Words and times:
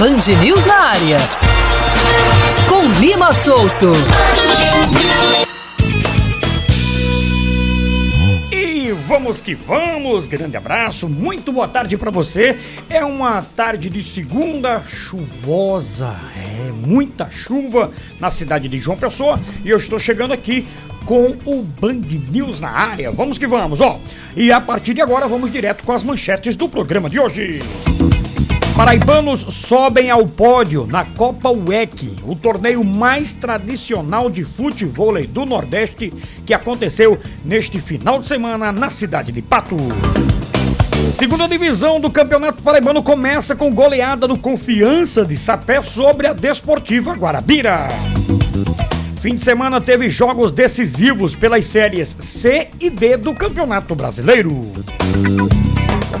Band 0.00 0.34
News 0.40 0.64
na 0.64 0.76
área. 0.76 1.18
Com 2.66 2.90
Lima 3.02 3.34
Solto. 3.34 3.92
E 8.50 8.92
vamos 9.06 9.42
que 9.42 9.54
vamos, 9.54 10.26
grande 10.26 10.56
abraço, 10.56 11.06
muito 11.06 11.52
boa 11.52 11.68
tarde 11.68 11.98
para 11.98 12.10
você. 12.10 12.58
É 12.88 13.04
uma 13.04 13.42
tarde 13.42 13.90
de 13.90 14.02
segunda 14.02 14.80
chuvosa, 14.80 16.16
é 16.34 16.72
muita 16.72 17.30
chuva 17.30 17.92
na 18.18 18.30
cidade 18.30 18.68
de 18.68 18.78
João 18.78 18.96
Pessoa 18.96 19.38
e 19.62 19.68
eu 19.68 19.76
estou 19.76 19.98
chegando 19.98 20.32
aqui 20.32 20.66
com 21.04 21.36
o 21.44 21.62
Band 21.78 22.00
News 22.30 22.58
na 22.58 22.70
área. 22.70 23.10
Vamos 23.10 23.36
que 23.36 23.46
vamos, 23.46 23.82
ó. 23.82 24.00
E 24.34 24.50
a 24.50 24.62
partir 24.62 24.94
de 24.94 25.02
agora 25.02 25.28
vamos 25.28 25.52
direto 25.52 25.84
com 25.84 25.92
as 25.92 26.02
manchetes 26.02 26.56
do 26.56 26.70
programa 26.70 27.10
de 27.10 27.20
hoje. 27.20 27.60
Paraibanos 28.76 29.40
sobem 29.40 30.10
ao 30.10 30.26
pódio 30.26 30.86
na 30.86 31.04
Copa 31.04 31.50
UEC, 31.50 32.16
o 32.24 32.34
torneio 32.34 32.82
mais 32.82 33.32
tradicional 33.32 34.30
de 34.30 34.44
futebol 34.44 35.10
do 35.26 35.44
Nordeste 35.44 36.12
que 36.46 36.54
aconteceu 36.54 37.18
neste 37.44 37.78
final 37.78 38.20
de 38.20 38.26
semana 38.26 38.72
na 38.72 38.88
cidade 38.88 39.32
de 39.32 39.42
Patos. 39.42 39.80
Segunda 41.14 41.48
divisão 41.48 42.00
do 42.00 42.10
Campeonato 42.10 42.62
Paraibano 42.62 43.02
começa 43.02 43.56
com 43.56 43.74
goleada 43.74 44.28
do 44.28 44.38
Confiança 44.38 45.24
de 45.24 45.36
Sapé 45.36 45.82
sobre 45.82 46.26
a 46.26 46.32
Desportiva 46.32 47.12
Guarabira. 47.12 47.88
Fim 49.20 49.34
de 49.34 49.42
semana 49.42 49.80
teve 49.80 50.08
jogos 50.08 50.50
decisivos 50.50 51.34
pelas 51.34 51.66
séries 51.66 52.16
C 52.20 52.68
e 52.80 52.88
D 52.88 53.18
do 53.18 53.34
Campeonato 53.34 53.94
Brasileiro. 53.94 54.72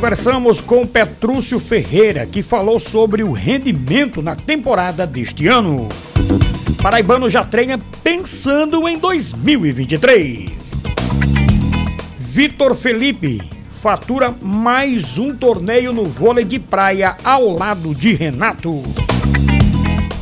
Conversamos 0.00 0.62
com 0.62 0.86
Petrúcio 0.86 1.60
Ferreira, 1.60 2.24
que 2.24 2.42
falou 2.42 2.80
sobre 2.80 3.22
o 3.22 3.32
rendimento 3.32 4.22
na 4.22 4.34
temporada 4.34 5.06
deste 5.06 5.46
ano. 5.46 5.90
Paraibano 6.80 7.28
já 7.28 7.44
treina 7.44 7.78
pensando 8.02 8.88
em 8.88 8.96
2023. 8.96 10.82
Vitor 12.18 12.74
Felipe 12.74 13.42
fatura 13.76 14.34
mais 14.40 15.18
um 15.18 15.36
torneio 15.36 15.92
no 15.92 16.06
vôlei 16.06 16.46
de 16.46 16.58
praia 16.58 17.14
ao 17.22 17.50
lado 17.50 17.94
de 17.94 18.14
Renato. 18.14 18.80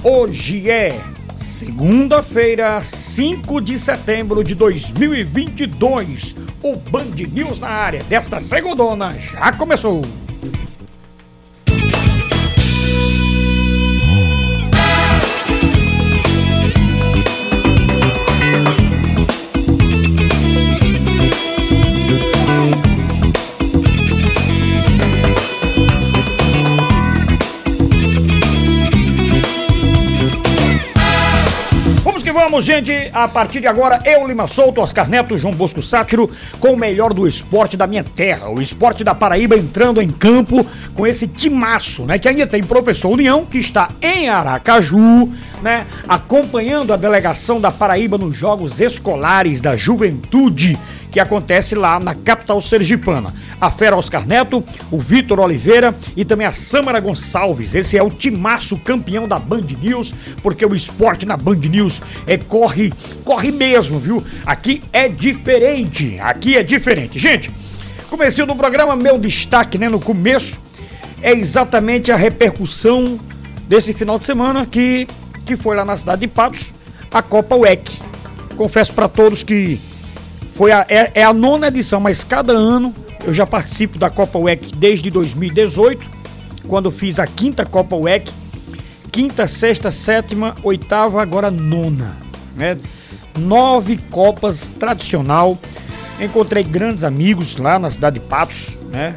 Hoje 0.02 0.68
é 0.68 1.00
segunda-feira, 1.38 2.80
5 2.82 3.60
de 3.60 3.78
setembro 3.78 4.42
de 4.42 4.54
2022. 4.54 6.36
O 6.62 6.76
Band 6.76 7.14
News 7.32 7.60
na 7.60 7.68
área 7.68 8.02
desta 8.04 8.40
segundona 8.40 9.14
já 9.18 9.52
começou. 9.52 10.02
Gente. 32.60 32.92
A 33.12 33.28
partir 33.28 33.60
de 33.60 33.66
agora, 33.66 34.00
eu, 34.04 34.26
Lima 34.26 34.48
Souto, 34.48 34.80
Oscar 34.80 35.08
Neto, 35.08 35.38
João 35.38 35.54
Bosco 35.54 35.80
Sátiro, 35.80 36.30
com 36.58 36.72
o 36.72 36.76
melhor 36.76 37.14
do 37.14 37.26
esporte 37.26 37.76
da 37.76 37.86
minha 37.86 38.02
terra. 38.02 38.48
O 38.48 38.60
esporte 38.60 39.04
da 39.04 39.14
Paraíba 39.14 39.56
entrando 39.56 40.02
em 40.02 40.08
campo 40.08 40.66
com 40.94 41.06
esse 41.06 41.28
timaço, 41.28 42.04
né? 42.04 42.18
Que 42.18 42.28
ainda 42.28 42.46
tem 42.46 42.62
professor 42.62 43.10
União, 43.10 43.44
que 43.44 43.58
está 43.58 43.88
em 44.02 44.28
Aracaju, 44.28 45.28
né? 45.62 45.86
Acompanhando 46.08 46.92
a 46.92 46.96
delegação 46.96 47.60
da 47.60 47.70
Paraíba 47.70 48.18
nos 48.18 48.36
Jogos 48.36 48.80
Escolares 48.80 49.60
da 49.60 49.76
Juventude, 49.76 50.78
que 51.10 51.20
acontece 51.20 51.74
lá 51.74 51.98
na 51.98 52.14
capital 52.14 52.60
sergipana. 52.60 53.32
A 53.60 53.70
Fera 53.70 53.96
Oscar 53.96 54.26
Neto, 54.26 54.62
o 54.90 54.98
Vitor 54.98 55.40
Oliveira 55.40 55.94
e 56.16 56.24
também 56.24 56.46
a 56.46 56.52
Samara 56.52 57.00
Gonçalves. 57.00 57.74
Esse 57.74 57.96
é 57.96 58.02
o 58.02 58.10
timaço 58.10 58.76
campeão 58.78 59.26
da 59.26 59.38
Band 59.38 59.66
News, 59.80 60.14
porque 60.42 60.64
o 60.64 60.74
esporte 60.74 61.26
na 61.26 61.36
Band 61.36 61.56
News 61.56 62.00
é 62.26 62.36
corre, 62.36 62.92
corre 63.24 63.50
mesmo, 63.50 63.98
viu? 63.98 64.24
Aqui 64.46 64.82
é 64.92 65.08
diferente, 65.08 66.18
aqui 66.20 66.56
é 66.56 66.62
diferente. 66.62 67.18
Gente, 67.18 67.50
comecei 68.08 68.44
do 68.44 68.54
programa, 68.54 68.94
meu 68.94 69.18
destaque, 69.18 69.78
né, 69.78 69.88
no 69.88 70.00
começo, 70.00 70.58
é 71.22 71.32
exatamente 71.32 72.12
a 72.12 72.16
repercussão 72.16 73.18
desse 73.66 73.92
final 73.92 74.18
de 74.18 74.24
semana 74.24 74.64
que, 74.64 75.06
que 75.44 75.56
foi 75.56 75.76
lá 75.76 75.84
na 75.84 75.96
cidade 75.96 76.22
de 76.22 76.28
Patos, 76.28 76.72
a 77.10 77.22
Copa 77.22 77.56
UEC. 77.56 77.90
Confesso 78.56 78.92
para 78.92 79.08
todos 79.08 79.42
que 79.42 79.78
foi 80.58 80.72
a, 80.72 80.84
é, 80.88 81.12
é 81.14 81.22
a 81.22 81.32
nona 81.32 81.68
edição, 81.68 82.00
mas 82.00 82.24
cada 82.24 82.52
ano 82.52 82.92
eu 83.24 83.32
já 83.32 83.46
participo 83.46 83.96
da 83.96 84.10
Copa 84.10 84.40
UEC 84.40 84.74
desde 84.74 85.08
2018, 85.08 86.04
quando 86.66 86.90
fiz 86.90 87.20
a 87.20 87.28
quinta 87.28 87.64
Copa 87.64 87.94
UEC. 87.94 88.28
Quinta, 89.12 89.46
sexta, 89.46 89.92
sétima, 89.92 90.56
oitava, 90.64 91.22
agora 91.22 91.48
nona. 91.48 92.16
Né? 92.56 92.76
Nove 93.38 93.98
Copas 94.10 94.66
tradicional. 94.66 95.56
Encontrei 96.20 96.64
grandes 96.64 97.04
amigos 97.04 97.56
lá 97.56 97.78
na 97.78 97.88
cidade 97.88 98.18
de 98.18 98.26
Patos, 98.26 98.76
né? 98.90 99.14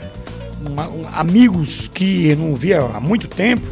Amigos 1.14 1.90
que 1.92 2.28
eu 2.28 2.38
não 2.38 2.54
via 2.54 2.82
há 2.82 3.00
muito 3.00 3.28
tempo. 3.28 3.66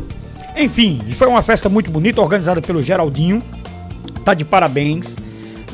Enfim, 0.58 1.00
foi 1.12 1.28
uma 1.28 1.44
festa 1.44 1.70
muito 1.70 1.92
bonita, 1.92 2.20
organizada 2.20 2.62
pelo 2.64 2.82
Geraldinho. 2.82 3.44
Tá 4.26 4.34
de 4.34 4.44
parabéns, 4.44 5.16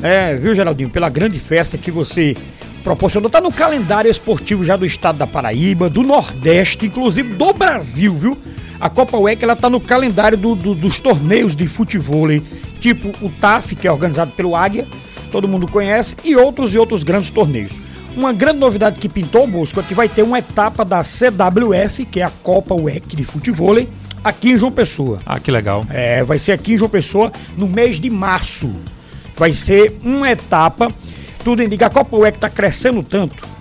né? 0.00 0.34
Viu, 0.34 0.54
Geraldinho, 0.54 0.90
pela 0.90 1.08
grande 1.08 1.38
festa 1.38 1.76
que 1.78 1.90
você 1.90 2.36
proporcionou. 2.84 3.28
Tá 3.30 3.40
no 3.40 3.50
calendário 3.52 4.10
esportivo 4.10 4.64
já 4.64 4.76
do 4.76 4.86
estado 4.86 5.18
da 5.18 5.26
Paraíba, 5.26 5.88
do 5.90 6.02
Nordeste, 6.02 6.86
inclusive 6.86 7.34
do 7.34 7.52
Brasil, 7.52 8.14
viu? 8.14 8.38
A 8.78 8.88
Copa 8.90 9.16
UEC 9.16 9.42
ela 9.42 9.56
tá 9.56 9.68
no 9.70 9.80
calendário 9.80 10.36
do- 10.36 10.54
do- 10.54 10.74
dos 10.74 10.98
torneios 11.00 11.56
de 11.56 11.66
futebol, 11.66 12.28
tipo 12.80 13.08
o 13.24 13.30
TAF, 13.30 13.74
que 13.74 13.88
é 13.88 13.92
organizado 13.92 14.32
pelo 14.32 14.54
Águia, 14.54 14.86
todo 15.32 15.48
mundo 15.48 15.66
conhece, 15.66 16.14
e 16.22 16.36
outros 16.36 16.74
e 16.74 16.78
outros 16.78 17.02
grandes 17.02 17.30
torneios. 17.30 17.72
Uma 18.16 18.32
grande 18.32 18.58
novidade 18.58 18.98
que 19.00 19.08
pintou, 19.08 19.46
Bosco, 19.46 19.80
é 19.80 19.82
que 19.82 19.94
vai 19.94 20.08
ter 20.08 20.22
uma 20.22 20.38
etapa 20.38 20.84
da 20.84 21.02
CWF, 21.02 22.04
que 22.06 22.20
é 22.20 22.24
a 22.24 22.30
Copa 22.42 22.74
UEC 22.74 23.16
de 23.16 23.24
futebol, 23.24 23.76
aqui 24.22 24.52
em 24.52 24.56
João 24.56 24.70
Pessoa. 24.72 25.18
Ah, 25.26 25.40
que 25.40 25.50
legal. 25.50 25.84
É, 25.90 26.22
vai 26.22 26.38
ser 26.38 26.52
aqui 26.52 26.74
em 26.74 26.78
João 26.78 26.88
Pessoa 26.90 27.32
no 27.58 27.66
mês 27.66 27.98
de 27.98 28.08
março. 28.10 28.70
Vai 29.36 29.52
ser 29.52 29.98
uma 30.02 30.30
etapa. 30.30 30.88
Tudo 31.44 31.62
indica. 31.62 31.86
A 31.86 31.90
Copa 31.90 32.16
UEC 32.16 32.38
tá 32.38 32.50
crescendo 32.50 33.02
tanto 33.02 33.56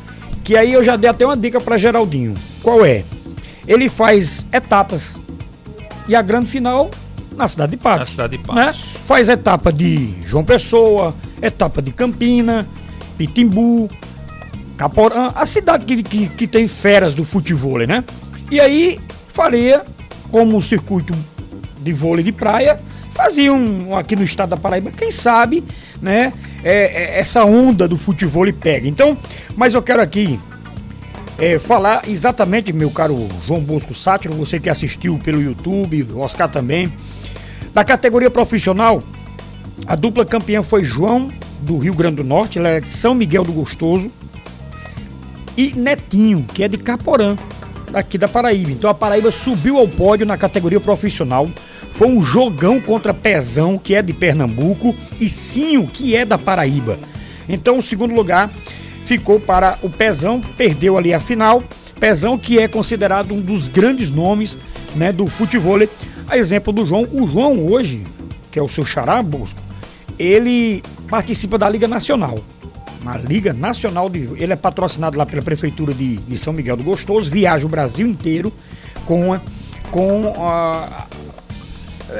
que 0.46 0.56
aí 0.56 0.74
eu 0.74 0.84
já 0.84 0.96
dei 0.96 1.10
até 1.10 1.26
uma 1.26 1.36
dica 1.36 1.60
para 1.60 1.76
Geraldinho. 1.76 2.36
Qual 2.62 2.86
é? 2.86 3.04
Ele 3.68 3.90
faz 3.90 4.46
etapas. 4.54 5.18
E 6.08 6.16
a 6.16 6.22
grande 6.22 6.46
final 6.46 6.92
na 7.36 7.48
cidade 7.48 7.72
de 7.72 7.78
Patos. 7.78 8.00
Na 8.00 8.06
cidade 8.06 8.38
de 8.38 8.44
Patos. 8.44 8.64
Né? 8.64 8.76
Faz 9.06 9.28
etapa 9.28 9.74
de 9.74 10.14
João 10.22 10.46
Pessoa, 10.46 11.16
etapa 11.42 11.82
de 11.82 11.92
Campina, 11.92 12.68
Pitimbu, 13.18 13.90
Caporã, 14.78 15.32
a 15.34 15.48
cidade 15.48 15.84
que, 15.84 16.04
que, 16.04 16.28
que 16.28 16.48
tem 16.48 16.68
feras 16.68 17.16
do 17.16 17.26
futebol, 17.26 17.80
né? 17.80 18.04
E 18.52 18.60
aí 18.60 19.00
faria 19.34 19.84
como 20.30 20.62
circuito 20.62 21.16
de 21.80 21.92
vôlei 21.92 22.24
de 22.24 22.32
praia, 22.32 22.80
fazia 23.16 23.52
um 23.52 23.98
aqui 23.98 24.16
no 24.16 24.24
estado 24.24 24.50
da 24.50 24.58
Paraíba, 24.58 24.92
quem 24.92 25.12
sabe, 25.12 25.64
né? 26.00 26.32
é, 26.66 27.18
é, 27.18 27.20
essa 27.20 27.46
onda 27.46 27.88
do 27.88 27.96
futebol 27.96 28.52
pega. 28.52 28.88
Então, 28.88 29.16
mas 29.56 29.76
eu 29.76 29.84
quero 29.84 30.02
aqui 30.02 30.40
é, 31.38 31.60
falar 31.60 32.10
exatamente, 32.10 32.74
meu 32.74 32.90
caro 32.90 33.30
João 33.46 33.62
Bosco 33.62 33.94
Sátiro, 33.94 34.34
você 34.34 34.60
que 34.60 34.68
assistiu 34.68 35.20
pelo 35.24 35.40
YouTube, 35.40 36.08
Oscar 36.16 36.50
também, 36.50 36.92
da 37.72 37.84
categoria 37.84 38.32
profissional, 38.32 39.04
a 39.86 39.96
dupla 39.96 40.26
campeã 40.26 40.64
foi 40.64 40.84
João 40.84 41.30
do 41.62 41.78
Rio 41.78 41.94
Grande 41.94 42.18
do 42.18 42.24
Norte, 42.24 42.58
ela 42.58 42.70
é 42.70 42.80
de 42.80 42.90
São 42.90 43.14
Miguel 43.14 43.44
do 43.44 43.52
Gostoso, 43.52 44.10
e 45.56 45.72
Netinho, 45.74 46.46
que 46.52 46.64
é 46.64 46.68
de 46.68 46.78
Caporã, 46.78 47.36
daqui 47.92 48.18
da 48.18 48.28
Paraíba. 48.28 48.72
Então 48.72 48.90
a 48.90 48.94
Paraíba 48.94 49.32
subiu 49.32 49.78
ao 49.78 49.88
pódio 49.88 50.26
na 50.26 50.38
categoria 50.38 50.82
profissional. 50.82 51.50
Foi 51.96 52.08
um 52.08 52.22
jogão 52.24 52.80
contra 52.82 53.14
Pezão, 53.14 53.78
que 53.78 53.96
é 53.96 54.02
de 54.02 54.12
Pernambuco, 54.14 54.94
e 55.20 55.30
Sinho, 55.30 55.88
que 55.88 56.16
é 56.16 56.26
da 56.26 56.38
Paraíba. 56.38 57.00
Então 57.48 57.78
o 57.78 57.82
segundo 57.82 58.14
lugar 58.14 58.52
ficou 59.06 59.40
para 59.40 59.78
o 59.82 59.90
Pezão, 59.90 60.42
perdeu 60.58 60.98
ali 60.98 61.14
a 61.14 61.20
final. 61.20 61.64
Pezão, 62.00 62.38
que 62.38 62.60
é 62.60 62.68
considerado 62.68 63.34
um 63.34 63.40
dos 63.40 63.70
grandes 63.70 64.10
nomes 64.10 64.58
né, 64.96 65.14
do 65.14 65.26
futebol. 65.28 65.80
A 66.28 66.38
exemplo 66.38 66.74
do 66.74 66.86
João. 66.86 67.08
O 67.14 67.28
João 67.28 67.66
hoje, 67.66 68.04
que 68.52 68.60
é 68.60 68.62
o 68.62 68.68
seu 68.68 68.84
xará, 68.86 69.22
Bosco, 69.24 69.60
ele 70.20 70.84
participa 71.08 71.58
da 71.58 71.70
Liga 71.70 71.88
Nacional. 71.88 72.38
Na 73.04 73.16
Liga 73.18 73.54
Nacional 73.54 74.10
de. 74.10 74.28
Ele 74.36 74.52
é 74.52 74.56
patrocinado 74.56 75.18
lá 75.18 75.26
pela 75.26 75.42
Prefeitura 75.42 75.94
de, 75.94 76.18
de 76.18 76.38
São 76.38 76.52
Miguel 76.52 76.76
do 76.76 76.84
Gostoso, 76.84 77.30
viaja 77.32 77.66
o 77.66 77.70
Brasil 77.70 78.06
inteiro 78.08 78.52
com, 79.06 79.40
com 79.92 80.34
a- 80.44 81.06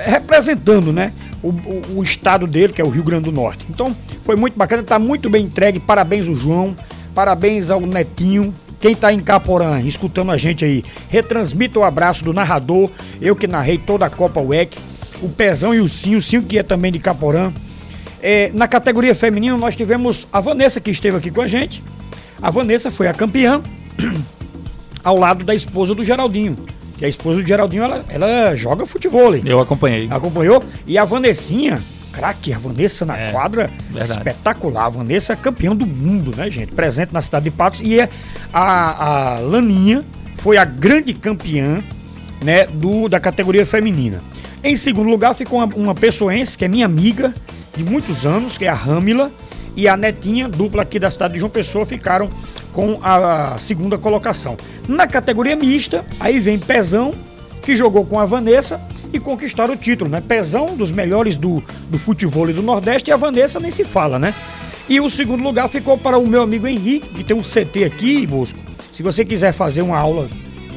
representando, 0.06 0.92
né? 0.92 1.14
O, 1.44 1.50
o, 1.50 1.98
o, 1.98 2.04
estado 2.04 2.48
dele, 2.48 2.74
que 2.74 2.82
é 2.82 2.86
o 2.86 2.90
Rio 2.90 3.04
Grande 3.04 3.26
do 3.26 3.32
Norte. 3.32 3.66
Então, 3.70 3.96
foi 4.24 4.36
muito 4.36 4.58
bacana, 4.58 4.82
tá 4.84 4.98
muito 4.98 5.30
bem 5.30 5.46
entregue. 5.46 5.80
Parabéns 5.80 6.28
o 6.28 6.36
João, 6.36 6.76
parabéns 7.14 7.70
ao 7.70 7.82
Netinho. 7.82 8.54
Quem 8.80 8.94
está 8.94 9.14
em 9.14 9.20
Caporã, 9.20 9.80
escutando 9.80 10.32
a 10.32 10.38
gente 10.38 10.66
aí, 10.66 10.84
retransmita 11.10 11.80
o 11.80 11.84
abraço 11.84 12.24
do 12.24 12.34
narrador, 12.34 12.90
eu 13.22 13.36
que 13.36 13.48
narrei 13.48 13.78
toda 13.78 14.06
a 14.06 14.10
Copa 14.10 14.40
UEC, 14.42 14.78
o 15.22 15.30
Pezão 15.30 15.74
e 15.74 15.80
o 15.80 15.88
Cinho, 15.88 16.18
o 16.18 16.22
Cinho 16.22 16.44
que 16.44 16.60
é 16.60 16.64
também 16.64 16.92
de 16.92 17.00
Caporã. 17.00 17.52
É, 18.22 18.52
na 18.54 18.68
categoria 18.68 19.16
feminina, 19.16 19.58
nós 19.58 19.76
tivemos 19.76 20.28
a 20.32 20.40
Vanessa 20.40 20.80
que 20.80 20.92
esteve 20.92 21.18
aqui 21.18 21.32
com 21.32 21.42
a 21.42 21.48
gente. 21.48 21.84
A 22.42 22.52
Vanessa 22.52 22.92
foi 22.92 23.08
a 23.08 23.14
campeã, 23.14 23.62
ao 25.04 25.18
lado 25.18 25.46
da 25.46 25.56
esposa 25.56 25.96
do 25.96 26.04
Geraldinho. 26.04 26.56
Que 26.98 27.06
a 27.06 27.10
esposa 27.10 27.42
do 27.42 27.48
Geraldinho, 27.48 27.84
ela, 27.84 28.06
ela 28.10 28.56
joga 28.56 28.86
futebol. 28.86 29.36
Eu 29.36 29.60
acompanhei. 29.60 30.08
Acompanhou? 30.10 30.64
E 30.88 30.98
a 30.98 31.04
Vanessinha, 31.04 31.82
craque, 32.14 32.54
a 32.54 32.58
Vanessa 32.58 33.06
na 33.06 33.18
é, 33.18 33.32
quadra, 33.32 33.70
verdade. 33.90 34.12
espetacular. 34.12 34.86
A 34.86 34.90
Vanessa 34.90 35.34
é 35.34 35.36
campeã 35.36 35.76
do 35.76 35.86
mundo, 35.86 36.34
né, 36.36 36.50
gente? 36.50 36.74
Presente 36.74 37.14
na 37.14 37.22
cidade 37.22 37.46
de 37.46 37.52
Patos. 37.52 37.82
E 37.82 38.00
é 38.00 38.10
a, 38.54 39.36
a 39.36 39.40
Laninha 39.40 40.04
foi 40.38 40.58
a 40.58 40.64
grande 40.64 41.14
campeã 41.14 41.84
né, 42.44 42.68
do, 42.68 43.10
da 43.10 43.20
categoria 43.20 43.66
feminina. 43.66 44.22
Em 44.64 44.78
segundo 44.78 45.10
lugar 45.10 45.34
ficou 45.34 45.60
uma, 45.60 45.76
uma 45.76 45.96
pessoense, 45.96 46.58
que 46.58 46.64
é 46.64 46.68
minha 46.68 46.86
amiga 46.86 47.34
de 47.76 47.84
muitos 47.84 48.26
anos, 48.26 48.58
que 48.58 48.66
é 48.66 48.70
a 48.70 48.74
Ramila, 48.74 49.32
e 49.76 49.88
a 49.88 49.98
Netinha, 49.98 50.48
dupla 50.48 50.84
aqui 50.84 50.98
da 50.98 51.10
cidade 51.10 51.34
de 51.34 51.40
João 51.40 51.50
Pessoa, 51.50 51.86
ficaram 51.86 52.30
com 52.74 53.00
a 53.02 53.58
segunda 53.60 53.98
colocação. 53.98 54.58
Na 54.88 55.06
categoria 55.08 55.56
mista, 55.56 56.06
aí 56.20 56.40
vem 56.40 56.58
Pezão, 56.58 57.14
que 57.62 57.76
jogou 57.76 58.06
com 58.06 58.20
a 58.20 58.26
Vanessa 58.26 58.80
e 59.12 59.20
conquistaram 59.20 59.74
o 59.74 59.78
título, 59.78 60.10
né? 60.10 60.22
Pezão, 60.22 60.76
dos 60.76 60.92
melhores 60.92 61.38
do, 61.38 61.64
do 61.90 61.98
futebol 61.98 62.48
do 62.48 62.62
Nordeste, 62.62 63.10
e 63.10 63.14
a 63.14 63.18
Vanessa 63.18 63.60
nem 63.60 63.72
se 63.72 63.84
fala, 63.84 64.20
né? 64.20 64.34
E 64.88 65.00
o 65.00 65.10
segundo 65.10 65.44
lugar 65.44 65.68
ficou 65.68 65.98
para 65.98 66.18
o 66.18 66.28
meu 66.28 66.42
amigo 66.42 66.68
Henrique, 66.68 67.10
que 67.10 67.24
tem 67.24 67.36
um 67.36 67.42
CT 67.42 67.86
aqui, 67.86 68.26
Bosco. 68.28 68.60
Se 68.94 69.02
você 69.02 69.26
quiser 69.26 69.52
fazer 69.52 69.82
uma 69.82 69.98
aula 69.98 70.30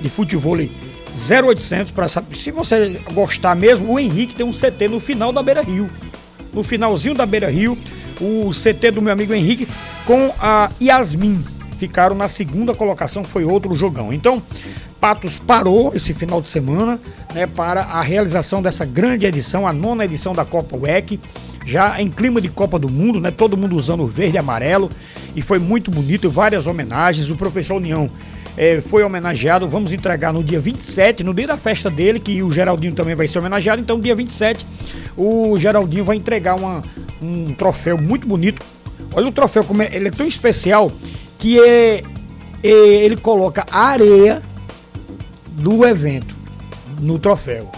de 0.02 0.08
futebol 0.08 0.56
0800 0.56 1.90
para 1.90 2.08
saber, 2.08 2.36
se 2.36 2.50
você 2.50 3.00
gostar 3.12 3.54
mesmo, 3.54 3.92
o 3.92 3.98
Henrique 3.98 4.34
tem 4.34 4.46
um 4.46 4.52
CT 4.52 4.88
no 4.88 4.98
final 4.98 5.32
da 5.32 5.42
Beira 5.42 5.60
Rio. 5.60 5.88
No 6.52 6.62
finalzinho 6.62 7.14
da 7.14 7.26
Beira 7.26 7.50
Rio, 7.50 7.76
o 8.20 8.50
CT 8.50 8.92
do 8.92 9.02
meu 9.02 9.12
amigo 9.12 9.32
Henrique 9.32 9.68
com 10.04 10.32
a 10.38 10.70
Yasmin. 10.80 11.42
Ficaram 11.78 12.16
na 12.16 12.28
segunda 12.28 12.74
colocação, 12.74 13.22
foi 13.22 13.44
outro 13.44 13.74
jogão. 13.74 14.12
Então, 14.12 14.42
Patos 15.00 15.38
parou 15.38 15.92
esse 15.94 16.12
final 16.12 16.42
de 16.42 16.48
semana 16.48 16.98
né, 17.32 17.46
para 17.46 17.82
a 17.82 18.02
realização 18.02 18.60
dessa 18.60 18.84
grande 18.84 19.26
edição, 19.26 19.66
a 19.66 19.72
nona 19.72 20.04
edição 20.04 20.32
da 20.32 20.44
Copa 20.44 20.76
WEC, 20.76 21.20
já 21.64 22.00
em 22.00 22.10
clima 22.10 22.40
de 22.40 22.48
Copa 22.48 22.78
do 22.78 22.88
Mundo, 22.88 23.20
né, 23.20 23.30
todo 23.30 23.56
mundo 23.56 23.76
usando 23.76 24.06
verde 24.06 24.36
e 24.36 24.38
amarelo, 24.38 24.90
e 25.36 25.42
foi 25.42 25.60
muito 25.60 25.90
bonito, 25.90 26.28
várias 26.28 26.66
homenagens. 26.66 27.30
O 27.30 27.36
professor 27.36 27.76
União 27.76 28.10
é, 28.56 28.80
foi 28.80 29.04
homenageado, 29.04 29.68
vamos 29.68 29.92
entregar 29.92 30.32
no 30.32 30.42
dia 30.42 30.58
27, 30.58 31.22
no 31.22 31.32
dia 31.32 31.46
da 31.46 31.56
festa 31.56 31.88
dele, 31.88 32.18
que 32.18 32.42
o 32.42 32.50
Geraldinho 32.50 32.92
também 32.92 33.14
vai 33.14 33.28
ser 33.28 33.38
homenageado, 33.38 33.80
então 33.80 34.00
dia 34.00 34.16
27 34.16 34.66
o 35.16 35.56
Geraldinho 35.58 36.04
vai 36.04 36.16
entregar 36.16 36.54
uma, 36.54 36.82
um 37.20 37.52
troféu 37.54 37.98
muito 37.98 38.26
bonito. 38.26 38.64
Olha 39.12 39.28
o 39.28 39.32
troféu, 39.32 39.64
como 39.64 39.82
é, 39.82 39.88
ele 39.92 40.08
é 40.08 40.10
tão 40.10 40.26
especial 40.26 40.92
que 41.38 41.60
é, 41.60 42.02
é 42.62 42.68
ele 42.68 43.16
coloca 43.16 43.66
a 43.70 43.86
areia 43.86 44.42
do 45.52 45.86
evento 45.86 46.34
no 47.00 47.18
troféu. 47.18 47.70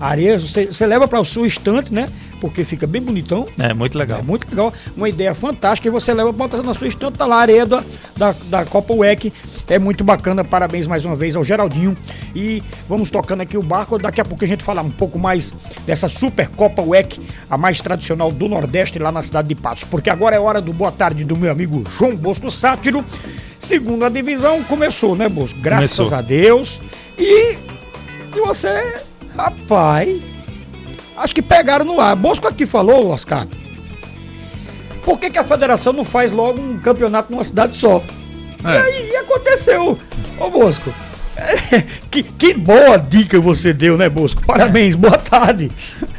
A 0.00 0.08
areia 0.08 0.38
você, 0.38 0.66
você 0.66 0.86
leva 0.86 1.08
para 1.08 1.20
o 1.20 1.24
seu 1.24 1.44
estante, 1.44 1.92
né? 1.92 2.06
Porque 2.40 2.64
fica 2.64 2.86
bem 2.86 3.02
bonitão. 3.02 3.48
É, 3.58 3.74
muito 3.74 3.98
legal. 3.98 4.20
É 4.20 4.22
muito 4.22 4.48
legal. 4.48 4.72
Uma 4.96 5.08
ideia 5.08 5.34
fantástica. 5.34 5.88
E 5.88 5.90
você 5.90 6.14
leva, 6.14 6.30
bota 6.30 6.62
na 6.62 6.72
sua 6.72 6.86
estante, 6.86 7.18
tá 7.18 7.26
lá 7.26 7.36
a 7.36 7.40
areia 7.40 7.66
da, 7.66 7.82
da, 8.16 8.34
da 8.44 8.64
Copa 8.64 8.94
WEC. 8.94 9.32
É 9.68 9.78
muito 9.78 10.02
bacana. 10.02 10.44
Parabéns 10.44 10.86
mais 10.86 11.04
uma 11.04 11.14
vez 11.14 11.36
ao 11.36 11.44
Geraldinho. 11.44 11.96
E 12.34 12.62
vamos 12.88 13.10
tocando 13.10 13.42
aqui 13.42 13.56
o 13.56 13.62
barco. 13.62 13.98
Daqui 13.98 14.20
a 14.20 14.24
pouco 14.24 14.44
a 14.44 14.48
gente 14.48 14.62
fala 14.62 14.82
um 14.82 14.90
pouco 14.90 15.18
mais 15.18 15.52
dessa 15.84 16.08
Super 16.08 16.48
Copa 16.48 16.82
WEC, 16.82 17.20
a 17.50 17.58
mais 17.58 17.80
tradicional 17.80 18.30
do 18.30 18.48
Nordeste, 18.48 18.98
lá 18.98 19.12
na 19.12 19.22
cidade 19.22 19.48
de 19.48 19.54
Patos. 19.54 19.84
Porque 19.84 20.08
agora 20.08 20.34
é 20.36 20.40
hora 20.40 20.60
do 20.60 20.72
boa 20.72 20.90
tarde 20.90 21.24
do 21.24 21.36
meu 21.36 21.50
amigo 21.50 21.84
João 21.98 22.16
Bosco 22.16 22.50
Sátiro. 22.50 23.04
Segunda 23.58 24.08
divisão 24.08 24.62
começou, 24.64 25.16
né, 25.16 25.28
Bosco? 25.28 25.58
Graças 25.60 25.96
começou. 25.96 26.18
a 26.18 26.22
Deus. 26.22 26.80
E, 27.18 27.56
e 28.34 28.40
você, 28.40 29.02
rapaz, 29.36 30.22
acho 31.16 31.34
que 31.34 31.42
pegaram 31.42 31.84
no 31.84 32.00
ar. 32.00 32.14
Bosco 32.16 32.46
aqui 32.46 32.64
falou, 32.64 33.10
Oscar. 33.10 33.46
Por 35.04 35.18
que, 35.18 35.30
que 35.30 35.38
a 35.38 35.44
federação 35.44 35.92
não 35.92 36.04
faz 36.04 36.30
logo 36.30 36.60
um 36.60 36.78
campeonato 36.78 37.32
numa 37.32 37.42
cidade 37.42 37.76
só? 37.76 38.02
É. 38.64 38.68
E 38.68 39.02
aí 39.02 39.16
aconteceu. 39.16 39.98
Ô 40.38 40.50
Bosco, 40.50 40.92
que, 42.10 42.22
que, 42.22 42.54
boa 42.54 42.96
dica 42.96 43.40
você 43.40 43.72
deu, 43.72 43.96
né, 43.96 44.08
Bosco? 44.08 44.44
Parabéns, 44.44 44.94
boa 44.94 45.16
tarde. 45.16 45.70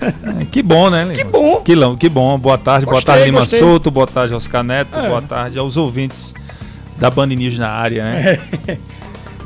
É, 0.02 0.46
que 0.46 0.62
bom, 0.64 0.90
né, 0.90 1.04
Lima? 1.04 1.16
Que 1.16 1.24
bom. 1.24 1.62
Que, 1.62 1.98
que 1.98 2.10
bom, 2.10 2.38
boa 2.38 2.58
tarde, 2.58 2.86
gostei, 2.86 3.04
boa 3.04 3.06
tarde, 3.06 3.26
Lima 3.26 3.40
gostei. 3.42 3.60
Souto, 3.60 3.92
boa 3.92 4.08
tarde, 4.08 4.34
Oscar 4.34 4.64
Neto, 4.64 4.98
é. 4.98 5.08
boa 5.08 5.22
tarde 5.22 5.60
aos 5.60 5.78
ouvintes 5.78 6.34
da 6.98 7.10
Band 7.10 7.28
News 7.28 7.58
na 7.58 7.70
área, 7.70 8.04
né? 8.04 8.40
É. 8.68 8.78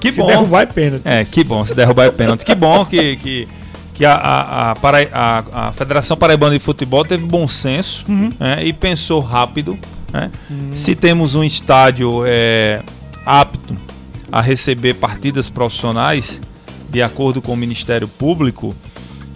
Que 0.03 0.11
se 0.11 0.19
bom. 0.19 0.27
Se 0.27 0.33
derrubar 0.33 0.61
é 0.63 0.65
pênalti. 0.65 1.01
É, 1.05 1.23
que 1.23 1.43
bom, 1.45 1.65
se 1.65 1.73
derrubar 1.73 2.07
é 2.07 2.11
pênalti. 2.11 2.43
Que 2.43 2.53
bom 2.53 2.83
que, 2.85 3.15
que, 3.15 3.47
que 3.93 4.05
a, 4.05 4.13
a, 4.13 4.71
a, 4.71 4.75
Para, 4.75 4.97
a, 5.13 5.67
a 5.67 5.71
Federação 5.71 6.17
Paraibana 6.17 6.51
de 6.51 6.59
Futebol 6.59 7.05
teve 7.05 7.25
bom 7.25 7.47
senso 7.47 8.03
uhum. 8.09 8.29
né, 8.37 8.65
e 8.65 8.73
pensou 8.73 9.21
rápido. 9.21 9.79
Né? 10.13 10.31
Uhum. 10.49 10.71
Se 10.75 10.95
temos 10.95 11.33
um 11.33 11.43
estádio 11.43 12.21
é, 12.25 12.81
apto 13.25 13.75
a 14.31 14.39
receber 14.39 14.93
partidas 14.95 15.49
profissionais, 15.49 16.39
de 16.89 17.01
acordo 17.01 17.41
com 17.41 17.53
o 17.53 17.57
Ministério 17.57 18.07
Público 18.07 18.75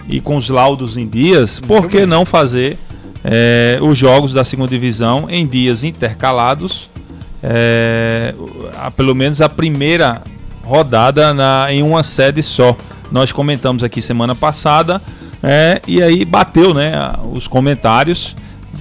e 0.08 0.22
com 0.22 0.38
os 0.38 0.50
laudos 0.50 0.96
em 0.96 1.08
dias, 1.08 1.60
Muito 1.60 1.68
por 1.68 1.90
que 1.90 1.98
bem. 1.98 2.06
não 2.06 2.24
fazer 2.24 2.78
é, 3.24 3.80
os 3.82 3.98
jogos 3.98 4.34
da 4.34 4.44
segunda 4.44 4.70
divisão 4.70 5.28
em 5.30 5.46
dias 5.46 5.84
intercalados? 5.84 6.90
É, 7.42 8.34
a, 8.80 8.90
pelo 8.90 9.14
menos 9.14 9.42
a 9.42 9.50
primeira 9.50 10.22
rodada 10.64 11.34
na, 11.34 11.68
em 11.70 11.82
uma 11.82 12.04
sede 12.04 12.44
só. 12.44 12.76
Nós 13.12 13.32
comentamos 13.32 13.84
aqui 13.84 14.02
semana 14.02 14.36
passada 14.36 15.02
é, 15.42 15.82
e 15.88 16.02
aí 16.02 16.26
bateu 16.26 16.74
né, 16.74 16.92
os 17.32 17.48
comentários. 17.48 18.36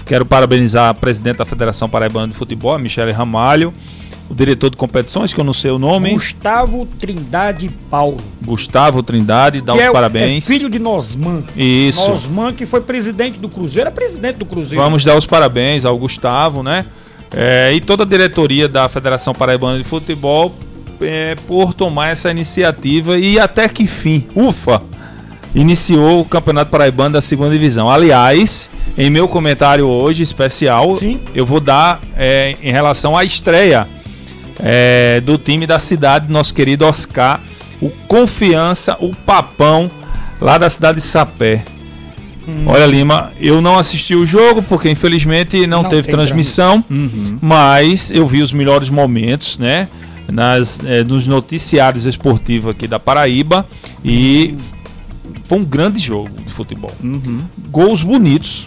Quero 0.06 0.24
parabenizar 0.24 0.88
a 0.88 0.94
presidente 0.94 1.38
da 1.38 1.44
Federação 1.44 1.88
Paraibana 1.88 2.28
de 2.28 2.34
Futebol, 2.34 2.72
a 2.72 2.78
Michele 2.78 3.10
Ramalho, 3.10 3.74
o 4.30 4.34
diretor 4.34 4.70
de 4.70 4.76
competições, 4.76 5.34
que 5.34 5.40
eu 5.40 5.44
não 5.44 5.52
sei 5.52 5.72
o 5.72 5.80
nome. 5.80 6.12
Gustavo 6.12 6.86
Trindade 6.98 7.68
Paulo. 7.90 8.18
Gustavo 8.44 9.02
Trindade, 9.02 9.60
dá 9.60 9.72
que 9.72 9.80
os 9.80 9.84
é, 9.84 9.90
parabéns. 9.90 10.44
É 10.44 10.46
filho 10.46 10.70
de 10.70 10.78
Nosman. 10.78 11.42
Isso. 11.56 12.08
Nosman, 12.08 12.52
que 12.52 12.64
foi 12.64 12.80
presidente 12.80 13.40
do 13.40 13.48
Cruzeiro, 13.48 13.88
é 13.88 13.92
presidente 13.92 14.36
do 14.36 14.46
Cruzeiro. 14.46 14.80
Vamos 14.80 15.04
dar 15.04 15.16
os 15.16 15.26
parabéns 15.26 15.84
ao 15.84 15.98
Gustavo, 15.98 16.62
né? 16.62 16.86
É, 17.34 17.72
e 17.74 17.80
toda 17.80 18.04
a 18.04 18.06
diretoria 18.06 18.68
da 18.68 18.88
Federação 18.88 19.34
Paraibana 19.34 19.76
de 19.76 19.84
Futebol 19.84 20.54
é, 21.00 21.34
por 21.48 21.74
tomar 21.74 22.10
essa 22.10 22.30
iniciativa 22.30 23.18
e 23.18 23.40
até 23.40 23.68
que 23.68 23.88
fim, 23.88 24.24
ufa, 24.36 24.80
iniciou 25.52 26.20
o 26.20 26.24
Campeonato 26.24 26.70
Paraibano 26.70 27.14
da 27.14 27.20
segunda 27.20 27.50
divisão. 27.50 27.90
Aliás, 27.90 28.70
em 28.96 29.10
meu 29.10 29.28
comentário 29.28 29.86
hoje 29.86 30.22
especial, 30.22 30.96
Sim. 30.96 31.20
eu 31.34 31.44
vou 31.44 31.60
dar 31.60 32.00
é, 32.16 32.56
em 32.62 32.72
relação 32.72 33.16
à 33.16 33.24
estreia 33.24 33.86
é, 34.58 35.20
do 35.20 35.36
time 35.36 35.66
da 35.66 35.78
cidade, 35.78 36.30
nosso 36.30 36.54
querido 36.54 36.84
Oscar, 36.84 37.40
o 37.80 37.90
Confiança, 38.08 38.96
o 39.00 39.14
Papão, 39.14 39.90
lá 40.40 40.56
da 40.56 40.70
cidade 40.70 40.96
de 40.96 41.04
Sapé. 41.04 41.62
Hum. 42.48 42.64
Olha, 42.66 42.86
Lima, 42.86 43.32
eu 43.40 43.60
não 43.60 43.78
assisti 43.78 44.14
o 44.14 44.24
jogo 44.24 44.62
porque 44.62 44.88
infelizmente 44.88 45.66
não, 45.66 45.82
não 45.82 45.90
teve 45.90 46.08
transmissão, 46.08 46.82
uhum. 46.88 47.38
mas 47.42 48.10
eu 48.10 48.26
vi 48.26 48.40
os 48.40 48.52
melhores 48.52 48.88
momentos, 48.88 49.58
né? 49.58 49.88
nas, 50.32 50.80
é, 50.84 51.04
nos 51.04 51.26
noticiários 51.26 52.04
esportivos 52.04 52.70
aqui 52.70 52.86
da 52.86 52.98
Paraíba 52.98 53.66
e 54.04 54.56
foi 55.44 55.58
um 55.58 55.64
grande 55.64 55.98
jogo 55.98 56.30
de 56.44 56.52
futebol. 56.52 56.92
Uhum. 57.02 57.40
Gols 57.70 58.02
bonitos. 58.02 58.66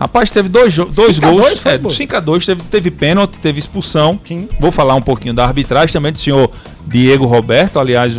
Rapaz, 0.00 0.30
teve 0.30 0.48
dois, 0.48 0.74
dois 0.74 1.18
gols. 1.18 1.58
5 1.94 2.16
a 2.16 2.20
2 2.20 2.42
é, 2.42 2.46
teve, 2.46 2.62
teve 2.70 2.90
pênalti, 2.90 3.36
teve 3.42 3.58
expulsão. 3.58 4.18
Sim. 4.26 4.48
Vou 4.58 4.72
falar 4.72 4.94
um 4.94 5.02
pouquinho 5.02 5.34
da 5.34 5.44
arbitragem 5.44 5.92
também 5.92 6.10
do 6.10 6.18
senhor 6.18 6.50
Diego 6.86 7.26
Roberto. 7.26 7.78
Aliás, 7.78 8.14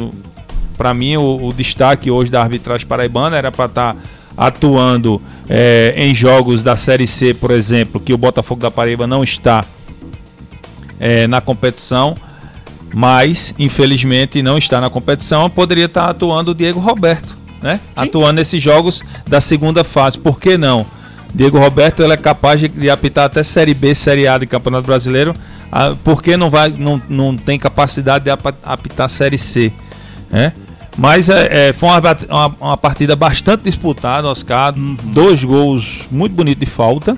para 0.78 0.94
mim, 0.94 1.18
o, 1.18 1.48
o, 1.48 1.52
destaque 1.52 2.12
hoje 2.12 2.30
da 2.30 2.40
arbitragem 2.40 2.86
paraibana 2.86 3.36
era 3.36 3.52
para 3.52 3.66
estar 3.66 3.94
tá 3.96 4.00
atuando 4.38 5.20
é, 5.50 5.96
em 5.98 6.14
jogos 6.14 6.62
da 6.62 6.76
Série 6.76 7.08
C, 7.08 7.34
por 7.34 7.50
exemplo, 7.50 8.00
que 8.00 8.14
o 8.14 8.18
Botafogo 8.18 8.62
da 8.62 8.70
Paraíba 8.70 9.08
não 9.08 9.24
está 9.24 9.66
é, 11.00 11.26
na 11.26 11.42
competição 11.42 12.16
mas 12.94 13.54
infelizmente 13.58 14.42
não 14.42 14.58
está 14.58 14.82
na 14.82 14.90
competição. 14.90 15.50
Poderia 15.50 15.86
estar 15.86 16.10
atuando 16.10 16.52
o 16.52 16.56
Diego 16.56 16.80
Roberto, 16.80 17.38
né? 17.62 17.80
Atuando 17.96 18.34
nesses 18.34 18.62
jogos 18.62 19.02
da 19.28 19.40
segunda 19.40 19.84
fase. 19.84 20.18
Por 20.18 20.40
que 20.40 20.58
não? 20.58 20.86
Diego 21.34 21.58
Roberto 21.60 22.04
ele 22.04 22.14
é 22.14 22.18
capaz 22.18 22.60
de, 22.60 22.68
de 22.68 22.90
apitar 22.90 23.26
até 23.26 23.42
Série 23.44 23.74
B, 23.74 23.94
Série 23.96 24.28
A 24.28 24.38
de 24.38 24.46
Campeonato 24.46 24.86
Brasileiro. 24.88 25.34
Ah, 25.72 25.96
por 26.04 26.22
que 26.22 26.36
não, 26.36 26.50
vai, 26.50 26.70
não, 26.78 27.02
não 27.08 27.36
tem 27.38 27.58
capacidade 27.58 28.26
de 28.26 28.32
apitar 28.64 29.10
Série 29.10 29.38
C? 29.38 29.72
Né? 30.30 30.52
Mas 30.98 31.30
é, 31.30 31.70
é, 31.70 31.74
foi 31.74 31.88
uma, 31.88 32.00
uma- 32.30 32.56
uma 32.60 32.78
partida 32.78 33.16
bastante 33.16 33.64
disputada, 33.64 34.28
Oscar. 34.28 34.74
Dois 34.76 35.42
gols 35.44 36.02
muito 36.12 36.34
bonitos 36.34 36.60
de 36.60 36.70
falta. 36.70 37.18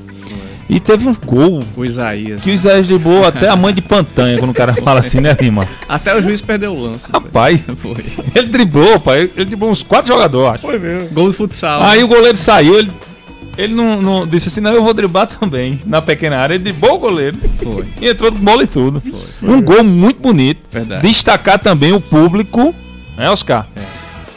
E 0.69 0.79
teve 0.79 1.07
um 1.09 1.13
gol 1.25 1.61
O 1.75 1.83
Isaías. 1.83 2.39
que 2.41 2.49
o 2.49 2.53
Isaías 2.53 2.87
driblou 2.87 3.25
até 3.25 3.49
a 3.49 3.55
mãe 3.55 3.73
de 3.73 3.81
Pantanha, 3.81 4.37
quando 4.39 4.51
o 4.51 4.53
cara 4.53 4.73
fala 4.75 5.01
assim, 5.01 5.19
né, 5.19 5.35
Lima? 5.39 5.67
Até 5.89 6.15
o 6.15 6.21
juiz 6.23 6.39
perdeu 6.41 6.71
o 6.73 6.79
lance. 6.79 7.01
Rapaz, 7.11 7.61
Foi. 7.81 7.95
ele 8.33 8.47
driblou, 8.47 8.97
pai. 8.99 9.29
Ele 9.35 9.45
driblou 9.45 9.71
uns 9.71 9.83
quatro 9.83 10.07
jogadores, 10.13 10.53
acho. 10.55 10.61
Foi 10.61 10.79
mesmo. 10.79 11.09
Gol 11.09 11.29
de 11.31 11.35
futsal. 11.35 11.81
Aí 11.83 12.01
o 12.03 12.07
goleiro 12.07 12.37
saiu, 12.37 12.79
ele, 12.79 12.89
ele 13.57 13.73
não, 13.73 14.01
não- 14.01 14.27
disse 14.27 14.47
assim, 14.47 14.61
não, 14.61 14.73
eu 14.73 14.83
vou 14.83 14.93
driblar 14.93 15.27
também, 15.27 15.79
na 15.85 16.01
pequena 16.01 16.37
área. 16.37 16.55
Ele 16.55 16.63
driblou 16.63 16.95
o 16.95 16.99
goleiro 16.99 17.37
Foi. 17.61 17.85
e 18.01 18.07
entrou 18.09 18.31
com 18.31 18.39
bola 18.39 18.63
e 18.63 18.67
tudo. 18.67 19.01
Um 19.41 19.61
gol 19.61 19.83
muito 19.83 20.21
bonito. 20.21 20.61
Verdade. 20.71 21.01
Destacar 21.07 21.59
também 21.59 21.91
o 21.93 22.01
público, 22.01 22.73
né, 23.17 23.29
Oscar? 23.29 23.67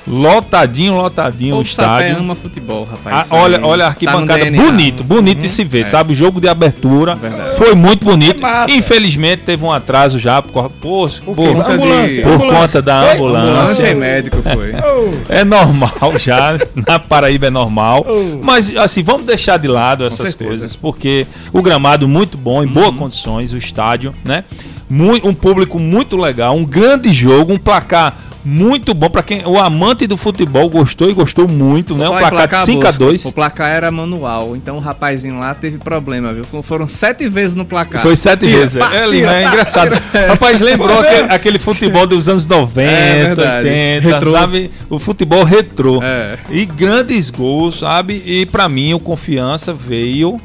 Lotadinho, 0.07 0.95
lotadinho 0.97 1.57
o 1.57 1.65
Sapé 1.67 2.05
estádio. 2.05 2.19
ama 2.21 2.35
futebol, 2.37 2.87
Ah, 2.89 2.93
rapaz. 2.95 3.27
Isso 3.27 3.35
olha, 3.35 3.61
olha 3.67 3.85
a 3.85 3.87
tá 3.87 3.93
arquibancada, 3.93 4.45
DNA. 4.45 4.63
bonito, 4.65 5.03
bonito 5.05 5.41
de 5.41 5.49
se 5.49 5.65
ver, 5.65 5.85
sabe? 5.85 6.13
O 6.13 6.17
jogo 6.17 6.41
de 6.41 6.49
abertura 6.49 7.17
Verdade. 7.17 7.57
foi 7.57 7.75
muito 7.75 8.05
bonito. 8.05 8.45
É. 8.47 8.67
Infelizmente 8.71 9.43
teve 9.45 9.65
um 9.65 9.73
atraso 9.73 10.19
já 10.19 10.41
por, 10.41 10.71
por, 10.71 11.11
por, 11.11 11.35
conta 11.35 11.73
ambulância, 11.73 12.23
por 12.23 12.33
ambulância. 12.35 12.61
conta 12.61 12.83
da 12.83 13.03
Foi? 13.03 13.15
Ambulância 13.15 13.51
ambulância. 13.51 13.91
e 13.91 13.95
médico 13.95 14.37
foi. 14.43 14.73
É 15.29 15.45
normal 15.45 16.19
já, 16.19 16.57
na 16.87 16.99
Paraíba 16.99 17.47
é 17.47 17.51
normal. 17.51 18.07
Oh. 18.09 18.39
Mas 18.43 18.75
assim, 18.77 19.03
vamos 19.03 19.27
deixar 19.27 19.59
de 19.59 19.67
lado 19.69 20.05
essas 20.05 20.35
coisas, 20.35 20.77
porque 20.77 21.27
o 21.53 21.61
gramado 21.61 22.07
muito 22.09 22.37
bom, 22.39 22.63
em 22.63 22.67
boas 22.67 22.95
condições, 22.95 23.53
o 23.53 23.57
estádio, 23.57 24.13
né? 24.25 24.45
Um 24.89 25.35
público 25.35 25.81
muito 25.81 26.17
legal, 26.17 26.55
um 26.57 26.65
grande 26.65 27.13
jogo, 27.13 27.53
um 27.53 27.59
placar 27.59 28.17
muito 28.49 28.95
bom 28.95 29.11
para 29.11 29.25
quem 29.25 29.45
o 29.45 29.59
amante 29.59 30.07
do 30.07 30.17
futebol 30.17 30.71
gostou 30.71 31.11
e 31.11 31.13
gostou 31.13 31.49
muito, 31.49 31.97
né? 31.97 32.09
Um 32.09 32.13
Olha, 32.13 32.29
placar 32.29 32.61
de 32.61 32.65
5 32.65 32.79
a 32.79 32.93
Bosco, 32.93 32.99
2. 33.05 33.25
O 33.25 33.33
placar 33.33 33.69
era 33.71 33.91
manual, 33.91 34.55
então 34.55 34.77
o 34.77 34.79
rapazinho 34.79 35.41
lá 35.41 35.53
teve 35.53 35.79
problema, 35.79 36.33
viu? 36.33 36.45
Foram 36.63 36.89
sete 36.89 37.29
vezes 37.29 37.57
no 37.57 37.65
placar. 37.65 38.03
Foi 38.03 38.15
sete 38.15 38.47
Tira, 38.47 38.59
vezes. 38.59 38.79
pá, 38.79 38.87
É, 38.95 39.03
tira, 39.03 39.07
Lima, 39.09 39.35
é 39.37 39.45
engraçado. 39.47 39.89
tira. 40.13 40.29
Rapaz, 40.31 40.61
lembrou 40.61 41.01
aquele, 41.01 41.33
aquele 41.33 41.59
futebol 41.59 42.07
dos 42.07 42.29
anos 42.29 42.47
90, 42.47 42.89
É 42.89 43.23
verdade. 43.25 43.69
80, 43.69 44.09
Retrô. 44.09 44.31
sabe? 44.31 44.71
O 44.89 44.99
futebol 45.01 45.43
retrô. 45.43 46.01
É. 46.05 46.39
E 46.49 46.65
grandes 46.67 47.31
gols, 47.31 47.81
sabe? 47.81 48.23
E 48.25 48.47
pra 48.47 48.69
mim 48.69 48.95
o 48.95 49.01
Confiança 49.01 49.73
veio 49.75 50.41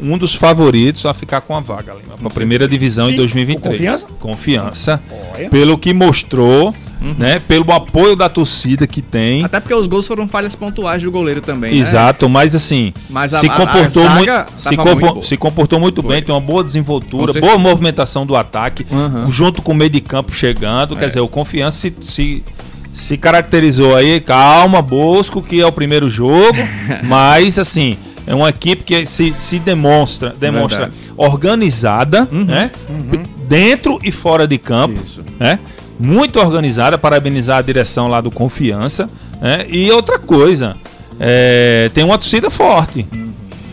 um 0.00 0.16
dos 0.18 0.34
favoritos 0.34 1.06
a 1.06 1.14
ficar 1.14 1.40
com 1.40 1.56
a 1.56 1.60
vaga, 1.60 1.92
Lima, 1.94 2.16
pra 2.18 2.30
primeira 2.30 2.68
divisão 2.68 3.08
em 3.08 3.12
Sim. 3.12 3.16
2023. 3.16 4.02
O 4.02 4.06
Confiança? 4.06 4.06
Confiança. 4.20 5.02
Olha. 5.34 5.48
Pelo 5.50 5.76
que 5.78 5.92
mostrou, 5.94 6.74
né? 7.00 7.40
Pelo 7.46 7.72
apoio 7.72 8.16
da 8.16 8.28
torcida 8.28 8.86
que 8.86 9.00
tem. 9.00 9.44
Até 9.44 9.60
porque 9.60 9.74
os 9.74 9.86
gols 9.86 10.06
foram 10.06 10.26
falhas 10.28 10.54
pontuais 10.54 11.02
do 11.02 11.10
goleiro 11.10 11.40
também. 11.40 11.72
né? 11.72 11.78
Exato, 11.78 12.28
mas 12.28 12.54
assim, 12.54 12.92
Mas 13.10 13.32
a- 13.34 13.38
se 13.40 13.48
comportou 13.48 14.06
a 14.06 14.10
muito, 14.10 14.32
se, 14.56 14.76
compo- 14.76 14.96
muito 15.12 15.26
se 15.26 15.36
comportou 15.36 15.80
muito 15.80 16.02
Foi. 16.02 16.14
bem, 16.14 16.22
tem 16.22 16.34
uma 16.34 16.40
boa 16.40 16.62
desenvoltura, 16.64 17.32
boa 17.40 17.56
movimentação 17.58 18.26
do 18.26 18.34
ataque, 18.36 18.86
Uhum. 18.90 19.30
junto 19.30 19.62
com 19.62 19.72
o 19.72 19.74
meio 19.74 19.90
de 19.90 20.00
campo 20.00 20.32
chegando, 20.34 20.94
É. 20.94 20.98
quer 20.98 21.06
dizer, 21.08 21.20
o 21.20 21.28
confiança 21.28 21.78
se, 21.78 21.94
se, 22.00 22.44
se 22.92 23.16
caracterizou 23.16 23.94
aí, 23.94 24.20
calma, 24.20 24.82
Bosco, 24.82 25.40
que 25.42 25.60
é 25.60 25.66
o 25.66 25.72
primeiro 25.72 26.08
jogo, 26.10 26.56
mas 27.04 27.58
assim, 27.58 27.96
é 28.26 28.34
uma 28.34 28.48
equipe 28.50 28.82
que 28.84 29.06
se, 29.06 29.32
se 29.38 29.58
demonstra, 29.58 30.34
demonstra 30.38 30.86
Verdade. 30.86 31.08
organizada, 31.16 32.28
Uhum. 32.30 32.44
né? 32.44 32.70
Dentro 33.46 33.98
e 34.02 34.12
fora 34.12 34.46
de 34.46 34.58
campo, 34.58 35.00
Isso. 35.04 35.22
né? 35.38 35.58
Muito 35.98 36.38
organizada, 36.38 36.96
parabenizar 36.96 37.58
a 37.58 37.62
direção 37.62 38.08
lá 38.08 38.20
do 38.20 38.30
Confiança, 38.30 39.08
né? 39.40 39.66
E 39.68 39.90
outra 39.90 40.18
coisa, 40.18 40.76
é, 41.18 41.90
tem 41.92 42.04
uma 42.04 42.16
torcida 42.18 42.50
forte. 42.50 43.06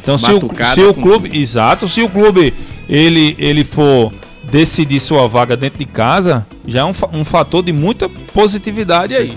Então 0.01 0.17
se 0.17 0.31
o, 0.31 0.39
se 0.73 0.81
o 0.81 0.93
com 0.93 1.01
clube, 1.01 1.39
exato, 1.39 1.89
se 1.89 2.01
o 2.01 2.09
clube 2.09 2.53
ele 2.87 3.35
ele 3.39 3.63
for 3.63 4.13
decidir 4.43 4.99
sua 4.99 5.27
vaga 5.27 5.57
dentro 5.57 5.79
de 5.79 5.85
casa, 5.85 6.45
já 6.67 6.81
é 6.81 6.83
um, 6.85 6.93
um 7.13 7.25
fator 7.25 7.63
de 7.63 7.73
muita 7.73 8.07
positividade 8.33 9.15
aí, 9.15 9.33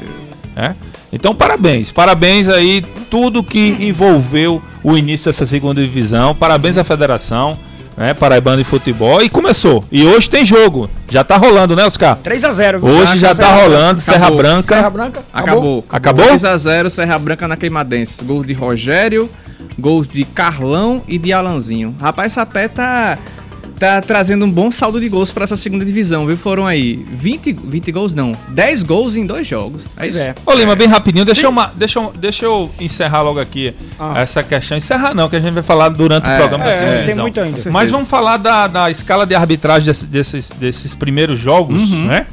né? 0.54 0.76
Então 1.10 1.34
parabéns, 1.34 1.90
parabéns 1.90 2.48
aí 2.48 2.84
tudo 3.10 3.42
que 3.42 3.76
envolveu 3.80 4.60
o 4.84 4.96
início 4.96 5.32
dessa 5.32 5.46
segunda 5.46 5.80
divisão, 5.80 6.34
parabéns 6.34 6.76
à 6.76 6.84
federação, 6.84 7.58
né? 7.98 8.14
Paraibano 8.14 8.58
de 8.58 8.64
futebol 8.64 9.20
e 9.20 9.28
começou. 9.28 9.84
E 9.90 10.06
hoje 10.06 10.30
tem 10.30 10.46
jogo, 10.46 10.88
já 11.10 11.24
tá 11.24 11.36
rolando, 11.36 11.74
né, 11.74 11.84
Oscar? 11.84 12.16
3x0. 12.24 12.82
Hoje 12.82 13.18
já 13.18 13.34
tá 13.34 13.52
rolando, 13.52 14.00
Serra 14.00 14.18
Acabou. 14.18 14.38
Branca. 14.38 14.62
Serra 14.62 14.90
Branca. 14.90 15.22
Acabou. 15.32 15.84
Acabou? 15.90 16.24
2x0, 16.26 16.88
Serra 16.88 17.18
Branca 17.18 17.48
na 17.48 17.56
Queimadense. 17.56 18.24
Gol 18.24 18.44
de 18.44 18.52
Rogério, 18.52 19.28
gols 19.78 20.08
de 20.08 20.24
Carlão 20.24 21.02
e 21.08 21.18
de 21.18 21.32
Alanzinho. 21.32 21.94
Rapaz, 22.00 22.32
Sapé 22.32 22.68
tá, 22.68 23.18
tá 23.78 24.00
trazendo 24.00 24.44
um 24.44 24.50
bom 24.50 24.70
saldo 24.70 25.00
de 25.00 25.08
gols 25.08 25.30
pra 25.30 25.44
essa 25.44 25.56
segunda 25.56 25.84
divisão, 25.84 26.26
viu? 26.26 26.36
Foram 26.36 26.66
aí 26.66 26.96
20, 26.96 27.52
20 27.52 27.92
gols, 27.92 28.14
não. 28.14 28.32
10 28.48 28.82
gols 28.82 29.16
em 29.16 29.24
dois 29.24 29.46
jogos. 29.46 29.86
É 29.86 29.88
Pois 30.00 30.10
isso. 30.14 30.18
é. 30.22 30.34
Ô 30.44 30.52
Lima, 30.52 30.74
bem 30.74 30.88
rapidinho, 30.88 31.24
deixa 31.24 31.46
eu, 31.46 31.54
deixa, 31.74 31.98
eu, 31.98 32.12
deixa 32.16 32.44
eu 32.44 32.70
encerrar 32.80 33.22
logo 33.22 33.38
aqui 33.40 33.74
Ah. 33.98 34.14
essa 34.20 34.42
questão. 34.42 34.76
Encerrar 34.76 35.14
não, 35.14 35.28
que 35.28 35.36
a 35.36 35.40
gente 35.40 35.52
vai 35.54 35.62
falar 35.62 35.88
durante 35.90 36.26
o 36.26 36.30
É, 36.30 36.36
programa 36.38 36.64
da 36.64 36.70
é, 36.70 36.72
segunda 36.72 36.92
tem 36.96 37.04
divisão. 37.04 37.22
muito 37.22 37.40
ainda. 37.40 37.70
Mas 37.70 37.90
vamos 37.90 38.08
falar 38.08 38.36
da, 38.36 38.66
da 38.66 38.90
escala 38.90 39.24
de 39.26 39.34
arbitragem 39.34 39.86
desse- 39.86 40.06
desses, 40.06 40.50
desses 40.50 40.94
primeiros 40.94 41.38
jogos, 41.38 41.80
Uhum. 41.90 42.04
né? 42.06 42.26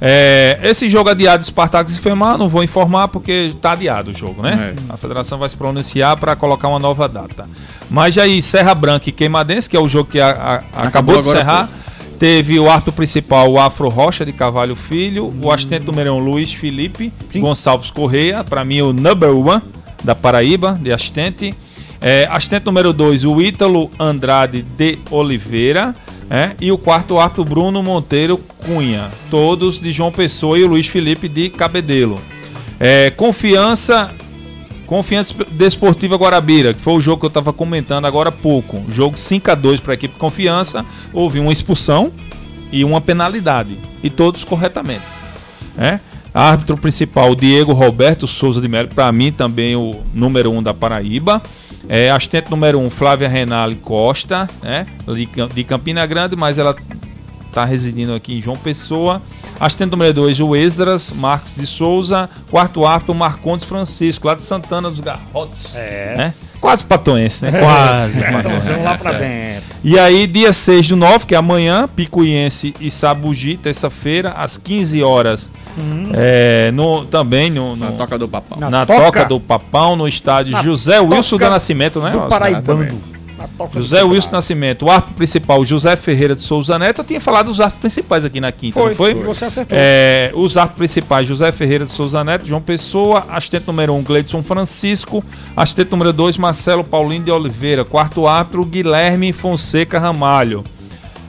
É, 0.00 0.58
esse 0.62 0.90
jogo 0.90 1.08
adiado 1.08 1.42
Spartak 1.44 1.90
e 1.90 1.94
Femar, 1.98 2.36
não 2.36 2.48
vou 2.48 2.62
informar 2.62 3.08
porque 3.08 3.52
está 3.54 3.72
adiado 3.72 4.10
o 4.10 4.14
jogo, 4.14 4.42
né? 4.42 4.74
É. 4.90 4.92
A 4.92 4.96
federação 4.96 5.38
vai 5.38 5.48
se 5.48 5.56
pronunciar 5.56 6.16
para 6.16 6.34
colocar 6.36 6.68
uma 6.68 6.78
nova 6.78 7.08
data. 7.08 7.48
Mas 7.90 8.16
aí, 8.18 8.42
Serra 8.42 8.74
Branca 8.74 9.08
e 9.08 9.12
Queimadense, 9.12 9.68
que 9.68 9.76
é 9.76 9.80
o 9.80 9.88
jogo 9.88 10.10
que 10.10 10.20
a- 10.20 10.30
a- 10.30 10.54
acabou, 10.54 10.86
Acabou 10.88 11.18
de 11.20 11.26
encerrar, 11.26 11.68
teve 12.18 12.58
o 12.58 12.68
árbitro 12.68 12.92
principal, 12.92 13.50
o 13.52 13.58
Afro 13.60 13.88
Rocha 13.88 14.24
de 14.24 14.32
Cavalho 14.32 14.74
Filho, 14.74 15.32
o 15.42 15.50
assistente 15.52 15.84
número 15.86 16.14
1, 16.14 16.18
Luiz 16.18 16.52
Felipe 16.52 17.12
Sim. 17.32 17.40
Gonçalves 17.40 17.90
Correia, 17.90 18.42
para 18.42 18.64
mim 18.64 18.80
o 18.80 18.92
number 18.92 19.30
one 19.36 19.62
da 20.02 20.14
Paraíba, 20.14 20.78
de 20.80 20.92
assistente. 20.92 21.54
É, 22.00 22.28
assistente 22.30 22.64
número 22.66 22.92
2, 22.92 23.24
o 23.24 23.40
Ítalo 23.40 23.90
Andrade 23.98 24.62
de 24.62 24.98
Oliveira. 25.10 25.94
é, 26.30 26.52
e 26.58 26.72
o 26.72 26.78
quarto 26.78 27.18
árbitro, 27.18 27.44
Bruno 27.44 27.82
Monteiro 27.82 28.38
Cunha. 28.38 29.10
Todos 29.30 29.78
de 29.78 29.92
João 29.92 30.10
Pessoa 30.10 30.58
e 30.58 30.64
o 30.64 30.66
Luiz 30.66 30.86
Felipe 30.86 31.28
de 31.28 31.50
Cabedelo. 31.50 32.18
É, 32.80 33.10
confiança. 33.10 34.10
Confiança 34.86 35.34
Desportiva 35.50 36.16
Guarabira, 36.16 36.74
que 36.74 36.80
foi 36.80 36.94
o 36.94 37.00
jogo 37.00 37.20
que 37.20 37.26
eu 37.26 37.28
estava 37.28 37.52
comentando 37.52 38.04
agora 38.04 38.28
há 38.28 38.32
pouco. 38.32 38.82
Jogo 38.90 39.16
5 39.16 39.50
a 39.50 39.54
2 39.54 39.80
para 39.80 39.92
a 39.92 39.94
equipe 39.94 40.18
Confiança. 40.18 40.84
Houve 41.12 41.40
uma 41.40 41.52
expulsão 41.52 42.12
e 42.70 42.84
uma 42.84 43.00
penalidade. 43.00 43.78
E 44.02 44.10
todos 44.10 44.44
corretamente. 44.44 45.04
É? 45.76 45.98
Árbitro 46.32 46.76
principal, 46.76 47.34
Diego 47.34 47.72
Roberto 47.72 48.26
Souza 48.26 48.60
de 48.60 48.66
Melo, 48.66 48.88
para 48.88 49.10
mim 49.12 49.30
também 49.30 49.76
o 49.76 50.02
número 50.12 50.50
um 50.50 50.62
da 50.62 50.74
Paraíba. 50.74 51.40
É, 51.88 52.10
assistente 52.10 52.50
número 52.50 52.78
um, 52.78 52.90
Flávia 52.90 53.28
Renale 53.28 53.76
Costa, 53.76 54.48
né? 54.62 54.86
de 55.54 55.64
Campina 55.64 56.04
Grande, 56.06 56.34
mas 56.34 56.58
ela 56.58 56.74
está 57.46 57.64
residindo 57.64 58.12
aqui 58.14 58.38
em 58.38 58.42
João 58.42 58.56
Pessoa. 58.56 59.22
Assistente 59.60 59.90
número 59.90 60.12
2, 60.12 60.40
o 60.40 60.54
Esdras 60.56 61.10
Marques 61.10 61.54
de 61.54 61.66
Souza. 61.66 62.28
Quarto 62.50 62.84
árbitro, 62.84 63.14
Marcondes 63.14 63.66
Francisco, 63.66 64.26
lá 64.26 64.34
de 64.34 64.42
Santana 64.42 64.90
dos 64.90 65.00
Garrotes. 65.00 65.74
É. 65.76 66.14
Né? 66.16 66.34
Quase 66.60 66.82
patoense, 66.82 67.44
né? 67.44 67.52
Quase. 67.60 68.18
Então, 68.20 68.32
patoense. 68.42 68.66
vamos 68.68 68.84
lá 68.84 68.96
pra 68.96 69.12
É. 69.12 69.18
dentro. 69.18 69.64
E 69.84 69.98
aí, 69.98 70.26
dia 70.26 70.52
6 70.52 70.88
do 70.88 70.96
9, 70.96 71.26
que 71.26 71.34
é 71.34 71.38
amanhã, 71.38 71.86
Picuiense 71.94 72.74
e 72.80 72.90
Sabugi, 72.90 73.56
terça-feira, 73.58 74.30
às 74.30 74.56
15 74.56 75.02
horas. 75.02 75.50
É, 76.14 76.70
no, 76.72 77.04
também 77.04 77.50
no, 77.50 77.74
no- 77.76 77.90
Na 77.90 77.92
toca 77.92 78.18
do 78.18 78.28
papão. 78.28 78.58
Na 78.58 78.70
na 78.70 78.86
toca- 78.86 79.04
toca, 79.04 79.24
do 79.24 79.40
Papão, 79.40 79.96
no 79.96 80.06
estádio 80.08 80.52
Na 80.52 80.62
José 80.62 81.00
Wilson 81.00 81.36
do 81.36 81.50
Nascimento, 81.50 82.00
né? 82.00 82.10
Do 82.10 82.20
Oscar? 82.20 82.40
Paraibano. 83.56 83.84
José 83.84 84.02
Wilson. 84.02 84.30
Nascimento, 84.30 84.86
o 84.86 84.90
árbitro 84.90 85.14
principal, 85.14 85.64
José 85.64 85.96
Ferreira 85.96 86.34
de 86.34 86.40
Souza 86.40 86.78
Neto. 86.78 87.00
Eu 87.00 87.04
tinha 87.04 87.20
falado 87.20 87.46
dos 87.46 87.60
árbitros 87.60 87.80
principais 87.80 88.24
aqui 88.24 88.40
na 88.40 88.50
quinta, 88.50 88.80
Foi, 88.80 88.90
não 88.90 88.96
foi? 88.96 89.14
Você 89.14 89.44
acertou. 89.44 89.76
É, 89.78 90.32
os 90.34 90.56
árbitros 90.56 90.78
principais, 90.78 91.28
José 91.28 91.52
Ferreira 91.52 91.84
de 91.84 91.90
Souza 91.90 92.22
Neto, 92.24 92.46
João 92.46 92.60
Pessoa, 92.60 93.24
assistente 93.30 93.66
número 93.66 93.92
1, 93.94 93.98
um, 93.98 94.02
Gleidson 94.02 94.42
Francisco, 94.42 95.24
assistente 95.56 95.90
número 95.90 96.12
2, 96.12 96.36
Marcelo 96.36 96.84
Paulinho 96.84 97.24
de 97.24 97.30
Oliveira, 97.30 97.84
quarto 97.84 98.26
árbitro, 98.26 98.64
Guilherme 98.64 99.32
Fonseca 99.32 99.98
Ramalho. 99.98 100.64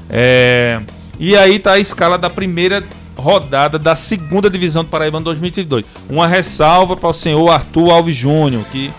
É, 0.10 0.79
e 1.20 1.36
aí 1.36 1.60
tá 1.60 1.74
a 1.74 1.79
escala 1.79 2.17
da 2.17 2.29
primeira 2.29 2.84
rodada 3.15 3.79
da 3.79 3.96
segunda 3.96 4.50
divisão 4.50 4.84
do 4.84 4.89
Paraíba 4.89 5.20
2022. 5.20 5.86
Uma 6.10 6.27
ressalva 6.27 6.96
para 6.96 7.10
o 7.10 7.13
senhor 7.13 7.50
Arthur 7.50 7.91
Alves 7.91 8.15
Júnior, 8.15 8.63
que 8.72 8.91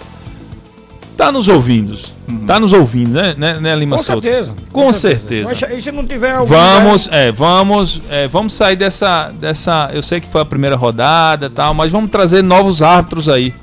tá 1.16 1.32
nos 1.32 1.49
ouvindo. 1.49 1.99
Tá 2.46 2.58
nos 2.58 2.73
ouvindo, 2.73 3.11
né, 3.11 3.35
né, 3.38 3.58
né 3.61 3.76
Lima 3.76 3.96
Com 3.96 4.02
Souto? 4.02 4.23
certeza. 4.23 4.54
Com 4.73 4.92
certeza. 4.92 5.50
Mas, 5.50 5.78
e 5.78 5.80
se 5.80 5.92
não 5.92 6.04
tiver 6.04 6.32
algum 6.32 6.46
Vamos, 6.52 7.08
é, 7.11 7.30
vamos, 7.30 8.02
é, 8.11 8.26
vamos 8.26 8.52
sair 8.52 8.76
dessa, 8.76 9.32
dessa. 9.38 9.90
Eu 9.92 10.02
sei 10.02 10.20
que 10.20 10.26
foi 10.26 10.40
a 10.40 10.44
primeira 10.44 10.76
rodada, 10.76 11.49
tal, 11.49 11.73
mas 11.73 11.92
vamos 11.92 12.11
trazer 12.11 12.42
novos 12.42 12.82
árbitros 12.82 13.28
aí. 13.28 13.54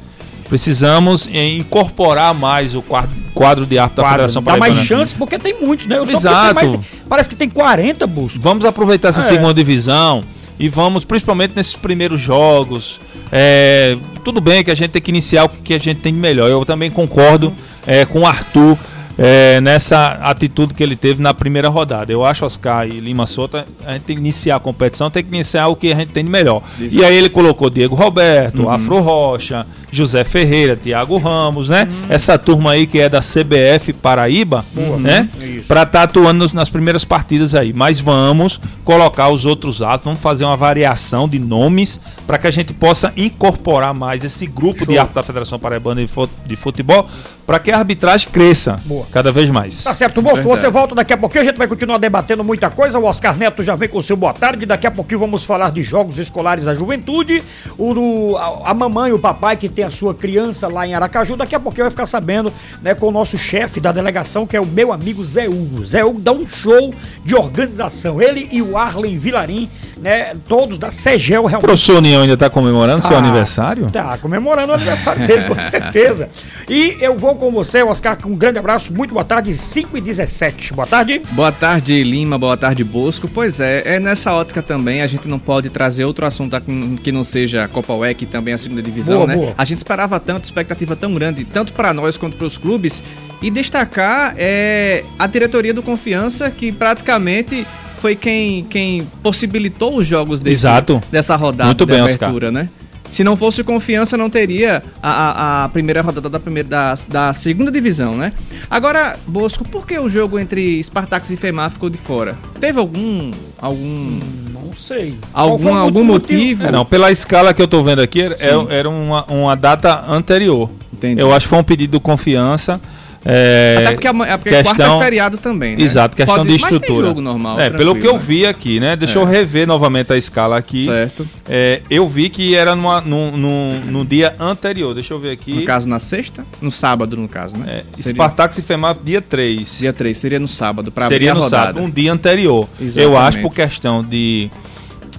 Precisamos 0.47 1.27
incorporar 1.27 2.33
mais 2.33 2.75
o 2.75 2.81
quadro, 2.81 3.09
quadro 3.33 3.65
de 3.65 3.77
árbitro 3.79 4.03
da 4.03 4.09
quadro, 4.09 4.27
Federação 4.27 4.43
dá 4.43 4.57
mais 4.57 4.77
chance, 4.85 5.15
porque 5.15 5.39
tem 5.39 5.59
muitos, 5.59 5.87
né? 5.87 5.97
Eu 5.97 6.03
Exato. 6.03 6.55
mais- 6.55 6.71
parece 7.09 7.27
que 7.29 7.35
tem 7.35 7.49
40 7.49 8.05
buscos. 8.05 8.41
Vamos 8.41 8.63
aproveitar 8.65 9.09
essa 9.09 9.21
É. 9.21 9.23
segunda 9.23 9.53
divisão 9.53 10.23
e 10.59 10.69
vamos, 10.69 11.05
principalmente 11.05 11.53
nesses 11.55 11.75
primeiros 11.75 12.21
jogos. 12.21 12.99
é, 13.31 13.97
tudo 14.23 14.39
bem 14.39 14.63
que 14.63 14.71
a 14.71 14.75
gente 14.75 14.91
tem 14.91 15.01
que 15.01 15.11
iniciar 15.11 15.45
o 15.45 15.49
que 15.49 15.73
a 15.73 15.79
gente 15.79 15.99
tem 15.99 16.13
de 16.13 16.19
melhor. 16.19 16.49
Eu 16.49 16.65
também 16.65 16.89
concordo 16.89 17.53
é, 17.85 18.05
com 18.05 18.21
o 18.21 18.25
Arthur 18.25 18.77
é, 19.17 19.61
nessa 19.61 20.07
atitude 20.23 20.73
que 20.73 20.81
ele 20.83 20.95
teve 20.95 21.21
na 21.21 21.33
primeira 21.33 21.69
rodada. 21.69 22.11
Eu 22.11 22.25
acho, 22.25 22.45
Oscar 22.45 22.87
e 22.87 22.99
Lima 22.99 23.27
Souto, 23.27 23.57
a 23.85 23.93
gente 23.93 24.03
tem 24.03 24.15
que 24.15 24.21
iniciar 24.21 24.55
a 24.55 24.59
competição, 24.59 25.09
tem 25.11 25.23
que 25.23 25.33
iniciar 25.33 25.67
o 25.67 25.75
que 25.75 25.91
a 25.91 25.95
gente 25.95 26.09
tem 26.11 26.23
de 26.23 26.29
melhor. 26.29 26.61
E 26.79 27.03
aí 27.05 27.15
ele 27.15 27.29
colocou 27.29 27.69
Diego 27.69 27.95
Roberto, 27.95 28.69
Afro 28.69 28.99
Rocha, 29.01 29.65
José 29.91 30.23
Ferreira, 30.23 30.75
Thiago 30.75 31.17
Ramos, 31.17 31.69
né? 31.69 31.87
Essa 32.09 32.37
turma 32.39 32.71
aí 32.71 32.87
que 32.87 32.99
é 32.99 33.07
da 33.07 33.19
CBF 33.21 33.93
Paraíba, 33.93 34.65
né? 34.99 35.29
Isso. 35.39 35.67
Para 35.67 35.83
estar 35.83 36.03
atuando 36.03 36.39
nos- 36.39 36.53
nas 36.53 36.69
primeiras 36.69 37.05
partidas 37.05 37.53
aí. 37.53 37.71
Mas 37.71 37.99
vamos 37.99 38.59
colocar 38.83 39.29
os 39.29 39.45
outros 39.45 39.81
atos, 39.83 40.05
vamos 40.05 40.19
fazer 40.19 40.43
uma 40.45 40.57
variação 40.57 41.29
de 41.29 41.37
nomes 41.37 41.99
para 42.25 42.39
que 42.39 42.47
a 42.47 42.51
gente 42.51 42.73
possa 42.73 43.13
incorporar 43.15 43.93
mais 43.93 44.23
esse 44.23 44.47
grupo 44.47 44.79
de 44.79 44.85
Show. 44.93 44.99
árbitros 44.99 45.15
da 45.15 45.23
Federação 45.23 45.59
Paraibana 45.59 46.01
de 46.01 46.07
Fu- 46.07 46.29
de 46.45 46.55
Futebol 46.55 47.07
para 47.45 47.59
que 47.59 47.71
a 47.71 47.77
arbitragem 47.77 48.27
cresça 48.31 48.79
Boa. 49.03 49.11
cada 49.11 49.31
vez 49.31 49.49
mais. 49.49 49.83
Tá 49.83 49.93
certo, 49.93 50.21
Bosco, 50.21 50.37
Verdade. 50.47 50.59
você 50.61 50.69
volta 50.69 50.95
daqui 50.95 51.13
a 51.13 51.17
pouquinho, 51.17 51.41
a 51.41 51.45
gente 51.45 51.57
vai 51.57 51.67
continuar 51.67 51.97
debatendo 51.97 52.43
muita 52.43 52.69
coisa. 52.69 52.99
O 52.99 53.05
Oscar 53.05 53.37
Neto 53.37 53.63
já 53.63 53.75
vem 53.75 53.89
com 53.89 53.97
o 53.97 54.03
seu 54.03 54.15
boa 54.15 54.33
tarde. 54.33 54.65
Daqui 54.65 54.87
a 54.87 54.91
pouquinho 54.91 55.19
vamos 55.19 55.43
falar 55.43 55.71
de 55.71 55.83
jogos 55.83 56.19
escolares 56.19 56.65
da 56.65 56.73
juventude. 56.73 57.43
O 57.77 57.93
do, 57.93 58.37
a, 58.37 58.71
a 58.71 58.73
mamãe 58.73 59.09
e 59.09 59.13
o 59.13 59.19
papai 59.19 59.55
que 59.57 59.67
tem 59.69 59.85
a 59.85 59.89
sua 59.89 60.13
criança 60.13 60.67
lá 60.67 60.85
em 60.87 60.93
Aracaju. 60.93 61.35
Daqui 61.35 61.55
a 61.55 61.59
pouquinho 61.59 61.85
vai 61.85 61.91
ficar 61.91 62.05
sabendo 62.05 62.51
né, 62.81 62.93
com 62.93 63.07
o 63.07 63.11
nosso 63.11 63.37
chefe 63.37 63.79
da 63.79 63.91
delegação, 63.91 64.45
que 64.47 64.55
é 64.55 64.61
o 64.61 64.65
meu 64.65 64.91
amigo 64.93 65.23
Zé 65.25 65.47
Hugo. 65.47 65.85
Zé 65.85 66.03
Hugo 66.03 66.19
dá 66.19 66.31
um 66.31 66.45
show 66.47 66.93
de 67.25 67.35
organização. 67.35 68.21
Ele 68.21 68.47
e 68.51 68.61
o 68.61 68.77
Arlen 68.77 69.17
Vilarim, 69.17 69.69
né, 69.97 70.35
todos 70.47 70.77
da 70.77 70.91
Segel 70.91 71.43
O 71.43 71.47
realmente. 71.47 71.65
professor 71.67 71.97
União 71.97 72.21
ainda 72.21 72.33
está 72.35 72.49
comemorando 72.49 73.01
seu 73.01 73.15
Ah, 73.15 73.19
aniversário? 73.19 73.89
Tá, 73.91 74.17
comemorando 74.17 74.71
o 74.71 74.75
aniversário 74.75 75.25
dele, 75.25 75.43
com 75.47 75.55
certeza. 75.57 76.29
E 76.69 76.97
eu 76.99 77.15
vou 77.17 77.35
com 77.35 77.51
você, 77.51 77.83
Oscar, 77.83 78.17
com 78.21 78.29
um 78.29 78.35
grande 78.35 78.59
abraço. 78.59 78.92
Muito 78.95 79.11
boa 79.11 79.25
tarde, 79.25 79.53
5 79.55 79.97
e 79.97 80.01
17 80.01 80.73
Boa 80.73 80.85
tarde. 80.85 81.19
Boa 81.31 81.51
tarde, 81.51 82.03
Lima. 82.03 82.37
Boa 82.37 82.55
tarde, 82.55 82.83
Bosco. 82.83 83.27
Pois 83.27 83.59
é, 83.59 83.95
é 83.95 83.99
nessa 83.99 84.33
ótica 84.33 84.61
também 84.61 85.01
a 85.01 85.07
gente 85.07 85.27
não 85.27 85.39
pode 85.39 85.69
trazer 85.69 86.05
outro 86.05 86.25
assunto 86.25 86.55
aqui 86.55 86.99
que 87.03 87.11
não 87.11 87.23
seja 87.23 87.63
a 87.65 87.67
Copa 87.67 87.91
UEC 87.93 88.23
e 88.23 88.25
também 88.27 88.53
a 88.53 88.57
segunda 88.57 88.81
divisão, 88.83 89.17
Boa, 89.17 89.27
né? 89.27 89.35
boa. 89.35 89.53
A 89.57 89.65
gente 89.65 89.79
esperava 89.79 90.19
tanto, 90.19 90.45
expectativa 90.45 90.95
tão 90.95 91.13
grande, 91.13 91.43
tanto 91.43 91.73
para 91.73 91.91
nós 91.91 92.17
quanto 92.17 92.37
para 92.37 92.45
os 92.45 92.57
clubes, 92.57 93.01
e 93.41 93.49
destacar 93.49 94.35
é, 94.37 95.03
a 95.17 95.25
diretoria 95.25 95.73
do 95.73 95.81
Confiança, 95.81 96.51
que 96.51 96.71
praticamente 96.71 97.65
foi 97.99 98.15
quem, 98.15 98.63
quem 98.65 99.07
possibilitou 99.23 99.97
os 99.97 100.05
jogos 100.05 100.39
desse, 100.39 100.61
Exato. 100.61 101.01
dessa 101.09 101.35
rodada 101.35 101.65
Muito 101.65 101.85
de 101.85 101.91
bem, 101.91 102.01
Oscar. 102.01 102.29
abertura, 102.29 102.51
né? 102.51 102.69
Se 103.13 103.23
não 103.23 103.37
fosse 103.37 103.63
confiança, 103.63 104.17
não 104.17 104.29
teria 104.29 104.81
a, 105.01 105.11
a, 105.11 105.63
a 105.65 105.69
primeira 105.69 106.01
rodada 106.01 106.27
da, 106.29 106.39
primeira, 106.39 106.67
da, 106.67 106.95
da 107.07 107.33
segunda 107.33 107.71
divisão, 107.71 108.13
né? 108.15 108.33
Agora, 108.69 109.15
Bosco, 109.27 109.63
por 109.67 109.85
que 109.85 109.97
o 109.99 110.09
jogo 110.09 110.39
entre 110.39 110.83
Spartax 110.83 111.29
e 111.29 111.37
Femar 111.37 111.69
ficou 111.69 111.89
de 111.89 111.97
fora? 111.97 112.35
Teve 112.59 112.79
algum. 112.79 113.31
algum. 113.61 114.19
Não 114.51 114.73
sei. 114.75 115.15
Algum- 115.31 115.75
algum 115.75 116.03
motivo? 116.03 116.65
É, 116.65 116.71
não, 116.71 116.83
pela 116.83 117.11
escala 117.11 117.53
que 117.53 117.61
eu 117.61 117.67
tô 117.67 117.83
vendo 117.83 118.01
aqui, 118.01 118.23
era, 118.23 118.37
Sim. 118.37 118.67
era 118.69 118.89
uma, 118.89 119.23
uma 119.25 119.55
data 119.55 120.03
anterior. 120.07 120.69
Entendi. 120.91 121.21
Eu 121.21 121.31
acho 121.33 121.45
que 121.45 121.49
foi 121.51 121.59
um 121.59 121.63
pedido 121.63 121.91
do 121.91 121.99
confiança. 121.99 122.81
É, 123.25 123.75
Até 123.77 123.91
porque, 123.93 124.07
a, 124.07 124.09
é 124.11 124.37
porque 124.37 124.49
quarta 124.49 124.69
questão- 124.75 125.01
é 125.01 125.03
feriado 125.05 125.37
também, 125.37 125.77
né? 125.77 125.81
Exato, 125.83 126.15
questão 126.15 126.35
Pode- 126.35 126.49
de 126.49 126.59
mas 126.59 126.69
tem 126.69 126.77
estrutura. 126.79 127.07
jogo 127.07 127.21
normal. 127.21 127.59
é, 127.59 127.69
pelo 127.69 127.95
que 127.95 128.05
eu 128.05 128.13
né? 128.13 128.19
vi 128.25 128.45
aqui, 128.45 128.79
né? 128.81 128.95
Deixa 128.97 129.17
É. 129.17 129.21
eu 129.21 129.25
rever 129.25 129.65
novamente 129.65 130.11
a 130.11 130.17
escala 130.17 130.57
aqui. 130.57 130.85
Certo. 130.85 131.25
É, 131.47 131.81
eu 131.89 132.07
vi 132.07 132.29
que 132.29 132.53
era 132.53 132.75
numa, 132.75 132.99
num, 132.99 133.31
num, 133.37 133.79
no 133.85 134.03
dia 134.05 134.35
anterior. 134.39 134.93
Deixa 134.93 135.13
eu 135.13 135.19
ver 135.19 135.31
aqui. 135.31 135.53
No 135.53 135.63
caso, 135.63 135.87
na 135.87 135.99
sexta? 135.99 136.45
No 136.61 136.69
sábado, 136.71 137.15
no 137.15 137.27
caso, 137.29 137.55
né? 137.57 137.77
É, 137.79 137.83
Seria- 137.95 138.11
Spartax 138.13 138.57
e 138.57 138.61
Femar 138.61 138.97
dia 139.01 139.21
3. 139.21 139.77
Dia 139.79 139.93
3, 139.93 140.17
seria 140.17 140.39
no 140.39 140.47
sábado, 140.47 140.91
pra 140.91 141.07
Seria 141.07 141.33
no 141.33 141.43
sábado, 141.43 141.79
um 141.81 141.89
dia 141.89 142.11
anterior. 142.11 142.67
Eu 142.79 142.85
Exatamente. 142.85 143.17
acho 143.19 143.39
por 143.41 143.53
questão 143.53 144.03
de 144.03 144.49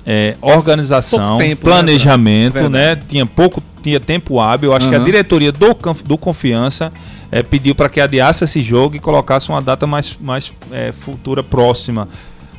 é, 0.06 0.34
organização, 0.42 1.38
tempo, 1.38 1.66
né, 1.66 1.72
planejamento, 1.72 2.52
Bruno? 2.54 2.68
né? 2.70 2.96
Tinha 3.08 3.24
pouco, 3.24 3.62
tinha 3.82 3.98
tempo 3.98 4.38
hábil. 4.40 4.70
Eu 4.70 4.76
acho 4.76 4.88
que 4.88 4.94
a 4.94 4.98
diretoria 4.98 5.50
do, 5.50 5.74
do 6.04 6.18
Confiança 6.18 6.92
é, 7.34 7.42
pediu 7.42 7.74
para 7.74 7.88
que 7.88 8.00
adiasse 8.00 8.44
esse 8.44 8.62
jogo 8.62 8.94
e 8.94 9.00
colocasse 9.00 9.48
uma 9.48 9.60
data 9.60 9.88
mais, 9.88 10.16
mais 10.20 10.52
é, 10.70 10.92
futura, 10.92 11.42
próxima. 11.42 12.08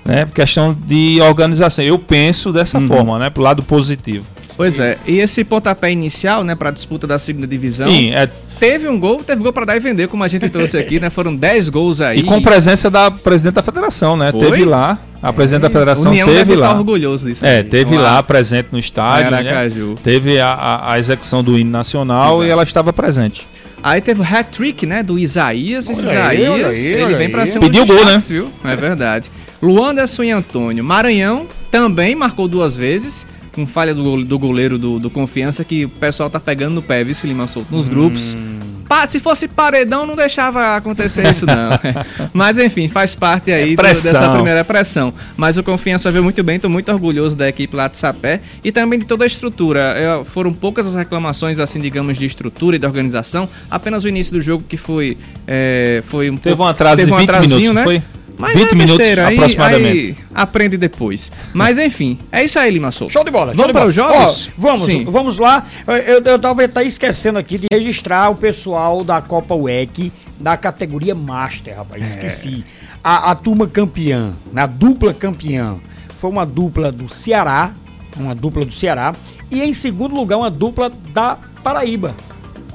Né? 0.04 0.28
Questão 0.36 0.76
de 0.86 1.20
organização. 1.22 1.84
Eu 1.86 1.98
penso 1.98 2.52
dessa 2.52 2.78
Uhum. 2.78 2.88
forma, 2.88 3.18
né? 3.18 3.30
Pro 3.30 3.42
lado 3.42 3.64
positivo. 3.64 4.26
Pois 4.58 4.78
é, 4.80 4.98
e 5.08 5.20
esse 5.20 5.44
pontapé 5.44 5.92
inicial, 5.92 6.42
né, 6.44 6.56
pra 6.56 6.72
disputa 6.72 7.06
da 7.06 7.20
segunda 7.20 7.46
divisão, 7.46 7.90
Sim, 7.90 8.14
é, 8.14 8.26
teve 8.58 8.88
um 8.88 8.98
gol, 8.98 9.18
teve 9.18 9.44
gol 9.44 9.52
pra 9.52 9.66
dar 9.66 9.76
e 9.76 9.82
vender, 9.82 10.08
como 10.08 10.24
a 10.24 10.30
gente 10.30 10.48
trouxe 10.50 10.78
aqui, 10.78 10.98
né? 10.98 11.10
Foram 11.10 11.36
10 11.36 11.68
gols 11.70 12.00
aí. 12.00 12.20
e 12.20 12.24
com 12.24 12.42
presença 12.42 12.90
da 12.90 13.12
presidente 13.12 13.56
da 13.56 13.62
federação, 13.64 14.16
né? 14.16 14.32
Foi? 14.32 14.40
Teve 14.40 14.64
lá, 14.64 14.98
a 15.22 15.34
presidente 15.34 15.64
da 15.64 15.70
federação 15.70 16.10
União 16.12 16.26
teve 16.28 16.40
deve 16.40 16.56
lá. 16.56 16.68
estar 16.68 16.78
orgulhoso 16.80 17.28
disso. 17.28 17.46
É, 17.46 17.58
aí. 17.58 17.64
teve 17.66 17.98
lá 17.98 18.22
presente 18.24 18.70
no 18.72 18.80
estádio, 18.80 19.32
né? 19.32 19.70
Teve 20.02 20.40
a, 20.40 20.54
a, 20.54 20.94
a 20.94 21.00
execução 21.00 21.44
do 21.44 21.58
hino 21.60 21.72
nacional 21.72 22.36
Exato. 22.36 22.46
e 22.46 22.50
ela 22.50 22.64
estava 22.64 22.94
presente. 22.94 23.46
Aí 23.86 24.02
teve 24.02 24.20
o 24.20 24.24
hat-trick, 24.24 24.84
né, 24.88 25.04
do 25.04 25.20
Isaías. 25.20 25.88
Esse 25.88 26.02
Olha 26.02 26.28
aí, 26.28 26.48
olha 26.50 26.70
Isaías, 26.70 26.76
aí, 26.76 26.94
ele 26.94 27.04
olha 27.04 27.18
vem 27.18 27.30
pra 27.30 27.44
um 27.44 27.60
Pediu 27.60 27.86
gol, 27.86 27.96
destaques, 27.98 28.30
viu? 28.30 28.50
É 28.64 28.76
verdade. 28.76 29.30
Luanderson 29.62 30.24
e 30.24 30.32
Antônio. 30.32 30.84
Maranhão 30.84 31.46
também 31.70 32.16
marcou 32.16 32.48
duas 32.48 32.76
vezes, 32.76 33.28
com 33.54 33.68
falha 33.68 33.94
do, 33.94 34.04
gole- 34.04 34.26
do 34.26 34.40
goleiro 34.40 34.80
do, 34.80 34.98
do 34.98 35.10
Confiança, 35.12 35.64
que 35.64 35.86
o 35.86 35.90
pessoal 35.90 36.32
tá 36.32 36.40
pegando 36.40 36.74
no 36.74 36.82
pé, 36.82 37.04
vice 37.04 37.28
Lima 37.28 37.46
solto 37.46 37.68
nos 37.76 37.88
grupos. 37.88 38.36
Se 39.08 39.20
fosse 39.20 39.48
paredão, 39.48 40.06
não 40.06 40.16
deixava 40.16 40.76
acontecer 40.76 41.28
isso, 41.30 41.46
não. 41.46 41.56
Mas 42.34 42.58
enfim, 42.60 42.88
faz 42.88 43.16
parte 43.16 43.52
aí 43.52 43.74
É 43.74 43.76
do- 43.76 43.82
dessa 43.82 44.30
primeira 44.34 44.64
pressão. 44.64 45.14
Mas 45.36 45.58
o 45.58 45.64
Confiança 45.64 46.10
veio 46.12 46.24
muito 46.24 46.42
bem, 46.44 46.60
tô 46.60 46.70
muito 46.70 46.92
orgulhoso 46.92 47.36
da 47.36 47.48
equipe 47.50 47.76
lá 47.76 47.88
de 47.88 47.98
Sapé 47.98 48.42
e 48.64 48.72
também 48.72 49.00
de 49.00 49.06
toda 49.06 49.24
a 49.24 49.28
estrutura. 49.28 49.80
É, 49.98 50.24
foram 50.26 50.54
poucas 50.54 50.88
as 50.88 50.96
reclamações, 50.96 51.60
assim, 51.60 51.80
digamos, 51.80 52.18
de 52.18 52.26
estrutura 52.26 52.76
e 52.76 52.80
de 52.80 52.86
organização. 52.86 53.50
Apenas 53.70 54.04
o 54.04 54.08
início 54.08 54.34
do 54.34 54.42
jogo 54.42 54.64
que 54.68 54.78
foi, 54.78 55.18
é, 55.48 56.04
foi 56.08 56.30
um 56.30 56.38
Teve 56.38 56.56
pouco- 56.56 56.64
um 56.64 56.68
atraso 56.68 56.96
teve 56.98 57.08
de 57.10 57.14
um 57.14 57.18
20 57.20 57.30
atrasinho, 57.30 57.58
minutos, 57.74 57.76
né? 57.76 57.84
foi? 57.84 58.04
Mas 58.38 58.54
20 58.56 58.72
é 58.72 58.76
minutos 58.76 58.98
besteira, 58.98 59.28
aí- 59.28 59.36
aproximadamente. 59.36 59.98
aí 59.98 60.16
aprende 60.34 60.78
depois. 60.78 61.32
Mas 61.54 61.78
enfim, 61.80 62.18
é 62.32 62.44
isso 62.44 62.60
aí, 62.60 62.70
Lima. 62.72 62.92
Show 62.92 63.08
de 63.24 63.32
bola. 63.32 63.54
show 63.54 63.56
Vamos 63.56 63.68
de 63.68 63.72
para 63.74 63.80
bola. 63.82 63.88
os 63.90 63.96
jogos? 63.96 64.48
Ó, 64.48 64.52
vamos, 64.58 64.84
Sim. 64.86 65.06
vamos 65.06 65.40
lá. 65.40 65.66
Eu, 65.88 66.22
eu 66.24 66.40
tava 66.40 66.64
até 66.64 66.84
esquecendo 66.84 67.40
aqui 67.40 67.58
de 67.58 67.68
registrar 67.72 68.30
o 68.30 68.36
pessoal 68.36 69.04
da 69.04 69.22
Copa 69.22 69.56
UEC 69.56 70.12
da 70.40 70.58
categoria 70.58 71.16
Master, 71.16 71.78
rapaz. 71.78 72.02
É. 72.02 72.06
Esqueci. 72.06 72.64
A, 73.04 73.32
a 73.32 73.36
turma 73.36 73.68
campeã, 73.68 74.34
na 74.52 74.66
dupla 74.66 75.14
campeã, 75.14 75.76
foi 76.20 76.30
uma 76.30 76.46
dupla 76.46 76.92
do 76.92 77.08
Ceará, 77.08 77.72
uma 78.18 78.34
dupla 78.36 78.66
do 78.66 78.74
Ceará, 78.74 79.14
e 79.52 79.62
em 79.62 79.74
segundo 79.74 80.16
lugar 80.16 80.38
uma 80.38 80.50
dupla 80.50 80.92
da 81.14 81.38
Paraíba. 81.64 82.16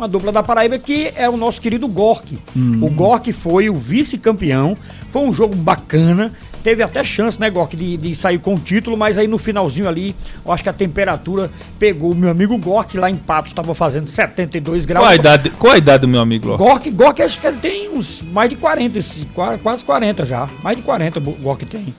Uma 0.00 0.08
dupla 0.08 0.32
da 0.32 0.42
Paraíba 0.42 0.78
que 0.78 1.12
é 1.14 1.28
o 1.28 1.36
nosso 1.36 1.60
querido 1.60 1.86
Gork. 1.86 2.38
Hum. 2.56 2.78
O 2.82 2.88
Gork 2.88 3.30
foi 3.34 3.68
o 3.68 3.74
vice-campeão. 3.74 4.74
Foi 5.12 5.20
um 5.20 5.30
jogo 5.30 5.54
bacana. 5.54 6.32
Teve 6.64 6.82
até 6.82 7.04
chance, 7.04 7.38
né, 7.38 7.50
Gork, 7.50 7.76
de, 7.76 7.98
de 7.98 8.14
sair 8.14 8.38
com 8.38 8.54
o 8.54 8.58
título, 8.58 8.96
mas 8.96 9.18
aí 9.18 9.26
no 9.26 9.36
finalzinho 9.36 9.86
ali, 9.86 10.16
eu 10.44 10.50
acho 10.52 10.62
que 10.62 10.68
a 10.70 10.72
temperatura 10.72 11.50
pegou 11.78 12.12
o 12.12 12.14
meu 12.14 12.30
amigo 12.30 12.56
Gork 12.56 12.96
lá 12.96 13.10
em 13.10 13.16
Patos, 13.16 13.50
estava 13.52 13.74
fazendo 13.74 14.08
72 14.08 14.86
graus. 14.86 15.04
Qual 15.04 15.12
a 15.12 15.14
idade, 15.16 15.50
qual 15.50 15.72
a 15.74 15.78
idade 15.78 16.00
do 16.02 16.08
meu 16.08 16.20
amigo? 16.20 16.56
Gork, 16.56 16.90
Gork 16.90 17.20
acho 17.22 17.38
que 17.38 17.46
ele 17.46 17.56
tem 17.58 17.90
uns 17.90 18.22
mais 18.32 18.48
de 18.48 18.56
40, 18.56 18.98
esse, 18.98 19.26
qua- 19.34 19.58
quase 19.58 19.84
40 19.84 20.24
já. 20.24 20.48
Mais 20.62 20.76
de 20.78 20.82
40 20.82 21.18
o 21.18 21.22
Gork 21.32 21.64
tem. 21.66 21.94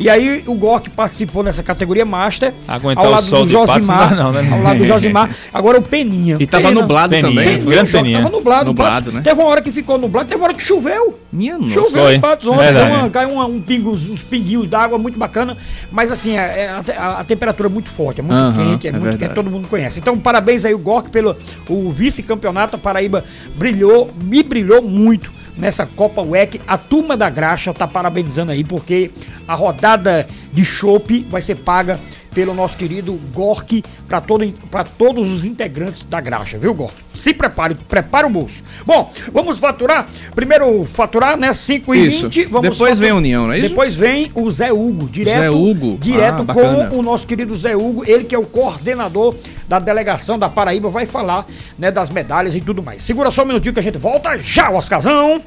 E 0.00 0.08
aí 0.08 0.42
o 0.46 0.54
Gork 0.54 0.88
participou 0.90 1.42
nessa 1.42 1.62
categoria 1.62 2.04
Master. 2.06 2.54
Aguentar 2.66 3.04
ao 3.04 3.10
o 3.10 3.14
lado 3.14 3.22
sol 3.24 3.44
do 3.44 3.50
Josimar. 3.50 4.16
não 4.16 4.32
né? 4.32 4.48
Ao 4.50 4.62
lado 4.62 4.78
do 4.78 4.84
Josimar. 4.86 5.30
Agora 5.52 5.78
o 5.78 5.82
Peninha. 5.82 6.36
E 6.40 6.46
tava 6.46 6.68
Pena. 6.68 6.80
nublado 6.80 7.10
Peninha. 7.10 7.28
também. 7.30 7.44
Peninha, 7.58 7.70
grande 7.70 7.90
o 7.90 7.92
Peninha. 7.92 8.18
Tava 8.22 8.30
nublado. 8.30 8.64
Nublado, 8.64 9.12
né? 9.12 9.20
Teve 9.22 9.40
uma 9.40 9.48
hora 9.48 9.60
que 9.60 9.70
ficou 9.70 9.98
nublado, 9.98 10.28
teve 10.28 10.40
uma 10.40 10.46
hora 10.46 10.54
que 10.54 10.62
choveu. 10.62 11.18
Minha 11.30 11.58
nossa. 11.58 11.72
Choveu 11.74 12.12
em 12.12 12.18
Patos 12.18 12.48
ontem, 12.48 12.64
Verdade. 12.64 12.86
caiu, 12.90 12.98
uma, 13.00 13.10
caiu 13.10 13.30
uma- 13.30 13.46
um 13.46 13.60
pingo, 13.60 13.90
uns, 13.92 14.22
pinguinhos 14.22 14.66
d'água 14.68 14.96
muito 14.98 15.18
bacana, 15.18 15.56
mas 15.92 16.10
assim, 16.10 16.36
é- 16.36 16.40
é 16.86 16.92
a, 16.96 17.02
a- 17.02 17.20
a 17.20 17.24
temperatura 17.24 17.68
é 17.68 17.70
muito 17.72 17.88
forte, 17.90 18.20
é 18.20 18.22
muito 18.24 18.56
quente, 18.56 18.86
é, 18.86 18.88
é 18.88 18.92
muito 18.92 19.02
verdade. 19.04 19.18
quente, 19.24 19.34
todo 19.34 19.50
mundo 19.50 19.68
conhece. 19.68 20.00
Então, 20.00 20.18
parabéns 20.18 20.64
aí 20.64 20.74
o 20.74 20.78
Gork 20.78 21.10
pelo 21.10 21.36
o 21.68 21.90
vice-campeonato, 21.90 22.74
a 22.76 22.78
Paraíba 22.78 23.22
brilhou, 23.54 24.10
me 24.24 24.42
brilhou 24.42 24.82
muito 24.82 25.30
nessa 25.60 25.86
Copa 25.86 26.22
WEC. 26.22 26.60
A 26.66 26.78
turma 26.78 27.16
da 27.16 27.28
graxa 27.28 27.72
tá 27.72 27.86
parabenizando 27.86 28.50
aí, 28.50 28.64
porque 28.64 29.10
a 29.46 29.54
rodada 29.54 30.26
de 30.52 30.64
chopp 30.64 31.26
vai 31.30 31.42
ser 31.42 31.56
paga 31.56 31.98
pelo 32.32 32.54
nosso 32.54 32.76
querido 32.76 33.18
Gork 33.32 33.82
para 34.08 34.20
todo, 34.20 34.52
pra 34.70 34.84
todos 34.84 35.30
os 35.30 35.44
integrantes 35.44 36.02
da 36.02 36.20
graxa, 36.20 36.58
viu, 36.58 36.74
Gork? 36.74 36.94
Se 37.14 37.34
prepare, 37.34 37.74
prepara 37.74 38.26
o 38.26 38.30
bolso. 38.30 38.62
Bom, 38.86 39.12
vamos 39.32 39.58
faturar. 39.58 40.06
Primeiro 40.34 40.84
faturar, 40.84 41.36
né? 41.36 41.52
5 41.52 41.94
e 41.94 42.06
Isso. 42.06 42.22
20. 42.22 42.44
Vamos 42.46 42.70
Depois 42.70 42.98
vem 42.98 43.10
a. 43.10 43.14
União, 43.14 43.46
não 43.46 43.52
é 43.52 43.58
isso? 43.58 43.68
Depois 43.68 43.94
vem 43.94 44.30
o 44.34 44.50
Zé 44.50 44.72
Hugo, 44.72 45.08
direto, 45.08 45.40
Zé 45.40 45.50
Hugo. 45.50 45.98
direto 46.00 46.44
Ah, 46.48 46.54
com 46.88 46.98
o 46.98 47.02
nosso 47.02 47.26
querido 47.26 47.54
Zé 47.54 47.76
Hugo, 47.76 48.04
ele 48.06 48.24
que 48.24 48.34
é 48.34 48.38
o 48.38 48.46
coordenador 48.46 49.34
da 49.68 49.78
delegação 49.78 50.38
da 50.38 50.48
Paraíba, 50.48 50.88
vai 50.88 51.06
falar 51.06 51.46
né, 51.78 51.90
das 51.90 52.10
medalhas 52.10 52.54
e 52.54 52.60
tudo 52.60 52.82
mais. 52.82 53.02
Segura 53.02 53.30
só 53.30 53.42
um 53.42 53.46
minutinho 53.46 53.74
que 53.74 53.80
a 53.80 53.82
gente 53.82 53.98
volta 53.98 54.38
já, 54.38 54.70
Oscarzão. 54.70 55.42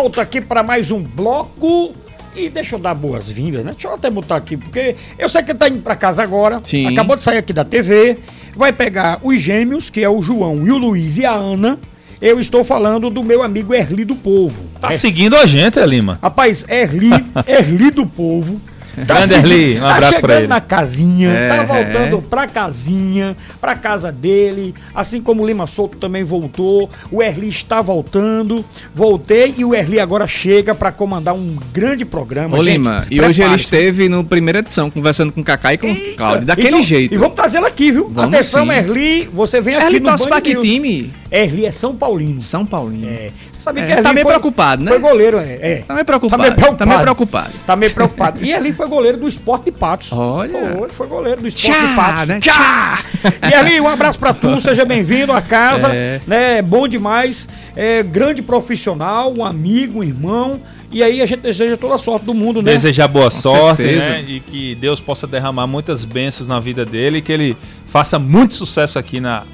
Volta 0.00 0.22
aqui 0.22 0.40
para 0.40 0.62
mais 0.62 0.90
um 0.90 1.02
bloco. 1.02 1.92
E 2.34 2.48
deixa 2.48 2.76
eu 2.76 2.78
dar 2.78 2.94
boas-vindas, 2.94 3.62
né? 3.64 3.72
Deixa 3.72 3.88
eu 3.88 3.94
até 3.94 4.08
botar 4.08 4.36
aqui, 4.36 4.56
porque 4.56 4.94
eu 5.18 5.28
sei 5.28 5.42
que 5.42 5.50
ele 5.50 5.58
tá 5.58 5.68
indo 5.68 5.80
para 5.80 5.94
casa 5.96 6.22
agora. 6.22 6.62
Sim. 6.64 6.86
Acabou 6.86 7.16
de 7.16 7.22
sair 7.22 7.38
aqui 7.38 7.52
da 7.52 7.64
TV. 7.64 8.16
Vai 8.56 8.72
pegar 8.72 9.18
os 9.22 9.40
gêmeos, 9.40 9.90
que 9.90 10.02
é 10.02 10.08
o 10.08 10.22
João 10.22 10.66
e 10.66 10.70
o 10.70 10.78
Luiz 10.78 11.18
e 11.18 11.26
a 11.26 11.32
Ana. 11.32 11.78
Eu 12.20 12.40
estou 12.40 12.64
falando 12.64 13.10
do 13.10 13.22
meu 13.22 13.42
amigo 13.42 13.74
Erli 13.74 14.04
do 14.04 14.14
Povo. 14.14 14.62
Tá 14.80 14.90
É, 14.90 14.92
seguindo 14.92 15.36
a 15.36 15.44
gente, 15.44 15.78
é, 15.78 15.84
Lima. 15.86 16.18
Rapaz, 16.22 16.64
Erli, 16.68 17.10
Erli 17.46 17.90
do 17.90 18.06
Povo. 18.06 18.60
Seguindo- 19.06 19.46
Erli, 19.52 19.80
um 19.80 19.86
abraço 19.86 20.14
tá 20.14 20.20
pra 20.20 20.36
ele. 20.38 20.46
na 20.46 20.60
casinha, 20.60 21.30
É. 21.30 21.48
tá 21.56 21.62
voltando 21.64 22.22
pra 22.22 22.46
casinha, 22.46 23.36
pra 23.60 23.74
casa 23.74 24.10
dele, 24.12 24.74
assim 24.94 25.20
como 25.20 25.42
o 25.42 25.46
Lima 25.46 25.66
Souto 25.66 25.96
também 25.96 26.24
voltou, 26.24 26.88
o 27.10 27.22
Erli 27.22 27.48
está 27.48 27.80
voltando, 27.82 28.64
voltei 28.94 29.54
e 29.58 29.64
o 29.64 29.74
Erli 29.74 30.00
agora 30.00 30.26
chega 30.26 30.74
pra 30.74 30.92
comandar 30.92 31.34
um 31.34 31.56
grande 31.72 32.04
programa. 32.04 32.56
Ô 32.58 32.64
Gente, 32.64 32.72
Lima, 32.78 33.04
e 33.10 33.20
hoje 33.20 33.42
ele 33.42 33.54
esteve 33.56 34.08
no 34.08 34.24
primeira 34.24 34.58
edição, 34.60 34.90
conversando 34.90 35.32
com 35.32 35.40
o 35.40 35.44
Kaká 35.44 35.74
e 35.74 35.78
com 35.78 35.90
o 35.90 35.96
Claudio. 36.16 36.46
Daquele 36.46 36.68
Então, 36.68 36.82
jeito. 36.84 37.14
E 37.14 37.18
vamos 37.18 37.34
trazê-lo 37.34 37.66
aqui, 37.66 37.90
viu? 37.92 38.08
Vamos 38.08 38.34
Atenção, 38.34 38.66
sim. 38.66 38.72
Erli, 38.72 39.30
você 39.32 39.60
vem 39.60 39.76
aqui 39.76 40.00
no 40.00 40.08
torce 40.10 40.28
pra 40.28 40.40
que 40.40 40.54
News. 40.54 40.66
time? 40.66 41.12
Erli 41.30 41.66
é 41.66 41.70
São 41.70 41.94
Paulino. 41.94 42.40
São 42.40 42.64
Paulinho. 42.66 43.08
É. 43.08 43.30
Sabia 43.60 43.84
É, 43.84 43.96
que 43.96 44.02
tá 44.02 44.12
meio 44.12 44.24
foi- 44.24 44.32
preocupado, 44.32 44.82
né? 44.84 44.90
Foi 44.90 44.98
goleiro, 44.98 45.38
é. 45.38 45.58
é. 45.60 45.84
Tá 45.86 45.94
meio 45.94 46.04
preocupado. 46.06 46.42
Tá 46.42 46.48
meio 46.48 46.54
preocupado. 46.54 46.78
Tá 46.78 46.86
meio 46.86 47.00
preocupado. 47.02 47.50
Tá 47.66 47.76
meio 47.76 47.92
preocupado. 47.94 48.40
E 48.44 48.52
ali 48.54 48.72
foi 48.72 48.88
goleiro 48.88 49.18
do 49.18 49.28
Esporte 49.28 49.66
de 49.66 49.72
Patos. 49.72 50.08
Olha. 50.12 50.76
Foi, 50.78 50.88
foi 50.88 51.06
goleiro 51.06 51.42
do 51.42 51.48
Esporte 51.48 51.78
Tchá, 51.78 51.86
de 51.86 51.94
Patos. 51.94 52.28
né? 52.28 52.40
Tchá! 52.40 53.04
E 53.50 53.54
ali, 53.54 53.80
um 53.80 53.88
abraço 53.88 54.18
pra 54.18 54.32
tu, 54.32 54.58
seja 54.62 54.84
bem-vindo 54.84 55.32
à 55.32 55.42
casa. 55.42 55.88
É. 55.94 56.20
Né? 56.26 56.62
Bom 56.62 56.88
demais. 56.88 57.48
É, 57.76 58.02
grande 58.02 58.40
profissional, 58.42 59.32
um 59.36 59.44
amigo, 59.44 60.00
um 60.00 60.02
irmão. 60.02 60.60
E 60.92 61.02
aí 61.04 61.20
a 61.22 61.26
gente 61.26 61.40
deseja 61.40 61.76
toda 61.76 61.94
a 61.94 61.98
sorte 61.98 62.24
do 62.26 62.34
mundo, 62.34 62.62
né? 62.62 62.72
Desejar 62.72 63.06
boa 63.06 63.30
sorte, 63.30 63.82
certeza. 63.82 64.08
né? 64.08 64.24
E 64.26 64.40
que 64.40 64.74
Deus 64.74 65.00
possa 65.00 65.24
derramar 65.26 65.66
muitas 65.68 66.04
bênçãos 66.04 66.48
na 66.48 66.58
vida 66.58 66.84
dele 66.84 67.18
e 67.18 67.22
que 67.22 67.30
ele 67.30 67.56
faça 67.86 68.18
muito 68.18 68.54
sucesso 68.54 68.98
aqui 68.98 69.20
na 69.20 69.44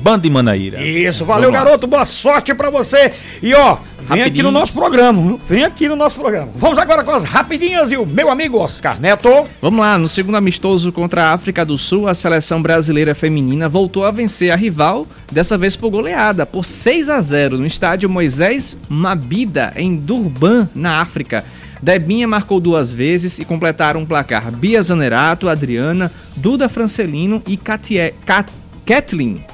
Banda 0.00 0.20
de 0.22 0.30
Manaíra. 0.30 0.80
Isso, 0.82 1.24
valeu, 1.24 1.50
Vamos 1.50 1.58
lá. 1.58 1.64
garoto. 1.64 1.86
Boa 1.86 2.04
sorte 2.04 2.54
pra 2.54 2.70
você. 2.70 3.12
E 3.42 3.54
ó, 3.54 3.76
vem 4.00 4.22
aqui 4.22 4.42
no 4.42 4.50
nosso 4.50 4.72
programa. 4.72 5.20
viu? 5.22 5.40
Vem 5.48 5.64
aqui 5.64 5.88
no 5.88 5.96
nosso 5.96 6.18
programa. 6.18 6.48
Vamos 6.56 6.78
agora 6.78 7.04
com 7.04 7.10
as 7.12 7.24
rapidinhas 7.24 7.90
e 7.90 7.96
o 7.96 8.06
meu 8.06 8.30
amigo 8.30 8.58
Oscar 8.58 8.98
Neto. 9.00 9.46
Vamos 9.60 9.80
lá, 9.80 9.98
no 9.98 10.08
segundo 10.08 10.36
amistoso 10.36 10.90
contra 10.90 11.24
a 11.24 11.32
África 11.32 11.64
do 11.64 11.76
Sul, 11.76 12.08
a 12.08 12.14
seleção 12.14 12.62
brasileira 12.62 13.14
feminina 13.14 13.68
voltou 13.68 14.04
a 14.04 14.10
vencer 14.10 14.50
a 14.50 14.56
rival, 14.56 15.06
dessa 15.30 15.56
vez 15.58 15.76
por 15.76 15.90
goleada, 15.90 16.46
por 16.46 16.64
6 16.64 17.08
a 17.08 17.20
0 17.20 17.58
no 17.58 17.66
estádio 17.66 18.08
Moisés 18.08 18.80
Mabida, 18.88 19.72
em 19.76 19.96
Durban, 19.96 20.68
na 20.74 21.00
África. 21.00 21.44
Debinha 21.82 22.28
marcou 22.28 22.60
duas 22.60 22.92
vezes 22.92 23.38
e 23.38 23.44
completaram 23.44 24.02
o 24.02 24.06
placar 24.06 24.50
Bia 24.52 24.82
Zanerato, 24.82 25.48
Adriana, 25.48 26.12
Duda 26.36 26.68
Francelino 26.68 27.42
e 27.48 27.56
Katie, 27.56 28.12
Kat, 28.26 28.50
Kathleen. 28.84 29.44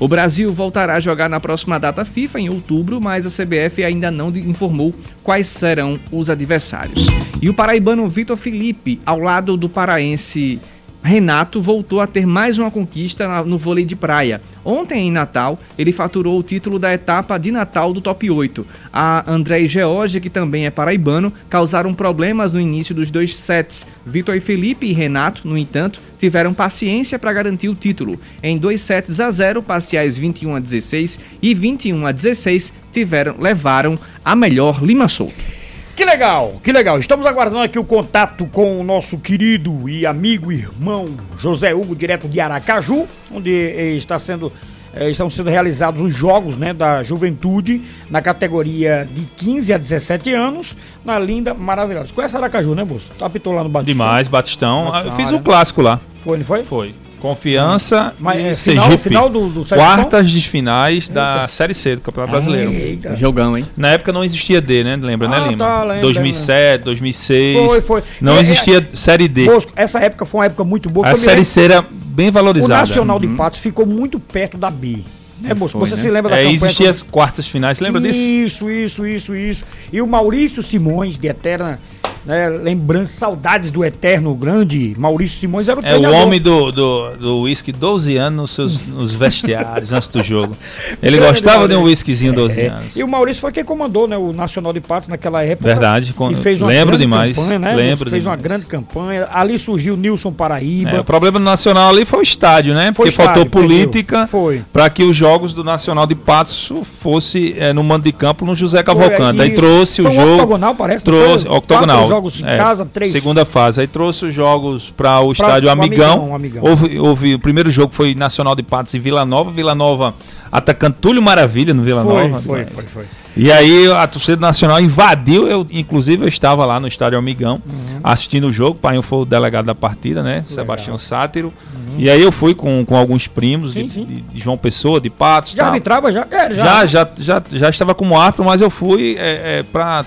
O 0.00 0.06
Brasil 0.06 0.52
voltará 0.52 0.94
a 0.94 1.00
jogar 1.00 1.28
na 1.28 1.40
próxima 1.40 1.78
data 1.78 2.04
FIFA, 2.04 2.40
em 2.40 2.48
outubro, 2.48 3.00
mas 3.00 3.26
a 3.26 3.30
CBF 3.30 3.82
ainda 3.82 4.12
não 4.12 4.28
informou 4.28 4.94
quais 5.24 5.48
serão 5.48 5.98
os 6.12 6.30
adversários. 6.30 7.04
E 7.42 7.48
o 7.48 7.54
paraibano 7.54 8.08
Vitor 8.08 8.36
Felipe, 8.36 9.00
ao 9.04 9.18
lado 9.18 9.56
do 9.56 9.68
paraense 9.68 10.60
Renato, 11.02 11.62
voltou 11.62 12.00
a 12.00 12.06
ter 12.06 12.26
mais 12.26 12.58
uma 12.58 12.70
conquista 12.70 13.44
no 13.44 13.56
vôlei 13.56 13.84
de 13.84 13.94
praia. 13.94 14.40
Ontem, 14.64 15.06
em 15.06 15.12
Natal, 15.12 15.58
ele 15.78 15.92
faturou 15.92 16.38
o 16.38 16.42
título 16.42 16.78
da 16.78 16.92
etapa 16.92 17.38
de 17.38 17.52
Natal 17.52 17.92
do 17.92 18.00
Top 18.00 18.28
8. 18.28 18.66
A 18.92 19.30
André 19.30 19.60
e 19.60 19.68
George, 19.68 20.20
que 20.20 20.28
também 20.28 20.66
é 20.66 20.70
paraibano, 20.70 21.32
causaram 21.48 21.94
problemas 21.94 22.52
no 22.52 22.60
início 22.60 22.94
dos 22.94 23.10
dois 23.10 23.36
sets. 23.36 23.86
Vitor 24.04 24.34
e 24.36 24.40
Felipe 24.40 24.86
e 24.86 24.92
Renato, 24.92 25.46
no 25.46 25.56
entanto, 25.56 26.00
tiveram 26.18 26.52
paciência 26.52 27.18
para 27.18 27.32
garantir 27.32 27.68
o 27.68 27.74
título. 27.74 28.20
Em 28.42 28.58
dois 28.58 28.82
sets 28.82 29.20
a 29.20 29.30
0, 29.30 29.62
parciais 29.62 30.18
21 30.18 30.56
a 30.56 30.60
16 30.60 31.20
e 31.40 31.54
21 31.54 32.06
a 32.06 32.12
16, 32.12 32.72
tiveram, 32.92 33.36
levaram 33.38 33.98
a 34.24 34.34
melhor 34.34 34.82
Lima 34.82 35.08
Souto. 35.08 35.57
Que 35.98 36.04
legal, 36.04 36.60
que 36.62 36.70
legal. 36.70 36.96
Estamos 37.00 37.26
aguardando 37.26 37.64
aqui 37.64 37.76
o 37.76 37.82
contato 37.82 38.46
com 38.46 38.80
o 38.80 38.84
nosso 38.84 39.18
querido 39.18 39.88
e 39.88 40.06
amigo 40.06 40.52
irmão 40.52 41.08
José 41.36 41.74
Hugo, 41.74 41.96
direto 41.96 42.28
de 42.28 42.40
Aracaju, 42.40 43.08
onde 43.34 43.50
eh, 43.52 43.96
está 43.96 44.16
sendo, 44.16 44.52
eh, 44.94 45.10
estão 45.10 45.28
sendo 45.28 45.50
realizados 45.50 46.00
os 46.00 46.14
jogos 46.14 46.56
né, 46.56 46.72
da 46.72 47.02
juventude 47.02 47.82
na 48.08 48.22
categoria 48.22 49.08
de 49.12 49.22
15 49.38 49.72
a 49.72 49.76
17 49.76 50.32
anos, 50.34 50.76
na 51.04 51.18
linda, 51.18 51.52
maravilhosa. 51.52 52.14
Conhece 52.14 52.36
Aracaju, 52.36 52.76
né, 52.76 52.84
moço? 52.84 53.10
Apitou 53.20 53.52
lá 53.52 53.64
no 53.64 53.68
Batistão. 53.68 53.92
Demais, 53.92 54.28
Batistão. 54.28 54.94
Ah, 54.94 55.02
Eu 55.04 55.10
fiz 55.14 55.30
Olha. 55.30 55.38
um 55.38 55.42
clássico 55.42 55.82
lá. 55.82 56.00
Foi, 56.22 56.38
não 56.38 56.44
foi? 56.44 56.62
Foi. 56.62 56.94
Confiança 57.18 58.14
Mas, 58.18 58.36
e 58.36 58.40
é, 58.46 58.54
final- 58.54 58.84
Sergipe. 58.86 59.02
final 59.08 59.28
do- 59.28 59.48
do 59.48 59.64
Série 59.64 59.80
Quartas 59.80 60.30
de 60.30 60.40
finais 60.40 61.08
da 61.08 61.46
Série 61.48 61.74
C 61.74 61.96
do 61.96 62.02
Campeonato 62.02 62.32
Brasileiro. 62.32 62.70
Eita. 62.72 63.16
Jogão, 63.16 63.56
hein? 63.56 63.66
Na 63.76 63.88
época 63.88 64.12
não 64.12 64.24
existia 64.24 64.60
D, 64.60 64.82
né? 64.84 64.96
Lembra, 64.96 65.28
Ah, 65.28 65.40
né, 65.40 65.48
Lima? 65.50 65.64
tá, 65.64 65.84
lembro, 65.84 66.02
2007, 66.02 66.84
2006. 66.84 67.66
Foi, 67.66 67.80
foi. 67.80 68.02
Não 68.20 68.34
É, 68.34 68.38
é- 68.38 68.40
existia 68.40 68.88
Série 68.92 69.28
D. 69.28 69.44
Bosco, 69.44 69.72
essa 69.76 69.98
época 70.00 70.24
foi 70.24 70.40
uma 70.40 70.46
época 70.46 70.64
muito 70.64 70.88
boa. 70.90 71.06
A 71.08 71.14
Série 71.16 71.44
C 71.44 71.62
era 71.62 71.84
bem 71.90 72.28
O 72.28 72.32
valorizada. 72.32 72.80
Nacional 72.80 73.18
de 73.18 73.28
Patos 73.28 73.60
ficou 73.60 73.86
muito 73.86 74.18
perto 74.18 74.56
da 74.56 74.70
B. 74.70 74.98
Né? 75.40 75.54
Foi, 75.54 75.68
Você 75.68 75.94
né? 75.94 76.02
se 76.02 76.10
lembra 76.10 76.30
da 76.32 76.36
É, 76.36 76.40
campanha? 76.42 76.54
existia 76.56 76.86
quando- 76.86 76.90
as 76.96 77.02
quartas 77.02 77.46
finais, 77.46 77.78
lembra 77.78 78.00
disso? 78.00 78.18
Isso, 78.18 78.68
isso, 78.70 79.06
isso, 79.06 79.36
isso. 79.36 79.64
E 79.92 80.02
o 80.02 80.06
Maurício 80.06 80.64
Simões, 80.64 81.16
de 81.16 81.28
eterna 81.28 81.78
né, 82.24 82.48
lembranças, 82.48 83.10
saudades 83.10 83.70
do 83.70 83.84
eterno 83.84 84.34
grande 84.34 84.94
Maurício 84.98 85.38
Simões 85.40 85.68
era 85.68 85.80
o 85.80 85.84
É 85.84 85.96
o 85.98 86.12
homem 86.12 86.40
do, 86.40 86.70
do, 86.70 87.10
do 87.16 87.40
whisky 87.42 87.72
12 87.72 88.16
anos 88.16 88.36
nos, 88.38 88.50
seus, 88.52 88.86
nos 88.88 89.14
vestiários 89.14 89.92
antes 89.92 90.08
do 90.08 90.22
jogo. 90.22 90.56
Ele 91.02 91.16
Grande 91.16 91.32
gostava 91.32 91.68
de 91.68 91.74
um 91.74 91.82
whiskyzinho 91.84 92.32
12 92.32 92.60
É, 92.60 92.66
anos. 92.68 92.96
E 92.96 93.02
o 93.02 93.08
Maurício 93.08 93.40
foi 93.40 93.52
quem 93.52 93.64
comandou 93.64 94.06
né, 94.06 94.16
o 94.16 94.32
Nacional 94.32 94.72
de 94.72 94.80
Patos 94.80 95.08
naquela 95.08 95.42
época. 95.44 95.68
Verdade, 95.68 96.12
com- 96.12 96.32
fez 96.34 96.60
uma 96.62 96.68
lembro 96.68 96.96
demais, 96.98 97.36
Campanha, 97.36 97.58
né? 97.58 97.74
lembro 97.74 98.10
fez 98.10 98.24
uma 98.26 98.36
demais. 98.36 98.42
grande 98.42 98.66
campanha. 98.66 99.28
Ali 99.32 99.58
surgiu 99.58 99.94
o 99.94 99.96
Nilson 99.96 100.32
Paraíba. 100.32 100.90
É, 100.90 101.00
o 101.00 101.04
problema 101.04 101.38
do 101.38 101.44
Nacional 101.44 101.90
ali 101.90 102.04
foi 102.04 102.20
o 102.20 102.22
estádio, 102.22 102.74
né? 102.74 102.92
Porque 102.92 103.08
estádio, 103.10 103.34
faltou 103.34 103.46
política 103.50 104.28
para 104.72 104.88
que 104.90 105.02
os 105.04 105.16
jogos 105.16 105.52
do 105.52 105.62
Nacional 105.64 106.06
de 106.06 106.14
Patos 106.14 106.72
fosse 107.00 107.54
é, 107.58 107.72
no 107.72 107.82
mando 107.82 108.04
de 108.04 108.12
campo 108.12 108.44
no 108.44 108.54
José 108.54 108.82
Cavalcante. 108.82 109.40
Aí 109.40 109.54
trouxe 109.54 110.02
Foi 110.02 110.10
o 110.10 110.14
jogo. 110.14 110.32
octogonal, 110.34 110.74
parece, 110.74 111.04
trouxe 111.04 111.46
octogonal. 111.48 112.07
Jogos 112.08 112.40
em 112.40 112.46
É, 112.46 112.56
casa, 112.56 112.84
três 112.86 113.12
Segunda 113.12 113.44
fase. 113.44 113.80
Aí 113.80 113.86
trouxe 113.86 114.26
os 114.26 114.34
jogos 114.34 114.90
para 114.96 115.20
o 115.20 115.32
estádio 115.32 115.70
Amigão. 115.70 116.12
Amigão, 116.12 116.30
o 116.30 116.34
Amigão. 116.34 116.64
Houve, 116.64 116.98
houve- 116.98 117.34
o 117.34 117.38
primeiro 117.38 117.70
jogo 117.70 117.92
foi 117.94 118.14
Nacional 118.14 118.54
de 118.56 118.62
Patos 118.62 118.92
e 118.94 118.98
Vila 118.98 119.24
Nova. 119.24 119.50
Vila 119.50 119.74
Nova 119.74 120.14
atacando 120.50 120.96
Túlio 121.00 121.22
Maravilha 121.22 121.74
no 121.74 121.82
Vila 121.82 122.02
Foi, 122.02 122.28
Nova. 122.28 122.42
foi, 122.42 122.58
Mas- 122.64 122.72
foi, 122.72 122.84
foi. 122.84 123.04
E 123.36 123.52
aí 123.52 123.88
a 123.92 124.04
torcida 124.08 124.40
nacional 124.40 124.80
invadiu, 124.80 125.46
eu 125.46 125.64
inclusive 125.70 126.24
eu 126.24 126.28
estava 126.28 126.64
lá 126.66 126.80
no 126.80 126.88
estádio 126.88 127.16
Amigão 127.16 127.62
Uhum. 127.64 128.00
assistindo 128.02 128.48
o 128.48 128.52
jogo, 128.52 128.72
o 128.72 128.74
pai 128.80 129.00
foi 129.00 129.18
o 129.20 129.24
delegado 129.24 129.66
da 129.66 129.76
partida, 129.76 130.24
né, 130.24 130.42
Sebastião 130.48 130.98
Sátiro. 130.98 131.52
E 131.96 132.10
aí 132.10 132.20
eu 132.20 132.32
fui 132.32 132.52
com, 132.54 132.84
com 132.84 132.96
alguns 132.96 133.28
primos 133.28 133.74
Sim, 133.74 133.86
de, 133.86 133.92
sim. 133.92 134.24
de 134.32 134.40
João 134.40 134.56
Pessoa, 134.56 135.00
de 135.00 135.08
Patos, 135.10 135.52
Já 135.52 135.58
tal. 135.64 135.66
arbitrava? 135.72 136.10
Já? 136.12 136.26
É, 136.30 136.52
já. 136.54 136.64
já, 136.64 136.86
já, 136.86 137.08
já, 137.20 137.42
já 137.52 137.68
estava 137.70 137.94
como 137.94 138.18
árbitro, 138.18 138.44
mas 138.44 138.60
eu 138.60 138.70
fui 138.70 139.16
é, 139.18 139.58
é, 139.58 139.62
para 139.62 140.04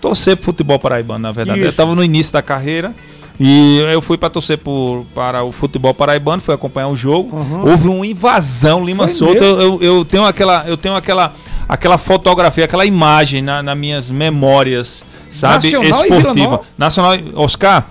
torcer 0.00 0.36
pro 0.36 0.46
futebol 0.46 0.78
paraibano, 0.78 1.20
na 1.20 1.32
verdade. 1.32 1.58
Eu 1.58 1.64
Isso. 1.64 1.70
estava 1.70 1.94
no 1.94 2.02
início 2.02 2.32
da 2.32 2.42
carreira. 2.42 2.94
E 3.40 3.78
eu 3.92 4.02
fui 4.02 4.18
para 4.18 4.28
torcer 4.28 4.58
por, 4.58 5.06
para 5.14 5.44
o 5.44 5.52
futebol 5.52 5.94
paraibano, 5.94 6.42
fui 6.42 6.52
acompanhar 6.52 6.88
o 6.88 6.96
jogo. 6.96 7.36
Uhum. 7.36 7.70
Houve 7.70 7.86
uma 7.86 8.04
invasão 8.04 8.84
Lima 8.84 9.06
Foi 9.06 9.28
mesmo? 9.28 9.46
Eu, 9.46 9.60
eu, 9.60 9.82
eu 9.82 10.04
tenho 10.04 10.24
aquela, 10.24 10.64
eu 10.66 10.76
tenho 10.76 10.96
aquela, 10.96 11.32
aquela 11.68 11.96
fotografia, 11.96 12.64
aquela 12.64 12.84
imagem 12.84 13.40
na, 13.40 13.62
nas 13.62 13.78
minhas 13.78 14.10
memórias, 14.10 15.04
sabe, 15.30 15.70
Nacional 15.70 16.08
esportiva. 16.08 16.60
Nacional, 16.76 17.18
Oscar, 17.36 17.86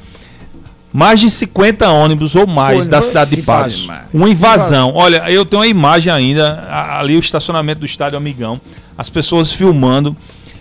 mais 0.91 1.21
de 1.21 1.29
50 1.29 1.89
ônibus 1.91 2.35
ou 2.35 2.45
mais 2.45 2.79
Foi, 2.79 2.87
da 2.89 2.97
não? 2.97 3.01
cidade 3.01 3.35
de 3.35 3.41
Patos. 3.41 3.87
Uma 4.13 4.29
invasão. 4.29 4.91
Olha, 4.95 5.31
eu 5.31 5.45
tenho 5.45 5.61
uma 5.61 5.67
imagem 5.67 6.11
ainda, 6.11 6.67
ali 6.99 7.15
o 7.15 7.19
estacionamento 7.19 7.79
do 7.79 7.85
estádio 7.85 8.17
Amigão, 8.17 8.59
as 8.97 9.09
pessoas 9.09 9.49
filmando 9.51 10.13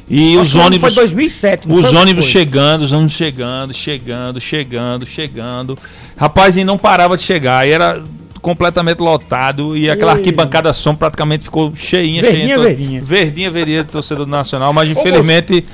e 0.09 0.33
Acho 0.39 0.41
os 0.43 0.55
ônibus 0.55 0.95
Foi 0.95 1.03
2007. 1.03 1.69
não 1.69 1.77
os 1.77 1.87
foi? 1.89 1.97
ônibus 1.97 2.25
Foi. 2.25 2.33
chegando, 2.33 2.83
os 2.83 2.93
ônibus 2.93 3.15
chegando, 3.15 3.75
chegando, 3.75 4.41
chegando, 4.41 5.07
chegando. 5.07 5.79
Rapaz, 6.17 6.57
e 6.57 6.65
não 6.65 6.79
parava 6.79 7.17
de 7.17 7.23
chegar. 7.23 7.67
E 7.67 7.73
era 7.73 8.03
completamente 8.41 9.01
lotado. 9.01 9.77
E 9.77 9.91
aquela 9.91 10.13
arquibancada 10.13 10.73
som 10.73 10.95
praticamente 10.95 11.45
ficou 11.45 11.73
cheinha, 11.75 12.23
Verdinha, 12.23 12.47
cheinha. 12.47 12.59
verdinha. 12.63 13.03
Verdinha, 13.03 13.51
verdinha 13.51 13.85
do 13.85 13.91
torcedor 13.91 14.25
do 14.25 14.31
Nacional. 14.31 14.73
Mas 14.73 14.89
infelizmente, 14.89 15.65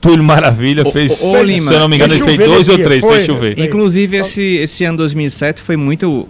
Túlio 0.00 0.24
Maravilha 0.24 0.84
fez. 0.86 1.12
ô, 1.20 1.32
fez, 1.34 1.46
Lima, 1.46 1.68
se 1.68 1.74
eu 1.74 1.80
não 1.80 1.88
me 1.88 1.96
engano, 1.96 2.10
fez 2.14 2.22
ele 2.26 2.36
fez 2.36 2.48
dois 2.50 2.68
ou 2.70 2.78
três, 2.78 3.00
foi? 3.02 3.14
fez 3.16 3.26
chover. 3.26 3.54
Foi. 3.56 3.64
Inclusive, 3.64 4.16
esse, 4.16 4.42
esse 4.56 4.84
ano 4.84 4.96
2007 4.98 5.60
foi 5.60 5.76
muito. 5.76 6.26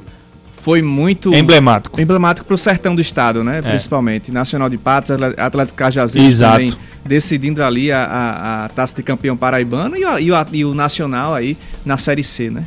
Foi 0.63 0.81
muito. 0.81 1.35
Emblemático. 1.35 2.01
emblemático 2.01 2.47
para 2.47 2.55
o 2.55 2.59
sertão 2.59 2.95
do 2.95 3.01
estado, 3.01 3.43
né? 3.43 3.59
É. 3.59 3.63
Principalmente. 3.63 4.31
Nacional 4.31 4.69
de 4.71 4.79
Patos, 4.79 5.11
Atl- 5.11 5.35
Atlético 5.41 5.77
Cajazeiras 5.77 6.29
Exato. 6.35 6.53
também 6.59 6.73
decidindo 7.05 7.63
ali 7.65 7.91
a, 7.91 8.05
a, 8.05 8.65
a 8.65 8.69
taça 8.69 8.95
de 8.95 9.03
campeão 9.03 9.37
paraibano 9.37 9.97
e, 9.97 10.05
o- 10.05 10.19
e, 10.21 10.31
o, 10.31 10.35
e 10.53 10.65
o 10.65 10.73
Nacional 10.73 11.35
aí 11.35 11.57
na 11.85 11.99
Série 11.99 12.23
C, 12.23 12.49
né? 12.49 12.63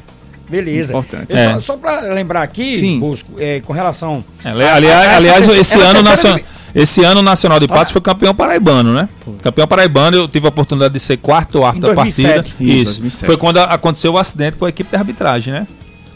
Beleza. 0.50 0.92
Importante. 0.92 1.34
É. 1.34 1.54
Só, 1.54 1.60
só 1.62 1.78
pra 1.78 2.02
lembrar 2.02 2.44
aqui, 2.44 2.76
Sim. 2.76 3.00
Busco, 3.00 3.32
é, 3.40 3.62
com 3.62 3.72
relação. 3.72 4.24
A- 4.44 4.50
aliás, 4.50 4.86
a- 4.86 5.16
aliás, 5.16 5.46
terceira- 5.46 5.62
esse 5.62 5.82
a 5.82 5.90
ano, 5.90 6.02
nacional, 6.04 6.40
esse 6.76 7.04
ano 7.04 7.20
o 7.22 7.24
Nacional 7.24 7.60
de 7.62 7.68
Patos 7.68 7.92
Ah. 7.92 7.94
foi 7.94 8.02
campeão 8.02 8.36
paraibano, 8.36 8.94
né? 8.94 9.08
Campeão 9.42 9.66
paraibano, 9.66 10.18
eu 10.18 10.28
tive 10.28 10.46
a 10.46 10.50
oportunidade 10.50 10.94
de 10.94 11.00
ser 11.00 11.16
quarto 11.16 11.60
ou 11.62 11.70
Em 11.74 11.80
da 11.80 11.94
partida. 11.96 12.34
2007. 12.44 12.50
Isso, 12.60 12.74
Isso. 12.74 13.00
2007. 13.02 13.26
Foi 13.26 13.38
quando 13.38 13.58
a- 13.58 13.64
aconteceu 13.74 14.12
o 14.14 14.18
acidente 14.18 14.58
com 14.58 14.66
a 14.66 14.70
equipe 14.70 14.90
de 14.90 14.96
arbitragem, 14.98 15.54
né? 15.54 15.66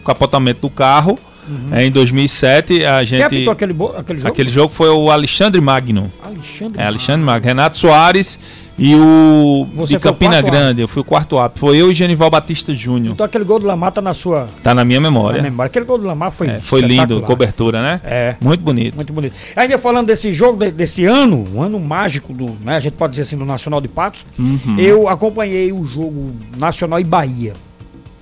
O 0.02 0.06
capotamento 0.06 0.60
do 0.60 0.70
carro. 0.70 1.18
É, 1.72 1.86
em 1.86 1.92
2007, 1.92 2.86
a 2.86 2.98
Quem 2.98 3.06
gente. 3.06 3.24
apitou 3.24 3.54
aquele, 3.54 3.76
aquele 3.98 4.20
jogo? 4.20 4.30
Aquele 4.32 4.50
jogo 4.50 4.74
foi 4.74 4.90
o 4.90 5.10
Alexandre 5.10 5.60
Magno. 5.62 6.12
Alexandre. 6.24 6.82
É, 6.82 6.86
Alexandre 6.86 7.26
Magno. 7.26 7.46
Renato 7.48 7.78
Soares 7.78 8.40
e 8.78 8.96
o 8.96 9.68
Você 9.76 9.96
de 9.96 10.00
Campina 10.00 10.42
Grande. 10.42 10.82
Eu 10.82 10.88
fui 10.88 11.02
o 11.02 11.04
quarto 11.06 11.38
árbitro. 11.38 11.60
Foi 11.60 11.76
eu 11.78 11.92
e 11.92 11.94
Genival 11.94 12.30
Batista 12.30 12.74
Júnior. 12.74 13.14
Então 13.14 13.26
aquele 13.26 13.44
gol 13.44 13.60
do 13.60 13.66
Lamar 13.68 13.92
tá 13.92 14.02
na 14.02 14.14
sua 14.14 14.48
Tá 14.64 14.74
na 14.74 14.86
minha 14.86 15.00
na 15.00 15.10
memória. 15.10 15.42
memória. 15.42 15.68
Aquele 15.68 15.86
gol 15.86 15.98
do 15.98 16.06
Lamar 16.08 16.32
foi 16.32 16.48
É, 16.48 16.60
foi 16.62 16.82
lindo, 16.82 17.22
cobertura, 17.22 17.82
né? 17.82 18.00
É. 18.06 18.36
Muito 18.40 18.64
bonito. 18.64 18.96
Muito 18.96 19.12
bonito. 19.12 19.34
Ainda 19.56 19.78
falando 19.78 20.08
desse 20.08 20.32
jogo, 20.32 20.60
de- 20.64 20.72
desse 20.72 21.04
ano, 21.06 21.46
um 21.54 21.62
ano 21.62 21.80
mágico, 21.80 22.32
do, 22.32 22.46
né, 22.64 22.76
a 22.78 22.80
gente 22.80 22.94
pode 22.94 23.12
dizer 23.12 23.24
assim, 23.24 23.38
do 23.38 23.46
Nacional 23.46 23.82
de 23.82 23.88
Patos, 23.90 24.26
Uhum. 24.38 24.76
eu 24.78 25.10
acompanhei 25.10 25.74
o 25.74 25.84
jogo 25.86 26.32
Nacional 26.58 27.00
e 27.00 27.04
Bahia. 27.04 27.54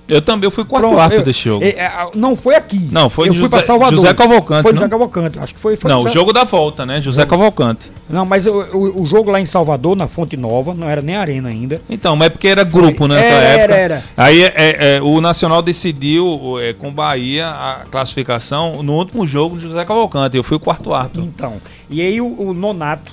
Eu 0.08 0.22
também 0.22 0.50
fui 0.50 0.64
quarto 0.64 0.88
Pronto, 0.88 1.12
eu- 1.12 1.22
desse 1.22 1.40
jogo. 1.44 1.62
é, 1.64 1.68
é, 1.68 1.90
não 2.14 2.34
foi 2.34 2.54
aqui. 2.54 2.88
Não, 2.90 3.10
foi 3.10 3.28
eu 3.28 3.32
de 3.34 3.38
fui 3.40 3.48
José- 3.50 3.62
Salvador. 3.62 4.00
José 4.00 4.14
Cavalcante, 4.14 4.62
Foi 4.62 4.72
não? 4.72 4.78
José 4.78 4.88
Cavalcante. 4.90 5.38
Acho 5.38 5.54
que 5.54 5.60
foi. 5.60 5.76
foi 5.76 5.90
não, 5.90 5.98
o 6.00 6.02
José- 6.04 6.14
jogo 6.14 6.32
da 6.32 6.44
volta, 6.44 6.86
né? 6.86 7.00
José 7.00 7.26
Cavalcante. 7.26 7.92
Não, 8.08 8.24
mas 8.24 8.46
o, 8.46 8.52
o- 8.72 9.02
o 9.02 9.04
jogo 9.06 9.30
lá 9.30 9.38
em 9.40 9.44
Salvador, 9.44 9.94
na 9.94 10.08
Fonte 10.08 10.36
Nova, 10.36 10.72
não 10.74 10.88
era 10.88 11.02
nem 11.02 11.14
arena 11.14 11.50
ainda. 11.50 11.80
Então, 11.90 12.16
mas 12.16 12.26
é 12.26 12.30
porque 12.30 12.48
era 12.48 12.64
grupo, 12.64 13.06
né? 13.06 13.16
Era, 13.18 13.22
naquela 13.24 13.42
era, 13.44 13.60
época. 13.62 13.76
era. 13.78 14.04
Aí 14.16 14.42
é, 14.42 14.52
é, 14.56 14.96
é, 14.96 15.02
o 15.02 15.20
Nacional 15.20 15.60
decidiu 15.60 16.56
é, 16.58 16.72
com 16.72 16.90
Bahia 16.90 17.48
a 17.48 17.80
classificação 17.90 18.82
no 18.82 18.94
último 18.94 19.26
jogo 19.26 19.56
do 19.56 19.60
José 19.62 19.84
Cavalcante. 19.84 20.36
Eu 20.36 20.42
fui 20.42 20.56
o 20.56 20.60
quarto 20.60 20.94
árbitro. 20.94 21.22
Então. 21.22 21.54
E 21.90 22.00
aí 22.00 22.20
o, 22.20 22.26
o 22.48 22.54
Nonato. 22.54 23.12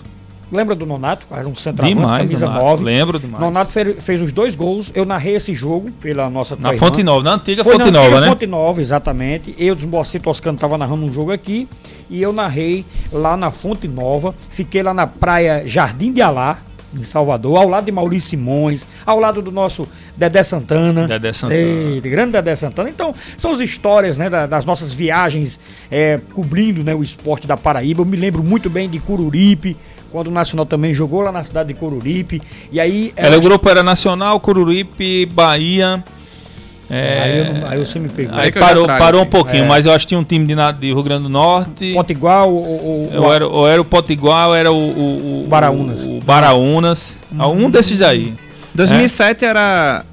Lembra 0.55 0.73
do 0.75 0.85
Nonato? 0.85 1.25
Era 1.31 1.47
um 1.47 1.55
centroavante, 1.55 1.99
Demais, 1.99 2.17
camisa 2.23 2.45
Donato. 2.47 2.63
9. 2.65 2.83
Lembro 2.83 3.19
demais. 3.19 3.39
Nonato 3.43 3.71
fez, 3.71 4.03
fez 4.03 4.21
os 4.21 4.31
dois 4.31 4.55
gols. 4.55 4.91
Eu 4.95 5.05
narrei 5.05 5.35
esse 5.35 5.53
jogo 5.53 5.91
pela 6.01 6.29
nossa 6.29 6.55
Na 6.55 6.73
Fonte. 6.73 7.03
Nova, 7.03 7.23
na 7.23 7.33
antiga 7.35 7.63
Foi 7.63 7.73
Fonte 7.73 7.85
na 7.85 7.91
Nova, 7.91 8.05
antiga 8.07 8.21
né? 8.21 8.27
Fonte 8.29 8.47
Nova, 8.47 8.81
exatamente. 8.81 9.55
Eu, 9.57 9.75
Desmorci 9.75 10.19
Toscano, 10.19 10.55
estava 10.55 10.77
narrando 10.77 11.05
um 11.05 11.11
jogo 11.13 11.31
aqui. 11.31 11.67
E 12.09 12.21
eu 12.21 12.31
narrei 12.31 12.85
lá 13.11 13.35
na 13.35 13.51
Fonte 13.51 13.87
Nova. 13.87 14.33
Fiquei 14.49 14.81
lá 14.81 14.93
na 14.93 15.05
praia 15.07 15.63
Jardim 15.67 16.11
de 16.13 16.21
Alá, 16.21 16.59
em 16.97 17.03
Salvador, 17.03 17.57
ao 17.57 17.67
lado 17.67 17.85
de 17.85 17.91
Maurício 17.91 18.29
Simões, 18.29 18.87
ao 19.05 19.19
lado 19.19 19.41
do 19.41 19.51
nosso 19.51 19.85
Dedé 20.15 20.41
Santana. 20.43 21.05
Dedé 21.07 21.33
Santana. 21.33 21.59
Eita, 21.59 22.07
grande 22.07 22.31
Dedé 22.31 22.55
Santana. 22.55 22.89
Então, 22.89 23.13
são 23.35 23.51
as 23.51 23.59
histórias 23.59 24.15
né, 24.15 24.29
da- 24.29 24.45
das 24.47 24.63
nossas 24.63 24.93
viagens 24.93 25.59
é, 25.91 26.21
cobrindo 26.33 26.83
né, 26.85 26.95
o 26.95 27.03
esporte 27.03 27.45
da 27.47 27.57
Paraíba. 27.57 28.01
Eu 28.01 28.05
me 28.05 28.15
lembro 28.15 28.41
muito 28.41 28.69
bem 28.69 28.87
de 28.89 28.97
Cururipe, 28.99 29.75
quando 30.15 30.27
o 30.27 30.31
Nacional 30.31 30.65
também 30.65 30.93
jogou 30.93 31.19
lá 31.21 31.29
na 31.31 31.43
cidade 31.43 31.67
de 31.67 31.73
Cururipe. 31.73 32.41
E 32.71 32.79
aí. 32.79 33.11
Era, 33.17 33.37
o 33.37 33.41
grupo 33.41 33.67
era 33.69 33.83
Nacional, 33.83 34.39
Cururipe, 34.39 35.25
Bahia. 35.25 36.01
é, 36.89 37.21
Aí, 37.21 37.61
eu 37.61 37.67
aí 37.67 37.79
você 37.85 37.99
me 37.99 38.07
pegou. 38.07 38.33
Aí 38.33 38.45
Aí 38.45 38.51
parou, 38.53 38.85
trago 38.85 39.03
parou 39.03 39.21
um 39.23 39.25
pouquinho, 39.25 39.65
É. 39.65 39.67
mas 39.67 39.85
eu 39.85 39.91
acho 39.91 40.05
que 40.05 40.09
tinha 40.09 40.19
um 40.19 40.23
time 40.23 40.45
de, 40.45 40.55
de 40.79 40.87
Rio 40.93 41.03
Grande 41.03 41.23
do 41.23 41.29
Norte. 41.29 41.93
Ponto 41.93 42.11
igual, 42.11 42.49
ou, 42.53 43.11
Ou 43.13 43.33
era, 43.33 43.45
ou 43.47 43.67
era 43.67 43.81
o 43.81 43.83
Potiguar, 43.85 44.47
ou 44.47 44.55
era 44.55 44.71
o, 44.71 44.75
o, 44.75 45.43
o 45.43 45.47
Baraunas. 45.49 45.99
O, 46.01 46.21
Baraunas. 46.23 47.17
Um 47.33 47.69
desses 47.69 48.01
aí. 48.01 48.33
2007 48.73 49.43
era. 49.43 50.05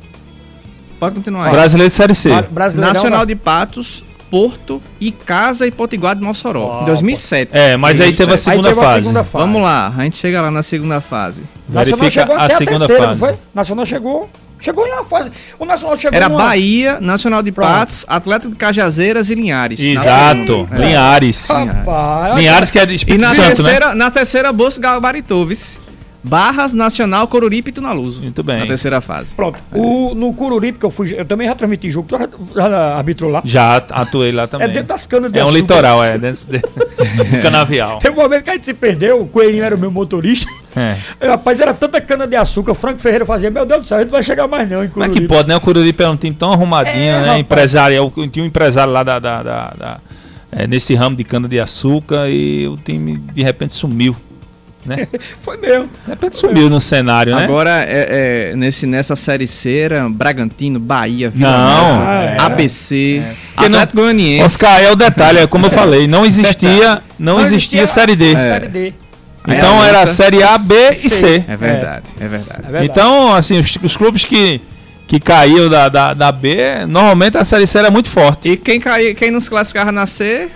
Pode 0.98 1.14
continuar 1.14 1.46
aí. 1.46 1.52
Brasileiro 1.52 1.88
de 1.90 1.94
Série 1.94 2.14
C. 2.14 2.28
Brasileirão 2.50 2.92
Nacional 2.94 3.18
na- 3.20 3.24
de 3.24 3.34
Patos, 3.36 4.02
Porto 4.32 4.80
e 4.98 5.12
Casa 5.12 5.66
e 5.66 5.70
Potiguar 5.70 6.16
de 6.16 6.22
Mossoró. 6.22 6.80
Em 6.80 6.84
2007. 6.86 7.50
É, 7.52 7.76
mas 7.76 8.00
aí 8.00 8.14
teve 8.14 8.30
a 8.30 8.34
Aí 8.34 8.38
segunda 8.38 8.70
teve 8.70 8.80
a 8.80 8.84
fase. 8.84 9.00
segunda 9.02 9.24
fase. 9.24 9.44
Vamos 9.44 9.60
lá, 9.62 9.94
a 9.94 10.02
gente 10.04 10.16
chega 10.16 10.40
lá 10.40 10.50
na 10.50 10.62
segunda 10.62 11.02
fase. 11.02 11.42
Nacional 11.68 11.98
Verifica 11.98 12.10
chegou 12.10 12.34
a 12.36 12.44
até 12.46 12.54
a, 12.54 12.56
segunda 12.56 12.78
terceira, 12.78 13.04
fase. 13.08 13.20
não 13.20 13.28
foi? 13.28 13.38
Nacional 13.54 13.84
chegou. 13.86 14.30
Chegou 14.58 14.86
em 14.86 14.92
uma 14.92 15.04
fase. 15.04 15.30
O 15.58 15.64
Nacional 15.66 15.96
chegou 15.98 16.16
Era 16.16 16.28
numa... 16.30 16.44
Bahia, 16.44 16.98
Nacional 17.00 17.42
de 17.42 17.52
Pronto. 17.52 17.68
Patos, 17.68 18.04
Atlético 18.08 18.52
de 18.52 18.56
Cajazeiras 18.56 19.28
e 19.28 19.34
Linhares. 19.34 19.78
Exato. 19.80 20.66
Linhares. 20.72 21.48
Rapaz, 21.48 22.36
Linhares 22.36 22.70
que 22.70 22.78
é 22.78 22.86
de 22.86 22.92
E 22.92 22.96
Espírito 22.96 23.20
na 23.20 23.30
Santo, 23.30 23.40
né? 23.40 23.54
terceira, 23.54 23.94
na 23.94 24.10
terceira, 24.10 24.52
Bolsa 24.52 24.80
Gabaritou, 24.80 25.44
vice. 25.44 25.81
Barras, 26.24 26.72
Nacional, 26.72 27.26
Coruripe 27.26 27.70
e 27.70 27.72
Tunaluso. 27.72 28.20
Muito 28.22 28.42
bem. 28.44 28.60
Na 28.60 28.66
terceira 28.66 29.00
fase. 29.00 29.34
Pronto. 29.34 29.58
O, 29.72 30.14
no 30.14 30.32
Cururipe 30.32 30.78
que 30.78 30.86
eu 30.86 30.90
fui, 30.90 31.12
eu 31.18 31.24
também 31.24 31.48
já 31.48 31.54
transmiti 31.54 31.90
jogo, 31.90 32.06
tu 32.08 32.16
já, 32.16 32.28
já 32.70 32.94
arbitrou 32.96 33.28
lá. 33.30 33.42
Já 33.44 33.76
atuei 33.76 34.30
lá 34.30 34.46
também. 34.46 34.66
É 34.68 34.70
dentro 34.70 34.88
das 34.88 35.04
canas 35.04 35.32
de 35.32 35.38
É 35.38 35.44
um 35.44 35.48
açúcar. 35.48 35.60
litoral, 35.60 36.04
é. 36.04 36.16
Dentro 36.18 36.46
de... 36.46 36.58
do 37.38 37.42
canavial. 37.42 37.98
Teve 37.98 38.16
uma 38.18 38.28
vez 38.28 38.42
que 38.42 38.50
a 38.50 38.52
gente 38.52 38.64
se 38.66 38.72
perdeu, 38.74 39.20
o 39.22 39.26
Coelhinho 39.26 39.64
era 39.64 39.74
o 39.74 39.78
meu 39.78 39.90
motorista. 39.90 40.46
É. 40.76 40.96
Rapaz, 41.26 41.60
era 41.60 41.74
tanta 41.74 42.00
cana 42.00 42.26
de 42.26 42.36
açúcar, 42.36 42.70
o 42.70 42.74
Franco 42.74 43.00
Ferreira 43.00 43.26
fazia, 43.26 43.50
meu 43.50 43.66
Deus 43.66 43.82
do 43.82 43.86
céu, 43.88 43.98
a 43.98 44.00
gente 44.00 44.08
não 44.10 44.16
vai 44.16 44.22
chegar 44.22 44.46
mais 44.48 44.70
não 44.70 44.82
em 44.84 44.88
Como 44.88 45.04
é 45.04 45.08
Cururipe. 45.08 45.28
que 45.28 45.34
pode, 45.34 45.48
né? 45.48 45.56
O 45.56 45.60
Cururipe 45.60 46.02
é 46.02 46.08
um 46.08 46.16
time 46.16 46.34
tão 46.34 46.52
arrumadinho, 46.52 46.94
É, 46.96 47.12
né? 47.12 47.18
rapaz. 47.20 47.40
Empresário. 47.40 47.96
Eu 48.16 48.28
tinha 48.28 48.42
um 48.44 48.46
empresário 48.48 48.92
lá 48.92 49.02
da, 49.02 49.18
da- 49.18 49.42
da- 49.42 49.70
da- 49.76 49.98
é, 50.52 50.66
nesse 50.66 50.94
ramo 50.94 51.16
de 51.16 51.24
cana 51.24 51.48
de 51.48 51.58
açúcar 51.58 52.28
e 52.30 52.66
o 52.68 52.76
time 52.76 53.16
de 53.16 53.42
repente 53.42 53.74
sumiu. 53.74 54.14
Né? 54.84 55.06
Foi 55.40 55.56
mesmo. 55.56 55.84
De 56.04 56.10
repente 56.10 56.36
sumiu 56.36 56.68
no 56.68 56.80
cenário, 56.80 57.34
né? 57.36 57.44
Agora, 57.44 57.70
é, 57.84 58.50
é, 58.52 58.56
nesse, 58.56 58.86
nessa 58.86 59.14
série 59.16 59.46
C 59.46 59.76
era 59.78 60.08
Bragantino, 60.08 60.78
Bahia, 60.80 61.30
Vila 61.30 61.50
Não. 61.50 62.00
Ah, 62.06 62.22
é. 62.24 62.36
ABC, 62.40 63.22
Porque 63.54 63.68
não- 63.68 63.78
Atlético 63.78 64.02
Goianiense. 64.02 64.44
Oscar, 64.44 64.80
é 64.82 64.90
o 64.90 64.96
detalhe, 64.96 65.38
é 65.38 65.46
como 65.46 65.66
eu 65.66 65.70
falei, 65.70 66.06
não 66.06 66.24
existia, 66.26 67.00
não, 67.18 67.40
existia, 67.40 67.86
Série 67.86 68.16
D. 68.16 68.32
Série 68.32 68.68
D. 68.68 68.92
Aí 69.44 69.56
Então 69.56 69.80
a 69.82 69.86
era 69.86 69.98
outra- 70.00 70.06
Série 70.14 70.42
A, 70.42 70.56
B 70.58 70.74
e 70.90 71.10
C. 71.10 71.44
É 71.48 71.56
verdade, 71.56 72.04
é, 72.20 72.28
verdade. 72.28 72.60
É 72.60 72.62
verdade. 72.70 72.86
Então, 72.86 73.34
assim, 73.34 73.58
os, 73.58 73.76
os 73.82 73.96
clubes 73.96 74.24
que, 74.24 74.60
que 75.08 75.18
caíam 75.18 75.68
da, 75.68 75.88
da, 75.88 76.14
da 76.14 76.30
B, 76.30 76.86
normalmente 76.86 77.36
a 77.36 77.44
Série 77.44 77.66
C 77.66 77.78
era 77.78 77.90
muito 77.90 78.08
forte. 78.08 78.50
E 78.50 78.56
quem, 78.56 78.78
cai, 78.78 79.14
quem 79.14 79.30
nos 79.32 79.48
classificava 79.48 79.90
na 79.90 80.06
C, 80.06 80.48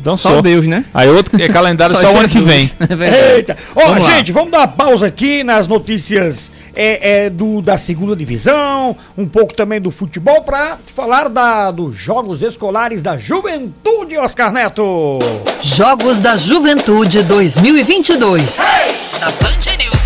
Então 0.00 0.16
só 0.16 0.36
só. 0.36 0.42
Deus, 0.42 0.66
né? 0.66 0.84
Aí 0.94 1.08
outro 1.08 1.40
é 1.40 1.48
calendário 1.48 1.94
só, 2.00 2.12
o 2.12 2.18
ano 2.18 2.28
que 2.28 2.40
vem. 2.40 2.70
É. 3.00 3.36
Eita! 3.36 3.56
Ó, 3.76 3.80
Vamos 3.88 4.04
lá. 4.04 4.16
gente, 4.16 4.32
vamos 4.32 4.50
dar 4.50 4.60
uma 4.60 4.68
pausa 4.68 5.06
aqui 5.06 5.44
nas 5.44 5.68
notícias 5.68 6.50
é, 6.74 7.24
é, 7.24 7.30
do, 7.30 7.60
da 7.60 7.76
segunda 7.76 8.16
divisão, 8.16 8.96
um 9.16 9.26
pouco 9.26 9.54
também 9.54 9.80
do 9.80 9.90
futebol, 9.90 10.42
pra 10.42 10.78
falar 10.94 11.28
da, 11.28 11.70
dos 11.70 11.94
Jogos 11.94 12.42
Escolares 12.42 13.02
da 13.02 13.18
Juventude, 13.18 14.16
Oscar 14.16 14.50
Neto! 14.52 15.18
Jogos 15.62 16.18
da 16.18 16.36
Juventude 16.36 17.22
2022. 17.22 18.56
Da 19.20 19.26
Band 19.26 19.76
News. 19.78 19.99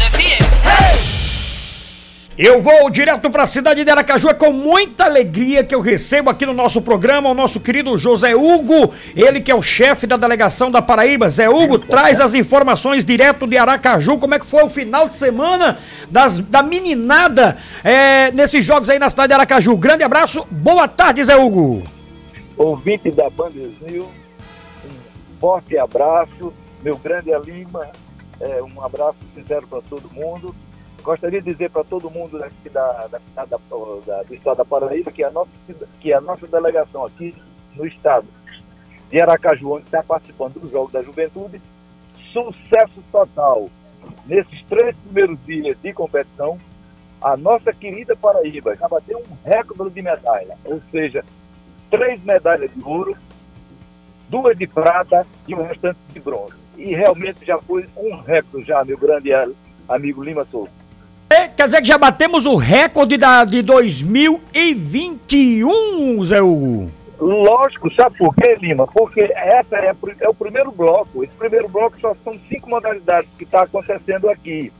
Eu 2.36 2.60
vou 2.60 2.90
direto 2.90 3.30
para 3.30 3.44
a 3.44 3.46
cidade 3.46 3.84
de 3.84 3.90
Aracaju 3.90 4.28
é 4.28 4.34
com 4.34 4.52
muita 4.52 5.04
alegria 5.04 5.62
que 5.62 5.72
eu 5.72 5.80
recebo 5.80 6.28
aqui 6.28 6.44
no 6.44 6.52
nosso 6.52 6.82
programa 6.82 7.30
o 7.30 7.34
nosso 7.34 7.60
querido 7.60 7.96
José 7.96 8.34
Hugo, 8.34 8.92
ele 9.14 9.40
que 9.40 9.52
é 9.52 9.54
o 9.54 9.62
chefe 9.62 10.04
da 10.04 10.16
delegação 10.16 10.68
da 10.68 10.82
Paraíba. 10.82 11.30
Zé 11.30 11.48
Hugo, 11.48 11.78
traz 11.78 12.20
as 12.20 12.34
informações 12.34 13.04
direto 13.04 13.46
de 13.46 13.56
Aracaju, 13.56 14.18
como 14.18 14.34
é 14.34 14.40
que 14.40 14.46
foi 14.46 14.64
o 14.64 14.68
final 14.68 15.06
de 15.06 15.14
semana 15.14 15.78
das, 16.10 16.40
da 16.40 16.60
meninada 16.60 17.56
é, 17.84 18.32
nesses 18.32 18.64
jogos 18.64 18.90
aí 18.90 18.98
na 18.98 19.08
cidade 19.08 19.28
de 19.28 19.34
Aracaju. 19.34 19.76
Grande 19.76 20.02
abraço, 20.02 20.44
boa 20.50 20.88
tarde, 20.88 21.22
Zé 21.22 21.36
Hugo. 21.36 21.84
ouvinte 22.56 23.12
da 23.12 23.30
Bandezinho, 23.30 24.08
um 24.84 25.40
forte 25.40 25.78
abraço, 25.78 26.52
meu 26.82 26.96
grande 26.96 27.30
Lima, 27.46 27.86
é, 28.40 28.60
um 28.60 28.84
abraço 28.84 29.18
sincero 29.36 29.68
para 29.68 29.80
todo 29.82 30.10
mundo. 30.12 30.52
Gostaria 31.04 31.42
de 31.42 31.52
dizer 31.52 31.70
para 31.70 31.84
todo 31.84 32.10
mundo 32.10 32.38
daqui 32.38 32.70
da, 32.70 33.06
da, 33.08 33.20
da, 33.34 33.44
da- 33.44 34.22
do 34.22 34.34
estado 34.34 34.56
da 34.56 34.64
Paraíba 34.64 35.12
que 35.12 35.22
a, 35.22 35.30
nossa, 35.30 35.50
que 36.00 36.10
a 36.14 36.20
nossa 36.20 36.46
delegação 36.46 37.04
aqui 37.04 37.34
no 37.76 37.86
estado 37.86 38.26
de 39.10 39.20
Aracaju, 39.20 39.74
onde 39.74 39.84
está 39.84 40.02
participando 40.02 40.54
dos 40.58 40.70
Jogos 40.70 40.92
da 40.92 41.02
Juventude, 41.02 41.60
sucesso 42.32 43.02
total. 43.12 43.68
Nesses 44.26 44.62
três 44.62 44.96
primeiros 44.96 45.38
dias 45.44 45.76
de 45.82 45.92
competição, 45.92 46.58
a 47.20 47.36
nossa 47.36 47.70
querida 47.72 48.16
Paraíba 48.16 48.74
já 48.74 48.88
bateu 48.88 49.18
um 49.18 49.48
recorde 49.48 49.94
de 49.94 50.00
medalha, 50.02 50.56
ou 50.64 50.80
seja, 50.90 51.22
três 51.90 52.22
medalhas 52.24 52.72
de 52.72 52.82
ouro, 52.82 53.14
duas 54.30 54.56
de 54.56 54.66
prata 54.66 55.26
e 55.46 55.54
o 55.54 55.62
restante 55.62 55.98
de 56.14 56.20
bronze. 56.20 56.54
E 56.78 56.94
realmente 56.94 57.44
já 57.44 57.58
foi 57.58 57.86
um 57.94 58.16
recorde 58.20 58.66
já, 58.66 58.82
meu 58.84 58.96
grande 58.96 59.30
amigo 59.86 60.22
Lima 60.24 60.46
Souza. 60.46 60.83
É, 61.34 61.48
quer 61.48 61.64
dizer 61.66 61.80
que 61.82 61.88
já 61.88 61.98
batemos 61.98 62.46
o 62.46 62.54
recorde 62.54 63.16
da, 63.16 63.44
de 63.44 63.60
2021, 63.62 66.24
Zé 66.24 66.40
Hugo. 66.40 66.88
Lógico, 67.18 67.92
sabe 67.94 68.16
por 68.18 68.32
quê, 68.36 68.56
Lima? 68.60 68.86
Porque 68.86 69.22
essa 69.34 69.76
é, 69.76 69.92
é 70.20 70.28
o 70.28 70.34
primeiro 70.34 70.70
bloco. 70.70 71.24
Esse 71.24 71.32
primeiro 71.34 71.68
bloco 71.68 71.98
só 72.00 72.14
são 72.22 72.34
cinco 72.48 72.70
modalidades 72.70 73.28
que 73.36 73.42
está 73.44 73.62
acontecendo 73.62 74.28
aqui. 74.30 74.72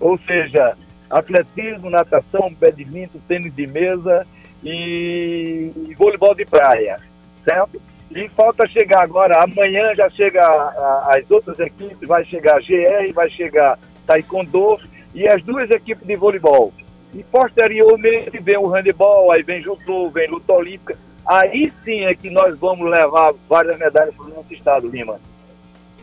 Ou 0.00 0.18
seja, 0.26 0.74
atletismo, 1.08 1.88
natação, 1.90 2.52
badminton, 2.60 3.20
tênis 3.28 3.54
de 3.54 3.66
mesa 3.68 4.26
e, 4.64 5.70
e 5.88 5.94
voleibol 5.94 6.34
de 6.34 6.44
praia, 6.44 6.98
certo? 7.44 7.80
E 8.10 8.28
falta 8.30 8.66
chegar 8.66 9.02
agora, 9.02 9.44
amanhã 9.44 9.94
já 9.94 10.10
chega 10.10 10.44
a- 10.44 10.48
a- 10.48 11.12
as 11.18 11.30
outras 11.30 11.60
equipes, 11.60 12.08
vai 12.08 12.24
chegar 12.24 12.56
a 12.56 12.60
GR, 12.60 13.12
vai 13.14 13.30
chegar 13.30 13.78
Taekwondo 14.06 14.78
e 15.14 15.28
as 15.28 15.42
duas 15.42 15.70
equipes 15.70 16.06
de 16.06 16.16
voleibol. 16.16 16.72
E 17.12 17.24
posteriormente 17.24 18.38
vem 18.38 18.56
o 18.56 18.68
handebol, 18.68 19.32
aí 19.32 19.42
vem 19.42 19.62
judô, 19.62 20.10
vem 20.10 20.28
luta 20.28 20.52
olímpica. 20.52 20.96
Aí 21.26 21.72
sim 21.84 22.04
é 22.04 22.14
que 22.14 22.30
nós 22.30 22.58
vamos 22.58 22.88
levar 22.88 23.34
várias 23.48 23.78
medalhas 23.78 24.14
para 24.14 24.26
o 24.26 24.28
nosso 24.30 24.52
estado, 24.52 24.88
Lima. 24.88 25.20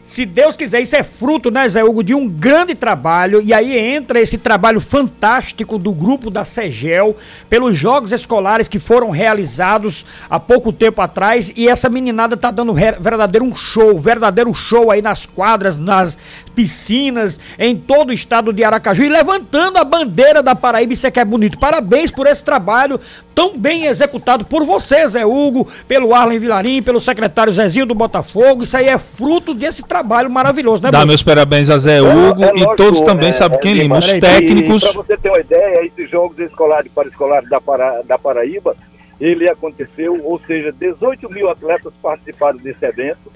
Se 0.07 0.25
Deus 0.25 0.55
quiser, 0.55 0.79
isso 0.79 0.95
é 0.95 1.03
fruto, 1.03 1.51
né, 1.51 1.67
Zé 1.67 1.83
Hugo, 1.83 2.01
de 2.01 2.15
um 2.15 2.29
grande 2.29 2.73
trabalho. 2.73 3.41
E 3.41 3.53
aí 3.53 3.77
entra 3.77 4.21
esse 4.21 4.37
trabalho 4.37 4.79
fantástico 4.79 5.77
do 5.77 5.91
grupo 5.91 6.31
da 6.31 6.45
Segel, 6.45 7.17
pelos 7.49 7.75
jogos 7.75 8.13
escolares 8.13 8.69
que 8.69 8.79
foram 8.79 9.09
realizados 9.09 10.05
há 10.29 10.39
pouco 10.39 10.71
tempo 10.71 11.01
atrás. 11.01 11.51
E 11.57 11.67
essa 11.67 11.89
meninada 11.89 12.37
tá 12.37 12.51
dando 12.51 12.73
verdadeiro 12.73 13.43
um 13.43 13.53
show, 13.53 13.99
verdadeiro 13.99 14.53
show 14.53 14.89
aí 14.89 15.01
nas 15.01 15.25
quadras, 15.25 15.77
nas 15.77 16.17
piscinas, 16.55 17.37
em 17.59 17.75
todo 17.75 18.11
o 18.11 18.13
estado 18.13 18.53
de 18.53 18.63
Aracaju. 18.63 19.03
E 19.03 19.09
levantando 19.09 19.77
a 19.77 19.83
bandeira 19.83 20.41
da 20.41 20.55
Paraíba, 20.55 20.93
isso 20.93 21.05
é 21.05 21.11
que 21.11 21.19
é 21.19 21.25
bonito. 21.25 21.59
Parabéns 21.59 22.11
por 22.11 22.27
esse 22.27 22.45
trabalho 22.45 22.97
tão 23.37 23.55
bem 23.55 23.85
executado 23.85 24.43
por 24.45 24.65
você, 24.65 25.07
Zé 25.07 25.23
Hugo, 25.23 25.67
pelo 25.87 26.15
Arlen 26.15 26.39
Vilarim, 26.39 26.81
pelo 26.81 26.99
secretário 26.99 27.53
Zezinho 27.53 27.85
do 27.85 27.93
Botafogo. 27.93 28.63
Isso 28.63 28.75
aí 28.75 28.87
é 28.87 28.97
fruto 28.97 29.53
desse 29.53 29.83
trabalho 29.83 30.27
maravilhoso, 30.27 30.81
né, 30.81 30.89
Dá 30.89 30.97
Bruno? 30.97 31.11
meus 31.11 31.21
parabéns 31.21 31.69
a 31.69 31.77
Zé 31.77 32.01
Hugo 32.01 32.43
É 32.43 32.47
e 32.47 32.51
lógico, 32.63 32.75
todos 32.75 33.01
também 33.01 33.29
é, 33.29 33.33
sabem 33.33 33.59
quem 33.59 33.73
é, 33.73 33.75
Lima, 33.75 33.99
os 33.99 34.07
técnicos. 34.07 34.83
Para 34.83 34.91
você 34.93 35.15
ter 35.15 35.29
uma 35.29 35.39
ideia, 35.39 35.85
esses 35.85 36.09
jogos 36.09 36.39
escolares 36.39 36.91
para 36.91 37.07
escolares 37.09 37.47
da, 37.47 37.61
Para- 37.61 38.01
da 38.01 38.17
Paraíba, 38.17 38.75
ele 39.21 39.47
aconteceu, 39.47 40.19
ou 40.25 40.41
seja, 40.47 40.71
18 40.71 41.29
mil 41.31 41.47
atletas 41.47 41.93
participaram 42.01 42.57
desse 42.57 42.83
evento. 42.83 43.31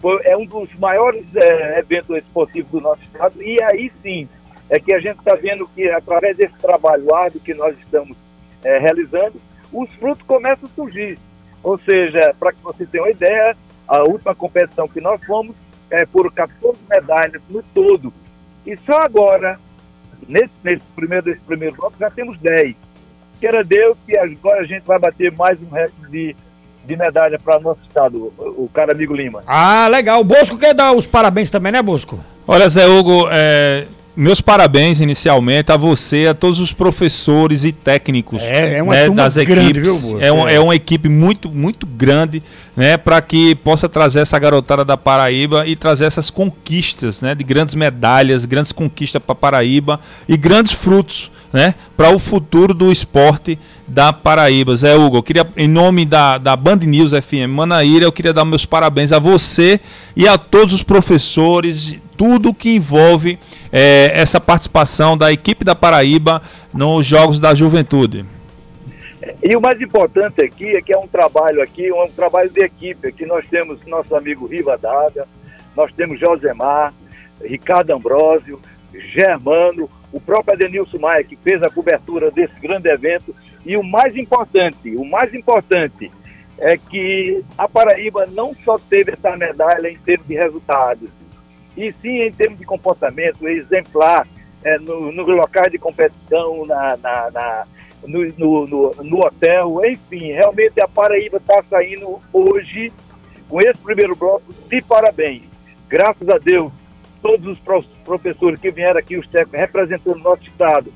Foi, 0.00 0.18
é 0.24 0.34
um 0.34 0.46
dos 0.46 0.70
maiores 0.78 1.26
é, 1.36 1.78
eventos 1.78 2.16
esportivos 2.16 2.70
do 2.70 2.80
nosso 2.80 3.02
estado. 3.02 3.34
E 3.42 3.62
aí 3.62 3.92
sim, 4.02 4.26
é 4.70 4.80
que 4.80 4.94
a 4.94 4.98
gente 4.98 5.18
está 5.18 5.34
vendo 5.34 5.68
que 5.74 5.90
através 5.90 6.38
desse 6.38 6.54
trabalho 6.54 7.14
árduo 7.14 7.38
que 7.38 7.52
nós 7.52 7.76
estamos 7.78 8.16
é, 8.64 8.78
realizando, 8.78 9.40
os 9.72 9.90
frutos 9.94 10.24
começam 10.26 10.68
a 10.68 10.74
surgir. 10.74 11.18
Ou 11.62 11.78
seja, 11.78 12.34
para 12.38 12.52
que 12.52 12.62
você 12.62 12.84
tenha 12.84 13.04
uma 13.04 13.10
ideia, 13.10 13.56
a 13.86 14.02
última 14.02 14.34
competição 14.34 14.88
que 14.88 15.00
nós 15.00 15.24
fomos 15.24 15.54
é, 15.90 16.06
foram 16.06 16.30
14 16.30 16.78
medalhas 16.88 17.42
no 17.48 17.62
todo. 17.74 18.12
E 18.66 18.76
só 18.78 18.98
agora, 18.98 19.58
nesse, 20.28 20.52
nesse 20.62 20.82
primeiro, 20.94 21.24
desse 21.24 21.40
primeiro 21.40 21.76
bloco, 21.76 21.96
já 21.98 22.10
temos 22.10 22.38
10. 22.38 22.74
Queira 23.40 23.64
Deus 23.64 23.96
que 24.06 24.16
agora 24.16 24.60
a 24.60 24.64
gente 24.64 24.84
vai 24.84 24.98
bater 24.98 25.32
mais 25.32 25.58
um 25.60 25.68
recorde 25.68 26.10
de, 26.10 26.36
de 26.84 26.96
medalha 26.96 27.38
para 27.38 27.58
nosso 27.58 27.82
estado, 27.82 28.32
o, 28.38 28.64
o 28.64 28.70
cara 28.72 28.92
amigo 28.92 29.14
Lima. 29.14 29.42
Ah, 29.46 29.88
legal. 29.88 30.20
O 30.20 30.24
Bosco 30.24 30.58
quer 30.58 30.74
dar 30.74 30.92
os 30.92 31.06
parabéns 31.06 31.50
também, 31.50 31.72
né, 31.72 31.82
Bosco? 31.82 32.18
Olha, 32.46 32.68
Zé 32.68 32.86
Hugo, 32.86 33.28
é, 33.30 33.86
meus 34.14 34.40
parabéns 34.42 35.00
inicialmente 35.00 35.72
a 35.72 35.76
você, 35.76 36.26
a 36.30 36.34
todos 36.34 36.58
os 36.58 36.72
professores 36.72 37.64
e 37.64 37.72
técnicos 37.72 38.42
É, 38.42 38.78
é 38.78 38.82
uma 38.82 38.94
né, 38.94 39.08
das 39.08 39.36
grande, 39.36 39.78
equipes. 39.80 40.10
viu, 40.10 40.20
é, 40.20 40.30
um- 40.32 40.48
É. 40.48 40.54
é 40.56 40.60
uma 40.60 40.74
equipe 40.74 41.08
muito, 41.08 41.48
muito 41.50 41.86
grande, 41.86 42.42
né, 42.76 42.96
para 42.98 43.20
que 43.22 43.54
possa 43.54 43.88
trazer 43.88 44.20
essa 44.20 44.38
garotada 44.38 44.84
da 44.84 44.96
Paraíba 44.98 45.66
e 45.66 45.74
trazer 45.76 46.04
essas 46.04 46.28
conquistas, 46.28 47.22
né, 47.22 47.34
de 47.34 47.42
grandes 47.42 47.74
medalhas, 47.74 48.44
grandes 48.44 48.70
conquistas 48.72 49.22
para 49.22 49.34
Paraíba 49.34 49.98
e 50.28 50.36
grandes 50.36 50.72
frutos, 50.72 51.30
né, 51.52 51.74
para 51.96 52.10
o 52.10 52.18
futuro 52.18 52.74
do 52.74 52.92
esporte 52.92 53.58
da 53.88 54.12
Paraíba. 54.12 54.74
Zé 54.76 54.94
Hugo, 54.94 55.18
eu 55.18 55.22
queria, 55.22 55.46
em 55.56 55.68
nome 55.68 56.04
da, 56.06 56.36
da 56.38 56.54
Band 56.56 56.76
News 56.76 57.12
FM 57.12 57.48
Manaíra, 57.50 58.04
eu 58.04 58.12
queria 58.12 58.32
dar 58.32 58.44
meus 58.44 58.64
parabéns 58.66 59.12
a 59.12 59.18
você 59.18 59.80
e 60.16 60.26
a 60.28 60.36
todos 60.38 60.74
os 60.74 60.82
professores, 60.82 61.96
tudo 62.16 62.54
que 62.54 62.76
envolve 62.76 63.38
eh, 63.72 64.10
essa 64.14 64.40
participação 64.40 65.16
da 65.16 65.32
equipe 65.32 65.64
da 65.64 65.74
Paraíba 65.74 66.42
nos 66.72 67.06
Jogos 67.06 67.40
da 67.40 67.54
Juventude. 67.54 68.24
E 69.42 69.56
o 69.56 69.60
mais 69.60 69.80
importante 69.80 70.42
aqui 70.42 70.76
é 70.76 70.82
que 70.82 70.92
é 70.92 70.98
um 70.98 71.06
trabalho 71.06 71.62
aqui, 71.62 71.92
um 71.92 72.08
trabalho 72.08 72.50
de 72.50 72.60
equipe. 72.60 73.08
Aqui 73.08 73.24
nós 73.24 73.46
temos 73.48 73.84
nosso 73.86 74.14
amigo 74.16 74.46
Riva 74.46 74.76
Daga, 74.76 75.26
nós 75.76 75.92
temos 75.92 76.18
Josemar, 76.18 76.92
Ricardo 77.40 77.92
Ambrósio, 77.92 78.60
Germano, 78.92 79.88
o 80.12 80.20
próprio 80.20 80.54
Adenilson 80.54 80.98
Maia, 80.98 81.24
que 81.24 81.36
fez 81.36 81.62
a 81.62 81.70
cobertura 81.70 82.30
desse 82.30 82.60
grande 82.60 82.88
evento. 82.88 83.34
E 83.64 83.76
o 83.76 83.82
mais 83.82 84.16
importante, 84.16 84.96
o 84.96 85.04
mais 85.04 85.32
importante 85.32 86.10
é 86.58 86.76
que 86.76 87.42
a 87.56 87.68
Paraíba 87.68 88.26
não 88.26 88.54
só 88.64 88.78
teve 88.78 89.12
essa 89.12 89.36
medalha 89.36 89.88
em 89.88 89.98
termos 89.98 90.26
de 90.26 90.34
resultados, 90.34 91.08
e 91.76 91.92
sim 92.00 92.20
em 92.22 92.32
termos 92.32 92.58
de 92.58 92.64
comportamento 92.64 93.46
exemplar 93.48 94.26
é, 94.64 94.78
no, 94.78 95.10
nos 95.12 95.26
locais 95.26 95.70
de 95.72 95.78
competição, 95.78 96.64
na, 96.66 96.96
na- 96.96 97.30
na- 97.32 97.64
no, 98.06 98.24
no- 98.36 98.66
no- 98.66 98.94
no 99.04 99.24
hotel, 99.24 99.80
enfim, 99.84 100.32
realmente 100.32 100.80
a 100.80 100.86
Paraíba 100.88 101.36
está 101.38 101.62
saindo 101.68 102.18
hoje 102.32 102.92
com 103.48 103.60
esse 103.60 103.78
primeiro 103.80 104.14
bloco 104.16 104.52
de 104.68 104.80
parabéns. 104.82 105.42
Graças 105.88 106.28
a 106.28 106.38
Deus, 106.38 106.72
todos 107.20 107.46
os 107.46 107.58
professores 108.04 108.58
que 108.60 108.70
vieram 108.70 108.98
aqui, 108.98 109.16
os 109.16 109.26
técnicos 109.28 109.60
representando 109.60 110.16
o 110.16 110.22
nosso 110.22 110.42
estado, 110.44 110.92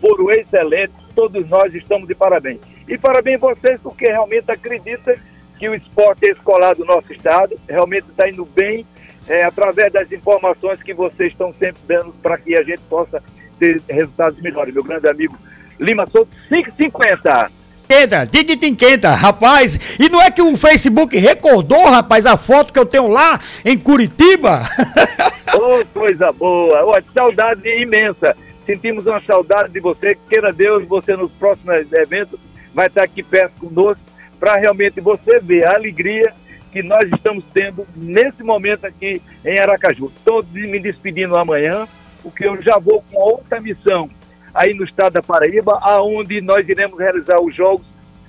foram 0.00 0.30
excelentes, 0.30 0.94
todos 1.14 1.48
nós 1.48 1.74
estamos 1.74 2.08
de 2.08 2.14
parabéns. 2.14 2.60
E 2.88 2.96
parabéns 2.96 3.40
vocês, 3.40 3.78
porque 3.82 4.06
realmente 4.06 4.50
acredita 4.50 5.14
que 5.58 5.68
o 5.68 5.74
esporte 5.74 6.26
escolar 6.30 6.74
do 6.74 6.84
nosso 6.84 7.12
estado 7.12 7.54
realmente 7.68 8.08
está 8.08 8.28
indo 8.28 8.44
bem, 8.46 8.84
é, 9.30 9.44
através 9.44 9.92
das 9.92 10.10
informações 10.10 10.82
que 10.82 10.92
vocês 10.92 11.30
estão 11.30 11.54
sempre 11.56 11.80
dando 11.86 12.12
para 12.20 12.36
que 12.36 12.56
a 12.56 12.64
gente 12.64 12.80
possa 12.88 13.22
ter 13.60 13.80
resultados 13.88 14.40
melhores. 14.40 14.74
Meu 14.74 14.82
grande 14.82 15.08
amigo 15.08 15.38
Lima 15.78 16.04
Souto, 16.06 16.28
550. 16.48 17.48
Quenta, 17.86 18.24
Didi 18.24 18.56
quenta, 18.74 19.14
rapaz. 19.14 19.96
E 20.00 20.08
não 20.08 20.20
é 20.20 20.32
que 20.32 20.42
o 20.42 20.56
Facebook 20.56 21.16
recordou, 21.16 21.88
rapaz, 21.88 22.26
a 22.26 22.36
foto 22.36 22.72
que 22.72 22.78
eu 22.78 22.84
tenho 22.84 23.06
lá 23.06 23.38
em 23.64 23.78
Curitiba? 23.78 24.62
oh, 25.54 25.84
coisa 25.96 26.32
boa. 26.32 26.84
Oh, 26.84 27.12
saudade 27.14 27.68
imensa. 27.80 28.36
Sentimos 28.66 29.06
uma 29.06 29.20
saudade 29.22 29.72
de 29.72 29.78
você. 29.78 30.16
Queira 30.28 30.52
Deus, 30.52 30.84
você 30.86 31.16
nos 31.16 31.30
próximos 31.32 31.92
eventos 31.92 32.38
vai 32.74 32.88
estar 32.88 33.04
aqui 33.04 33.22
perto 33.22 33.52
conosco 33.60 34.02
para 34.40 34.56
realmente 34.56 35.00
você 35.00 35.38
ver 35.38 35.66
a 35.66 35.74
alegria 35.74 36.32
que 36.70 36.82
nós 36.82 37.10
estamos 37.12 37.44
tendo 37.52 37.86
nesse 37.96 38.42
momento 38.42 38.86
aqui 38.86 39.20
em 39.44 39.58
Aracaju. 39.58 40.12
Estou 40.16 40.44
me 40.52 40.78
despedindo 40.78 41.36
amanhã, 41.36 41.86
porque 42.22 42.46
eu 42.46 42.60
já 42.62 42.78
vou 42.78 43.04
com 43.10 43.18
outra 43.18 43.60
missão 43.60 44.08
aí 44.54 44.74
no 44.74 44.84
estado 44.84 45.14
da 45.14 45.22
Paraíba, 45.22 45.78
aonde 45.82 46.40
nós 46.40 46.68
iremos 46.68 46.98
realizar 46.98 47.40
os 47.40 47.54
jogos 47.54 47.86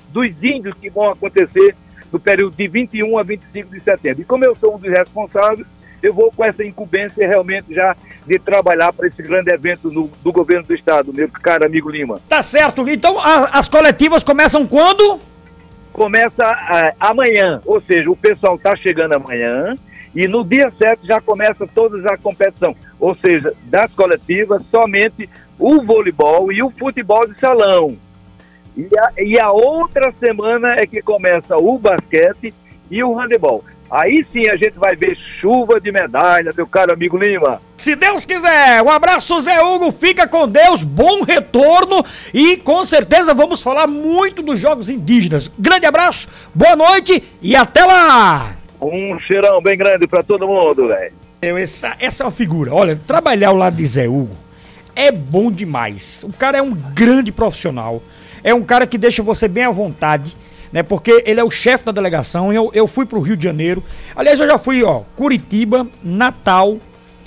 dos 0.10 0.28
índios 0.44 0.78
que 0.78 0.90
vão 0.90 1.10
acontecer 1.10 1.76
no 2.12 2.20
período 2.20 2.56
de 2.56 2.68
21 2.68 3.18
a 3.18 3.24
25 3.24 3.70
de 3.70 3.80
setembro. 3.80 4.22
E 4.22 4.26
como 4.26 4.44
eu 4.44 4.56
sou 4.56 4.76
um 4.76 4.78
dos 4.78 4.90
responsáveis, 4.90 5.66
eu 6.04 6.14
vou 6.14 6.32
com 6.32 6.44
essa 6.44 6.64
incumbência 6.64 7.28
realmente 7.28 7.74
já 7.74 7.96
de 8.26 8.40
trabalhar 8.40 8.92
para 8.92 9.08
esse 9.08 9.22
grande 9.22 9.52
evento 9.52 9.92
no, 9.92 10.10
do 10.24 10.32
governo 10.32 10.66
do 10.66 10.74
estado, 10.74 11.14
meu 11.14 11.30
caro 11.30 11.66
amigo 11.66 11.90
Lima. 11.90 12.20
Tá 12.28 12.42
certo. 12.42 12.88
Então 12.90 13.20
a, 13.20 13.58
as 13.58 13.70
coletivas 13.70 14.24
começam 14.24 14.66
quando? 14.66 15.20
Começa 15.92 16.52
uh, 16.52 16.96
amanhã, 17.00 17.62
ou 17.66 17.82
seja, 17.82 18.10
o 18.10 18.16
pessoal 18.16 18.56
está 18.56 18.76
chegando 18.76 19.14
amanhã 19.14 19.76
e 20.16 20.28
no 20.28 20.44
dia 20.44 20.72
7 20.78 21.06
já 21.06 21.22
começa 21.22 21.68
toda 21.68 21.98
a 22.10 22.18
competição, 22.18 22.76
ou 23.00 23.16
seja, 23.16 23.54
das 23.66 23.94
coletivas, 23.94 24.62
somente 24.70 25.30
o 25.58 25.82
voleibol 25.84 26.52
e 26.52 26.62
o 26.62 26.70
futebol 26.70 27.26
de 27.28 27.40
salão. 27.40 27.98
E 28.76 28.88
a, 28.98 29.12
e 29.18 29.40
a 29.40 29.52
outra 29.52 30.12
semana 30.14 30.76
é 30.76 30.86
que 30.86 31.02
começa 31.02 31.58
o 31.58 31.78
basquete 31.78 32.54
e 32.90 33.04
o 33.04 33.18
handebol. 33.18 33.64
Aí 33.92 34.26
sim 34.32 34.48
a 34.48 34.56
gente 34.56 34.80
vai 34.80 34.96
ver 34.96 35.18
chuva 35.18 35.78
de 35.82 35.92
medalha, 35.92 36.54
meu 36.56 36.66
caro 36.66 36.94
amigo 36.94 37.18
Lima. 37.18 37.62
Se 37.76 37.94
Deus 37.94 38.26
quiser, 38.26 38.82
um 38.82 38.90
abraço, 38.90 39.38
Zé 39.42 39.62
Hugo, 39.62 39.92
fica 39.92 40.26
com 40.26 40.48
Deus, 40.48 40.82
bom 40.82 41.24
retorno 41.24 42.06
e 42.34 42.56
com 42.56 42.86
certeza 42.86 43.34
vamos 43.34 43.62
falar 43.62 43.88
muito 43.88 44.42
dos 44.42 44.58
Jogos 44.58 44.90
Indígenas. 44.90 45.52
Grande 45.60 45.86
abraço, 45.86 46.30
boa 46.56 46.76
noite 46.76 47.22
e 47.42 47.54
até 47.54 47.84
lá! 47.84 48.56
Um 48.82 49.20
cheirão 49.20 49.62
bem 49.62 49.78
grande 49.78 50.08
para 50.08 50.24
todo 50.24 50.48
mundo, 50.48 50.88
velho. 50.88 51.14
Essa, 51.42 51.96
essa 52.00 52.24
é 52.24 52.26
uma 52.26 52.32
figura. 52.32 52.74
Olha, 52.74 53.00
trabalhar 53.06 53.50
ao 53.50 53.58
lado 53.58 53.76
de 53.76 53.86
Zé 53.86 54.08
Hugo 54.08 54.36
é 54.96 55.12
bom 55.12 55.52
demais. 55.52 56.24
O 56.24 56.32
cara 56.32 56.60
é 56.60 56.62
um 56.62 56.72
grande 56.72 57.32
profissional. 57.32 58.02
É 58.44 58.54
um 58.54 58.64
cara 58.64 58.88
que 58.88 58.98
deixa 58.98 59.22
você 59.22 59.48
bem 59.48 59.66
à 59.66 59.70
vontade, 59.70 60.36
né? 60.72 60.84
Porque 60.84 61.24
ele 61.26 61.40
é 61.40 61.44
o 61.44 61.52
chefe 61.52 61.86
da 61.86 61.92
delegação. 61.92 62.52
Eu, 62.52 62.72
eu 62.74 62.88
fui 62.88 63.06
pro 63.06 63.20
Rio 63.20 63.36
de 63.36 63.44
Janeiro. 63.44 63.84
Aliás, 64.16 64.40
eu 64.40 64.48
já 64.48 64.58
fui, 64.58 64.84
ó, 64.84 65.02
Curitiba, 65.16 65.88
Natal, 66.04 66.78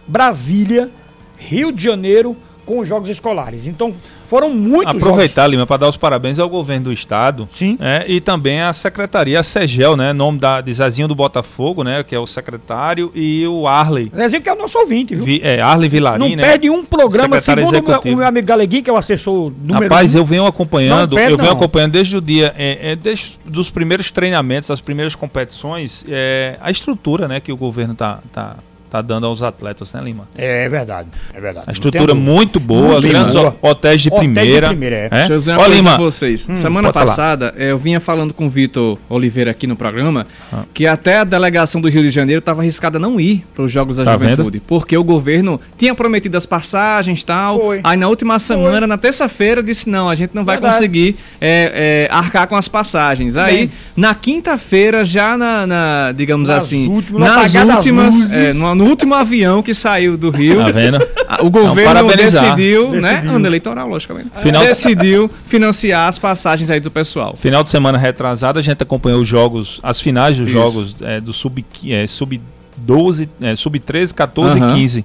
Brasília, 0.07 0.90
Rio 1.36 1.72
de 1.72 1.82
Janeiro 1.82 2.36
com 2.64 2.78
os 2.78 2.88
jogos 2.88 3.09
escolares. 3.09 3.66
Então, 3.66 3.95
foram 4.35 4.51
muitos 4.51 4.97
Aproveitar, 4.97 5.43
jogos. 5.43 5.53
Lima, 5.53 5.64
para 5.64 5.76
dar 5.76 5.89
os 5.89 5.97
parabéns 5.97 6.41
ao 6.41 6.49
governo 6.49 6.87
do 6.87 6.93
estado. 6.93 7.49
Sim. 7.57 7.78
É, 7.80 8.05
e 8.09 8.20
também 8.20 8.61
à 8.61 8.72
secretaria, 8.72 9.39
a 9.39 9.45
SEGEL, 9.45 9.97
né? 9.97 10.12
Nome 10.12 10.41
da, 10.41 10.61
de 10.61 10.74
Zezinho 10.74 11.07
do 11.07 11.14
Botafogo, 11.14 11.85
né? 11.85 12.03
Que 12.03 12.16
é 12.16 12.18
o 12.18 12.26
secretário, 12.26 13.12
e 13.14 13.47
o 13.47 13.68
Arley. 13.68 14.11
Zezinho 14.12 14.43
que 14.43 14.49
é 14.49 14.53
o 14.53 14.57
nosso 14.57 14.76
ouvinte, 14.76 15.14
viu? 15.14 15.24
Vi, 15.24 15.41
é, 15.41 15.61
Arley 15.61 15.89
Vilarim, 15.89 16.30
Não 16.30 16.37
né? 16.37 16.43
perde 16.43 16.68
um 16.68 16.85
programa, 16.85 17.39
segundo 17.39 17.68
o 17.78 18.16
meu, 18.16 18.26
amigo 18.26 18.45
Galeguinho, 18.45 18.82
que 18.82 18.91
é 18.91 18.93
o 18.93 18.97
assessor 18.97 19.53
número 19.57 19.85
Rapaz, 19.85 20.16
um. 20.16 20.18
eu 20.18 20.24
venho 20.24 20.47
acompanhando, 20.47 21.14
perde, 21.14 21.30
eu 21.30 21.37
venho 21.37 21.51
não. 21.51 21.57
acompanhando 21.57 21.93
desde 21.93 22.16
o 22.16 22.20
dia, 22.20 22.53
é, 22.59 22.91
é, 22.91 22.97
desde 22.97 23.39
os 23.57 23.70
primeiros 23.70 24.11
treinamentos, 24.11 24.68
as 24.68 24.80
primeiras 24.80 25.14
competições, 25.14 26.05
é, 26.09 26.59
a 26.61 26.72
estrutura, 26.72 27.28
né? 27.28 27.39
Que 27.39 27.53
o 27.53 27.57
governo 27.57 27.95
tá, 27.95 28.18
tá 28.32 28.57
tá 28.95 29.03
dando 29.03 29.26
aos 29.26 29.42
atletas, 29.42 29.92
né, 29.92 30.01
Lima? 30.05 30.28
É, 30.36 30.66
é 30.66 30.68
verdade, 30.68 31.09
é 31.32 31.40
verdade. 31.40 31.66
A 31.68 31.72
estrutura 31.72 32.14
muito 32.14 32.61
boa, 32.61 33.01
muito 33.01 33.09
grandes 33.09 33.34
boa. 33.34 33.57
hotéis 33.61 34.01
de 34.03 34.09
hotéis 34.09 34.20
primeira. 34.20 34.68
De 34.68 34.74
primeira 34.74 34.97
é. 34.97 35.07
É? 35.07 35.09
Deixa 35.09 35.32
eu 35.32 35.38
dizer 35.38 35.51
uma 35.51 35.57
Ó, 35.57 35.64
coisa 35.64 35.76
Lima. 35.76 35.97
vocês. 35.97 36.49
Hum, 36.49 36.57
Semana 36.57 36.92
passada, 36.92 37.51
falar. 37.51 37.64
eu 37.64 37.76
vinha 37.76 37.99
falando 37.99 38.32
com 38.32 38.47
o 38.47 38.49
Vitor 38.49 38.97
Oliveira 39.09 39.51
aqui 39.51 39.66
no 39.66 39.74
programa, 39.74 40.28
ah. 40.53 40.62
que 40.72 40.86
até 40.86 41.18
a 41.18 41.24
delegação 41.24 41.80
do 41.80 41.88
Rio 41.88 42.03
de 42.05 42.11
Janeiro 42.11 42.38
estava 42.38 42.62
arriscada 42.62 42.99
a 42.99 43.01
não 43.01 43.18
ir 43.20 43.45
para 43.53 43.64
os 43.64 43.72
Jogos 43.72 43.97
da 43.97 44.05
tá 44.05 44.12
Juventude, 44.12 44.59
vendo? 44.59 44.62
porque 44.68 44.97
o 44.97 45.03
governo 45.03 45.61
tinha 45.76 45.92
prometido 45.92 46.36
as 46.36 46.47
passagens 46.47 47.20
e 47.20 47.26
tal. 47.26 47.59
Foi. 47.59 47.80
Aí 47.82 47.97
na 47.97 48.07
última 48.07 48.38
semana, 48.38 48.78
Foi. 48.78 48.86
na 48.86 48.97
terça-feira, 48.97 49.61
disse: 49.61 49.90
não, 49.90 50.09
a 50.09 50.14
gente 50.14 50.36
não 50.36 50.45
vai 50.45 50.55
verdade. 50.55 50.74
conseguir 50.74 51.16
é, 51.40 52.07
é, 52.09 52.14
arcar 52.14 52.47
com 52.47 52.55
as 52.55 52.68
passagens. 52.68 53.36
Aí, 53.36 53.57
Bem. 53.57 53.70
Na 53.97 54.14
quinta-feira, 54.14 55.05
já 55.05 55.36
na, 55.36 55.66
na 55.66 56.12
digamos 56.12 56.49
nas 56.49 56.64
assim, 56.64 56.88
últimas, 56.88 57.53
nas 57.53 57.55
últimas, 57.55 58.32
é, 58.32 58.53
no, 58.55 58.74
no 58.74 58.84
último 58.86 59.14
avião 59.14 59.62
que 59.62 59.72
saiu 59.72 60.16
do 60.16 60.30
Rio. 60.30 60.59
Tá 60.59 60.70
vendo? 60.70 60.99
O 61.40 61.51
governo 61.51 62.09
decidiu, 62.09 62.90
decidiu, 62.90 63.01
né? 63.01 63.22
Ano 63.26 63.47
eleitoral, 63.47 63.88
logicamente. 63.88 64.30
Final 64.36 64.64
decidiu 64.64 65.30
financiar 65.47 66.09
as 66.09 66.18
passagens 66.18 66.70
aí 66.70 66.80
do 66.80 66.90
pessoal. 66.90 67.36
Final 67.36 67.62
de 67.62 67.70
semana 67.70 67.97
retrasada, 67.97 68.59
a 68.59 68.62
gente 68.62 68.82
acompanhou 68.82 69.20
os 69.20 69.28
jogos, 69.28 69.80
as 69.82 70.01
finais 70.01 70.36
dos 70.36 70.49
Isso. 70.49 70.57
jogos 70.57 70.97
é, 71.01 71.20
do 71.20 71.32
sub, 71.32 71.64
é, 71.86 72.07
sub 72.07 72.40
12, 72.76 73.28
é, 73.40 73.57
sub 73.57 73.78
13, 73.78 74.14
14 74.14 74.61
uhum. 74.61 74.70
e 74.70 74.74
15. 74.74 75.05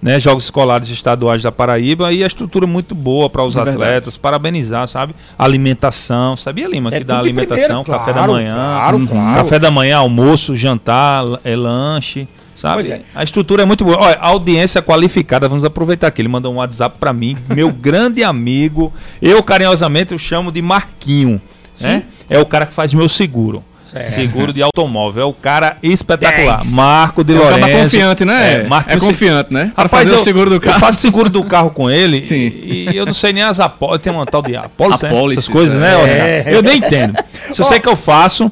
Né, 0.00 0.20
jogos 0.20 0.44
escolares 0.44 0.88
estaduais 0.90 1.42
da 1.42 1.50
Paraíba 1.50 2.12
e 2.12 2.22
a 2.22 2.26
estrutura 2.28 2.68
muito 2.68 2.94
boa 2.94 3.28
para 3.28 3.42
os 3.42 3.56
é 3.56 3.60
atletas, 3.60 4.16
parabenizar, 4.16 4.86
sabe? 4.86 5.12
Alimentação, 5.36 6.36
sabia 6.36 6.68
Lima 6.68 6.88
é 6.92 6.98
que 6.98 7.04
dá 7.04 7.18
alimentação, 7.18 7.82
primeira, 7.82 7.98
café 7.98 8.12
claro, 8.12 8.28
da 8.28 8.38
manhã, 8.38 8.54
claro, 8.54 8.96
uhum. 8.96 9.06
claro. 9.08 9.36
café 9.38 9.58
da 9.58 9.70
manhã, 9.72 9.96
almoço, 9.96 10.54
jantar, 10.54 11.24
é 11.42 11.56
lanche. 11.56 12.28
Sabe? 12.54 12.90
É. 12.90 13.02
A 13.14 13.22
estrutura 13.22 13.62
é 13.62 13.64
muito 13.64 13.84
boa. 13.84 13.96
Olha, 14.00 14.18
audiência 14.20 14.82
qualificada, 14.82 15.48
vamos 15.48 15.64
aproveitar 15.64 16.08
aqui. 16.08 16.20
Ele 16.20 16.28
mandou 16.28 16.52
um 16.52 16.56
WhatsApp 16.56 16.96
para 16.98 17.12
mim, 17.12 17.36
meu 17.54 17.70
grande 17.70 18.24
amigo. 18.24 18.92
Eu 19.22 19.40
carinhosamente 19.44 20.12
eu 20.12 20.18
chamo 20.18 20.50
de 20.50 20.60
Marquinho. 20.60 21.40
Né? 21.80 22.02
É 22.28 22.36
o 22.40 22.44
cara 22.44 22.66
que 22.66 22.74
faz 22.74 22.92
meu 22.92 23.08
seguro. 23.08 23.62
Seguro 24.02 24.52
de 24.52 24.62
automóvel. 24.62 25.22
É 25.22 25.26
o 25.26 25.32
cara 25.32 25.76
espetacular. 25.82 26.64
Marco 26.66 27.24
de 27.24 27.34
é 27.34 27.38
Lourenço. 27.38 27.68
É 27.68 27.82
confiante, 27.82 28.24
né? 28.24 28.54
É, 28.54 28.62
Marco 28.64 28.90
é 28.90 28.98
confiante, 28.98 29.52
né? 29.52 29.72
Rapaz, 29.76 30.10
eu, 30.10 30.18
seguro 30.18 30.50
do 30.50 30.60
carro. 30.60 30.76
eu 30.76 30.80
faço 30.80 31.00
seguro 31.00 31.28
do 31.28 31.44
carro 31.44 31.70
com 31.70 31.90
ele 31.90 32.22
Sim. 32.22 32.34
E, 32.34 32.90
e 32.92 32.96
eu 32.96 33.06
não 33.06 33.14
sei 33.14 33.32
nem 33.32 33.42
as 33.42 33.60
apólices. 33.60 34.02
Tem 34.02 34.12
uma 34.12 34.26
tal 34.26 34.42
de 34.42 34.54
apólice, 34.56 35.04
né? 35.04 35.26
essas 35.30 35.48
coisas, 35.48 35.78
né, 35.78 35.96
Oscar? 35.96 36.20
É. 36.20 36.44
Eu 36.46 36.62
nem 36.62 36.78
entendo. 36.78 37.16
Se 37.52 37.60
eu 37.60 37.64
sei 37.64 37.80
que 37.80 37.88
eu 37.88 37.96
faço... 37.96 38.50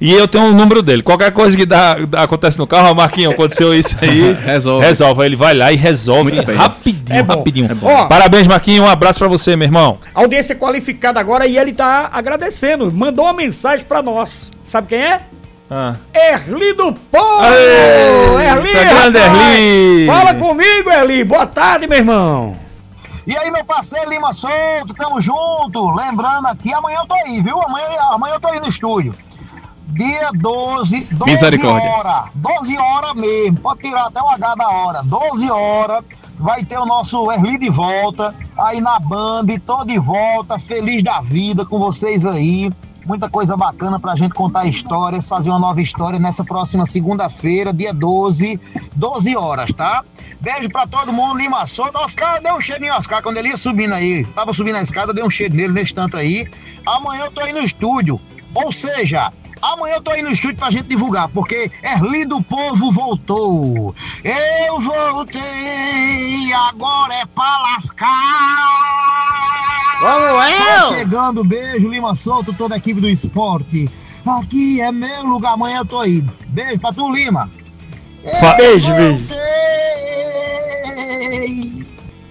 E 0.00 0.12
eu 0.12 0.28
tenho 0.28 0.44
o 0.44 0.48
um 0.48 0.52
número 0.52 0.80
dele. 0.80 1.02
Qualquer 1.02 1.32
coisa 1.32 1.56
que 1.56 1.66
dá, 1.66 1.96
acontece 2.16 2.56
no 2.58 2.66
carro, 2.66 2.94
Marquinhos, 2.94 3.34
aconteceu 3.34 3.74
isso 3.74 3.96
aí. 4.00 4.32
resolve. 4.46 4.86
Resolve. 4.86 5.24
Ele 5.24 5.36
vai 5.36 5.54
lá 5.54 5.72
e 5.72 5.76
resolve 5.76 6.30
rapidinho, 6.40 7.18
é 7.18 7.20
rapidinho. 7.20 7.70
É 7.72 8.08
Parabéns, 8.08 8.46
Marquinhos. 8.46 8.86
Um 8.86 8.90
abraço 8.90 9.18
para 9.18 9.28
você, 9.28 9.56
meu 9.56 9.66
irmão. 9.66 9.98
Audiência 10.14 10.54
qualificada 10.54 11.18
agora 11.18 11.46
e 11.46 11.58
ele 11.58 11.72
tá 11.72 12.08
agradecendo. 12.12 12.92
Mandou 12.92 13.24
uma 13.24 13.32
mensagem 13.32 13.84
para 13.84 14.00
nós. 14.00 14.52
Sabe 14.64 14.88
quem 14.88 14.98
é? 14.98 15.20
Ah. 15.70 15.96
Erli 16.14 16.72
do 16.74 16.92
Povo! 16.92 17.44
Erli, 18.40 18.72
tá 18.72 18.84
grande 18.84 19.18
Erli! 19.18 20.06
Fala 20.06 20.34
comigo, 20.34 20.90
Erli. 20.90 21.24
Boa 21.24 21.46
tarde, 21.46 21.86
meu 21.86 21.98
irmão. 21.98 22.56
E 23.26 23.36
aí, 23.36 23.50
meu 23.50 23.62
parceiro 23.64 24.08
Lima 24.08 24.32
Souto, 24.32 24.94
tamo 24.96 25.20
junto. 25.20 25.90
Lembrando 25.94 26.46
aqui, 26.46 26.72
amanhã 26.72 27.00
eu 27.00 27.06
tô 27.06 27.14
aí, 27.14 27.42
viu? 27.42 27.60
Amanhã, 27.60 27.86
amanhã 28.12 28.34
eu 28.34 28.40
tô 28.40 28.48
aí 28.48 28.60
no 28.60 28.68
estúdio 28.68 29.14
dia 29.88 30.30
12, 30.34 31.08
12 31.12 31.66
horas, 31.66 32.30
12 32.34 32.78
horas 32.78 33.14
mesmo, 33.14 33.58
pode 33.58 33.80
tirar 33.80 34.06
até 34.06 34.20
o 34.20 34.28
H 34.28 34.54
da 34.54 34.68
hora, 34.68 35.02
12 35.02 35.50
horas, 35.50 36.04
vai 36.38 36.64
ter 36.64 36.78
o 36.78 36.86
nosso 36.86 37.30
Erli 37.32 37.58
de 37.58 37.70
volta, 37.70 38.34
aí 38.56 38.80
na 38.80 38.98
Band, 38.98 39.46
tô 39.66 39.84
de 39.84 39.98
volta, 39.98 40.58
feliz 40.58 41.02
da 41.02 41.20
vida 41.20 41.64
com 41.64 41.78
vocês 41.78 42.24
aí, 42.26 42.70
muita 43.06 43.30
coisa 43.30 43.56
bacana 43.56 43.98
pra 43.98 44.14
gente 44.14 44.34
contar 44.34 44.66
histórias, 44.66 45.26
fazer 45.26 45.48
uma 45.48 45.58
nova 45.58 45.80
história 45.80 46.18
nessa 46.18 46.44
próxima 46.44 46.84
segunda-feira, 46.84 47.72
dia 47.72 47.92
12, 47.94 48.60
12 48.94 49.36
horas, 49.36 49.72
tá? 49.72 50.04
Beijo 50.40 50.68
pra 50.68 50.86
todo 50.86 51.12
mundo, 51.12 51.38
Lima 51.38 51.66
Souto. 51.66 51.98
Oscar, 51.98 52.40
deu 52.40 52.54
um 52.54 52.60
cheiro 52.60 52.84
em 52.84 52.90
Oscar 52.90 53.22
quando 53.22 53.38
ele 53.38 53.48
ia 53.48 53.56
subindo 53.56 53.92
aí. 53.92 54.24
Tava 54.26 54.52
subindo 54.52 54.76
a 54.76 54.82
escada, 54.82 55.12
deu 55.12 55.26
um 55.26 55.30
cheiro 55.30 55.56
nele 55.56 55.72
nesse 55.72 55.92
tanto 55.92 56.16
aí. 56.16 56.48
Amanhã 56.86 57.24
eu 57.24 57.32
tô 57.32 57.40
aí 57.40 57.52
no 57.52 57.58
estúdio. 57.58 58.20
Ou 58.54 58.70
seja, 58.70 59.32
Amanhã 59.60 59.96
eu 59.96 60.02
tô 60.02 60.10
aí 60.10 60.22
no 60.22 60.30
estúdio 60.30 60.56
pra 60.56 60.70
gente 60.70 60.88
divulgar, 60.88 61.28
porque 61.28 61.70
Erli 61.82 62.24
do 62.24 62.42
Povo 62.42 62.92
voltou. 62.92 63.94
Eu 64.24 64.80
voltei, 64.80 66.52
agora 66.52 67.14
é 67.14 67.26
pra 67.26 67.58
lascar. 67.58 68.08
Como 69.98 70.42
é? 70.42 70.80
Tô 70.80 70.94
chegando, 70.94 71.44
beijo, 71.44 71.88
Lima 71.88 72.14
Solto, 72.14 72.52
toda 72.52 72.74
a 72.74 72.78
equipe 72.78 73.00
do 73.00 73.08
esporte. 73.08 73.90
Aqui 74.24 74.80
é 74.80 74.92
meu 74.92 75.24
lugar, 75.24 75.54
amanhã 75.54 75.78
eu 75.78 75.84
tô 75.84 76.00
aí. 76.00 76.24
Beijo 76.48 76.78
pra 76.78 76.92
tu, 76.92 77.10
Lima. 77.10 77.50
Fa 78.40 78.54
beijo, 78.54 78.92
beijo. 78.94 79.24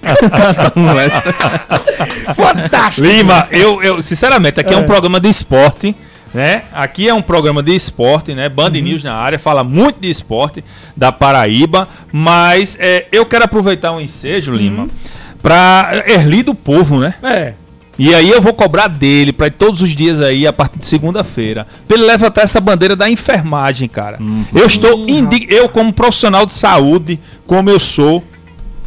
Fantástico. 2.36 3.08
Lima, 3.08 3.48
eu, 3.52 3.84
eu 3.84 4.02
sinceramente, 4.02 4.60
aqui 4.60 4.74
é, 4.74 4.78
é 4.78 4.80
um 4.80 4.86
programa 4.86 5.20
de 5.20 5.30
esporte. 5.30 5.96
Né? 6.34 6.64
Aqui 6.74 7.08
é 7.08 7.14
um 7.14 7.22
programa 7.22 7.64
de 7.64 7.74
esporte, 7.74 8.34
né? 8.34 8.50
Band 8.50 8.72
uhum. 8.72 8.82
News 8.82 9.04
na 9.04 9.16
área, 9.16 9.40
fala 9.40 9.64
muito 9.64 10.00
de 10.00 10.10
esporte 10.10 10.64
da 10.96 11.12
Paraíba, 11.12 11.88
mas 12.12 12.78
é, 12.80 13.08
eu 13.12 13.26
quero 13.26 13.46
aproveitar 13.46 13.92
o 13.92 13.98
um 13.98 14.02
ensejo, 14.02 14.52
uhum. 14.52 14.58
Lima, 14.58 14.88
para 15.42 16.04
Erli 16.06 16.44
do 16.44 16.54
Povo, 16.54 17.00
né? 17.00 17.16
É. 17.24 17.54
E 18.00 18.14
aí 18.14 18.30
eu 18.30 18.40
vou 18.40 18.54
cobrar 18.54 18.88
dele 18.88 19.34
para 19.34 19.50
todos 19.50 19.82
os 19.82 19.96
dias 19.96 20.22
aí, 20.22 20.46
a 20.46 20.54
partir 20.54 20.78
de 20.78 20.86
segunda-feira. 20.86 21.66
Pra 21.88 21.98
ele 21.98 22.06
levantar 22.06 22.42
essa 22.44 22.62
bandeira 22.62 22.96
da 22.96 23.10
enfermagem, 23.10 23.88
cara. 23.88 24.18
Uhum. 24.20 24.46
Eu 24.54 24.68
estou 24.68 25.06
indig... 25.10 25.48
eu 25.50 25.68
como 25.68 25.92
profissional 25.92 26.46
de 26.46 26.54
saúde, 26.54 27.20
como 27.48 27.72
eu 27.72 27.80
sou, 27.80 28.24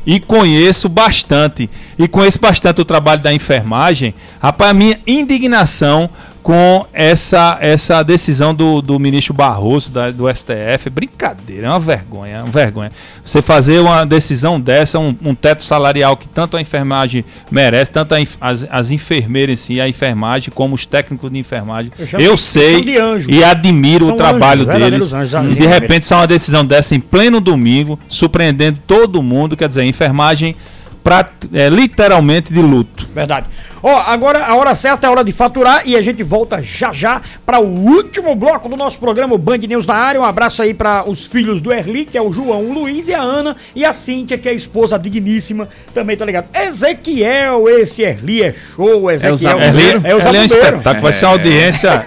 e 0.07 0.20
conheço 0.20 0.88
bastante, 0.88 1.68
e 1.99 2.07
conheço 2.07 2.38
bastante 2.41 2.80
o 2.80 2.84
trabalho 2.84 3.20
da 3.20 3.32
enfermagem, 3.32 4.14
rapaz, 4.41 4.70
a 4.70 4.74
minha 4.74 4.99
indignação 5.07 6.09
com 6.43 6.86
essa, 6.93 7.59
essa 7.61 8.03
decisão 8.03 8.55
do, 8.55 8.80
do 8.80 8.99
ministro 8.99 9.34
Barroso 9.34 9.93
da, 9.93 10.11
do 10.11 10.24
STF. 10.34 10.88
Brincadeira, 10.91 11.66
é 11.66 11.70
uma 11.70 11.80
vergonha, 11.80 12.36
é 12.36 12.43
uma 12.43 12.51
vergonha. 12.51 12.91
Você 13.22 13.43
fazer 13.43 13.80
uma 13.80 14.05
decisão 14.07 14.61
dessa, 14.61 14.99
um, 14.99 15.14
um 15.22 15.34
teto 15.34 15.62
salarial 15.62 16.16
que 16.16 16.26
tanto 16.26 16.57
a 16.57 16.61
enfermagem 16.61 17.24
merece, 17.51 17.93
tanto 17.93 18.14
a, 18.14 18.18
as, 18.41 18.66
as 18.70 18.91
enfermeiras 18.91 19.53
em 19.53 19.62
si, 19.62 19.80
a 19.80 19.88
enfermagem, 19.88 20.51
como 20.55 20.74
os 20.74 20.86
técnicos 20.86 21.30
de 21.30 21.38
enfermagem. 21.38 21.93
Eu, 22.12 22.20
eu 22.20 22.36
sei 22.36 22.84
e 23.28 23.45
admiro 23.45 24.07
são 24.07 24.14
o 24.14 24.16
trabalho 24.16 24.62
anjos, 24.62 24.78
deles. 24.78 25.12
Anjos, 25.12 25.57
de 25.57 25.66
repente, 25.66 26.07
só 26.07 26.16
uma 26.16 26.26
decisão 26.26 26.64
dessa 26.64 26.95
em 26.95 27.01
pleno 27.01 27.41
domingo, 27.41 27.99
surpreendendo 28.09 28.78
todo 28.86 29.22
mundo. 29.22 29.57
Quer 29.57 29.68
dizer, 29.68 29.84
enfermagem 29.84 30.57
pra, 31.03 31.28
é, 31.53 31.68
literalmente 31.68 32.53
de 32.53 32.61
luto. 32.61 33.09
Verdade. 33.14 33.47
Ó, 33.83 33.97
agora 34.07 34.45
a 34.45 34.55
hora 34.55 34.74
certa 34.74 35.07
é 35.07 35.09
a 35.09 35.11
hora 35.11 35.24
de 35.24 35.33
faturar 35.33 35.83
e 35.87 35.97
a 35.97 36.03
gente 36.03 36.22
volta 36.22 36.61
já 36.62 36.93
já 36.93 37.22
para 37.47 37.59
o 37.59 37.66
último 37.66 38.35
bloco 38.35 38.68
do 38.68 38.76
nosso 38.76 38.99
programa, 38.99 39.39
Band 39.39 39.59
News 39.59 39.87
na 39.87 39.95
área. 39.95 40.20
Um 40.20 40.24
abraço 40.24 40.62
aí 40.62 40.74
para 40.74 41.09
os 41.09 41.26
filhos 41.26 41.61
do 41.61 41.72
Erli, 41.72 42.05
que 42.05 42.18
é 42.18 42.22
o 42.22 42.33
João, 42.33 42.64
o 42.64 42.72
Luiz 42.72 43.09
e 43.09 43.14
a 43.14 43.20
Ana, 43.20 43.57
e 43.74 43.85
a 43.85 43.93
Cíntia, 43.93 44.37
que 44.37 44.49
é 44.49 44.53
a 44.53 44.55
esposa 44.55 44.99
digníssima, 44.99 45.68
também 45.95 46.16
tá 46.16 46.24
ligado. 46.24 46.49
Ezequiel, 46.55 47.68
esse 47.68 48.03
Erli 48.03 48.43
é 48.43 48.53
show, 48.53 49.11
Ezequiel. 49.11 49.51
É, 49.51 49.55
o 49.55 49.64
Erli, 49.64 49.91
é, 50.05 50.14
o 50.14 50.20
é 50.20 50.41
um 50.41 50.45
espetáculo, 50.45 51.03
vai 51.03 51.12
ser 51.12 51.24
uma 51.26 51.33
audiência 51.33 52.07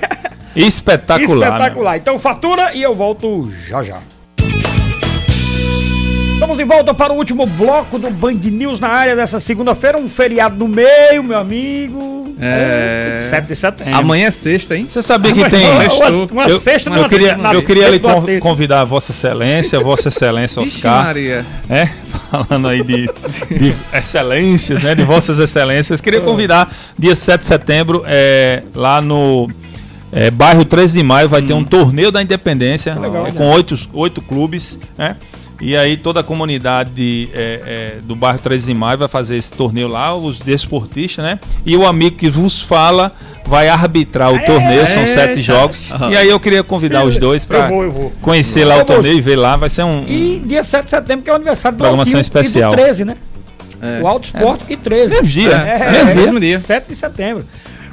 espetacular. 0.56 1.24
Espetacular. 1.24 1.92
Né? 1.94 1.98
Então 1.98 2.20
fatura 2.20 2.74
e 2.74 2.82
eu 2.82 2.94
volto 2.94 3.52
já 3.68 3.82
já. 3.82 4.13
Estamos 6.44 6.58
de 6.58 6.66
volta 6.66 6.94
para 6.94 7.14
o 7.14 7.16
último 7.16 7.48
bloco 7.48 7.98
do 7.98 8.10
Band 8.10 8.34
News 8.34 8.78
na 8.78 8.90
área 8.90 9.16
dessa 9.16 9.40
segunda-feira. 9.40 9.98
Um 9.98 10.10
feriado 10.10 10.58
no 10.58 10.68
meio, 10.68 11.24
meu 11.24 11.38
amigo. 11.38 12.36
É. 12.38 13.18
7 13.18 13.48
de 13.48 13.56
setembro. 13.56 13.96
Amanhã 13.96 14.28
é 14.28 14.32
sexta, 14.32 14.76
hein? 14.76 14.86
Você 14.90 15.02
sabia 15.02 15.32
que 15.32 15.50
tem. 15.50 15.66
Uma, 15.66 16.26
uma 16.30 16.48
eu, 16.50 16.60
sexta 16.60 16.90
eu, 16.90 16.98
eu 16.98 17.08
queria, 17.08 17.40
eu 17.54 17.64
queria 17.64 17.90
lhe 17.90 18.02
convidar 18.42 18.82
a 18.82 18.84
Vossa 18.84 19.14
Excelência, 19.14 19.80
Vossa 19.80 20.10
Excelência 20.10 20.62
Oscar. 20.62 21.06
Maria. 21.06 21.46
É, 21.70 21.88
falando 22.30 22.68
aí 22.68 22.84
de, 22.84 23.10
de 23.50 23.74
excelências, 23.94 24.84
né? 24.84 24.94
De 24.96 25.06
Vossas 25.06 25.40
Excelências. 25.40 26.02
Queria 26.02 26.20
ah. 26.20 26.24
convidar 26.24 26.70
dia 27.00 27.16
7 27.16 27.40
de 27.40 27.46
setembro, 27.46 28.04
é, 28.06 28.64
lá 28.76 29.00
no. 29.00 29.48
É, 30.12 30.30
bairro 30.30 30.66
13 30.66 30.98
de 30.98 31.04
maio 31.04 31.30
vai 31.30 31.42
hum. 31.42 31.48
ter 31.48 31.54
um 31.54 31.64
torneio 31.64 32.12
da 32.12 32.22
independência 32.22 32.94
Legal, 33.00 33.28
é, 33.28 33.32
com 33.32 33.50
oito, 33.50 33.80
oito 33.94 34.22
clubes, 34.22 34.78
né? 34.98 35.16
E 35.62 35.78
aí 35.78 35.98
toda 35.98 36.20
a 36.20 36.24
comunidade 36.24 37.30
é, 37.34 37.62
é, 37.66 37.98
do 38.02 38.16
bairro 38.16 38.40
13 38.40 38.68
de 38.68 38.74
Maio 38.74 38.98
vai 38.98 39.08
fazer 39.08 39.38
esse 39.38 39.54
torneio 39.54 39.88
lá, 39.88 40.16
os 40.16 40.38
desportistas, 40.40 41.24
né? 41.24 41.40
E 41.66 41.78
o 41.78 41.86
amigo 41.86 42.18
que 42.18 42.30
vos 42.30 42.62
fala 42.62 43.12
vai 43.46 43.68
arbitrar 43.70 44.34
o 44.34 44.40
torneio, 44.40 44.88
são 44.88 45.06
sete 45.06 45.42
jogos. 45.42 45.92
Uhum. 45.92 46.12
E 46.12 46.18
aí 46.18 46.30
eu 46.30 46.40
queria 46.40 46.64
convidar 46.64 47.02
Sim, 47.02 47.08
os 47.08 47.18
dois 47.18 47.46
para 47.46 47.70
conhecer 48.22 48.66
lá 48.66 48.78
o 48.78 48.86
torneio 48.86 49.18
e 49.18 49.22
ver 49.22 49.36
lá, 49.36 49.56
vai 49.56 49.70
ser 49.70 49.84
um... 49.84 50.04
E 50.08 50.42
dia 50.46 50.64
7 50.64 50.86
de 50.86 50.90
setembro 50.90 51.24
que 51.24 51.30
é 51.30 51.34
o 51.34 51.36
aniversário 51.36 51.78
do 51.78 51.82
Programação 51.82 52.20
especial. 52.20 52.74
e 52.74 52.76
do 52.76 52.82
13, 52.82 53.06
né? 53.06 53.18
É. 53.82 54.02
O 54.02 54.08
Alto 54.08 54.26
Esporte 54.26 54.64
é. 54.70 54.74
e 54.74 54.78
13. 54.78 55.14
Mesmo 55.16 55.28
dia. 55.28 55.52
É, 55.52 56.12
é, 56.12 56.16
mesmo 56.16 56.40
dia. 56.40 56.58
7 56.58 56.88
de 56.88 56.96
setembro. 56.96 57.46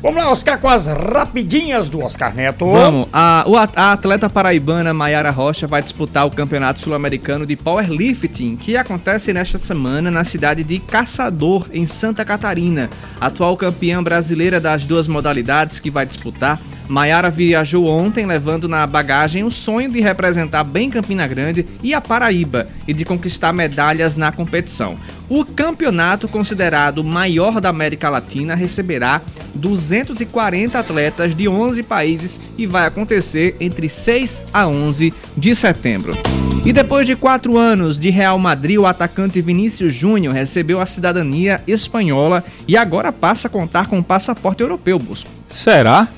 Vamos 0.03 0.17
lá, 0.17 0.31
Oscar, 0.31 0.59
com 0.59 0.69
as 0.69 0.87
rapidinhas 0.87 1.91
do 1.91 2.01
Oscar 2.03 2.35
Neto. 2.35 2.65
Vamos. 2.65 3.07
A, 3.13 3.45
a 3.77 3.93
atleta 3.93 4.31
paraibana 4.31 4.95
Maiara 4.95 5.31
Rocha 5.31 5.67
vai 5.67 5.83
disputar 5.83 6.27
o 6.27 6.31
Campeonato 6.31 6.81
Sul-Americano 6.81 7.45
de 7.45 7.55
Powerlifting, 7.55 8.57
que 8.57 8.79
acontece 8.79 9.31
nesta 9.35 9.59
semana 9.59 10.11
na 10.11 10.25
cidade 10.25 10.65
de 10.65 10.79
Caçador, 10.79 11.67
em 11.71 11.87
Santa 11.87 12.25
Catarina. 12.25 12.89
Atual 13.21 13.59
campeã 13.59 14.03
brasileira 14.03 14.59
das 14.59 14.87
duas 14.87 15.07
modalidades 15.07 15.79
que 15.79 15.91
vai 15.91 16.07
disputar, 16.07 16.59
Maiara 16.91 17.31
viajou 17.31 17.87
ontem 17.87 18.27
levando 18.27 18.69
na 18.69 18.85
bagagem 18.85 19.45
o 19.45 19.51
sonho 19.51 19.93
de 19.93 20.01
representar 20.01 20.65
bem 20.65 20.91
Campina 20.91 21.25
Grande 21.27 21.65
e 21.85 21.95
a 21.95 22.01
Paraíba 22.01 22.67
e 22.89 22.93
de 22.93 23.05
conquistar 23.05 23.53
medalhas 23.53 24.17
na 24.17 24.33
competição. 24.33 24.97
O 25.31 25.45
campeonato, 25.45 26.27
considerado 26.27 27.05
maior 27.05 27.61
da 27.61 27.69
América 27.69 28.11
Latina, 28.11 28.57
receberá 28.57 29.23
240 29.55 30.77
atletas 30.77 31.37
de 31.37 31.47
11 31.47 31.85
países 31.85 32.41
e 32.59 32.67
vai 32.67 32.85
acontecer 32.85 33.55
entre 33.61 33.89
6 33.89 34.43
a 34.53 34.67
11 34.67 35.15
de 35.37 35.55
setembro. 35.55 36.19
E 36.67 36.73
depois 36.73 37.07
de 37.07 37.15
quatro 37.15 37.57
anos 37.57 37.97
de 37.97 38.11
Real 38.11 38.41
Madrid, 38.41 38.77
o 38.77 38.87
atacante 38.87 39.41
Vinícius 39.41 39.95
Júnior 39.95 40.35
recebeu 40.35 40.81
a 40.81 40.87
cidadania 40.87 41.63
espanhola 41.65 42.45
e 42.67 42.77
agora 42.77 43.13
passa 43.13 43.47
a 43.47 43.51
contar 43.51 43.87
com 43.87 44.01
o 44.01 44.05
passaporte 44.05 44.65
europeu, 44.65 44.99
Busco. 44.99 45.31
Será? 45.49 46.09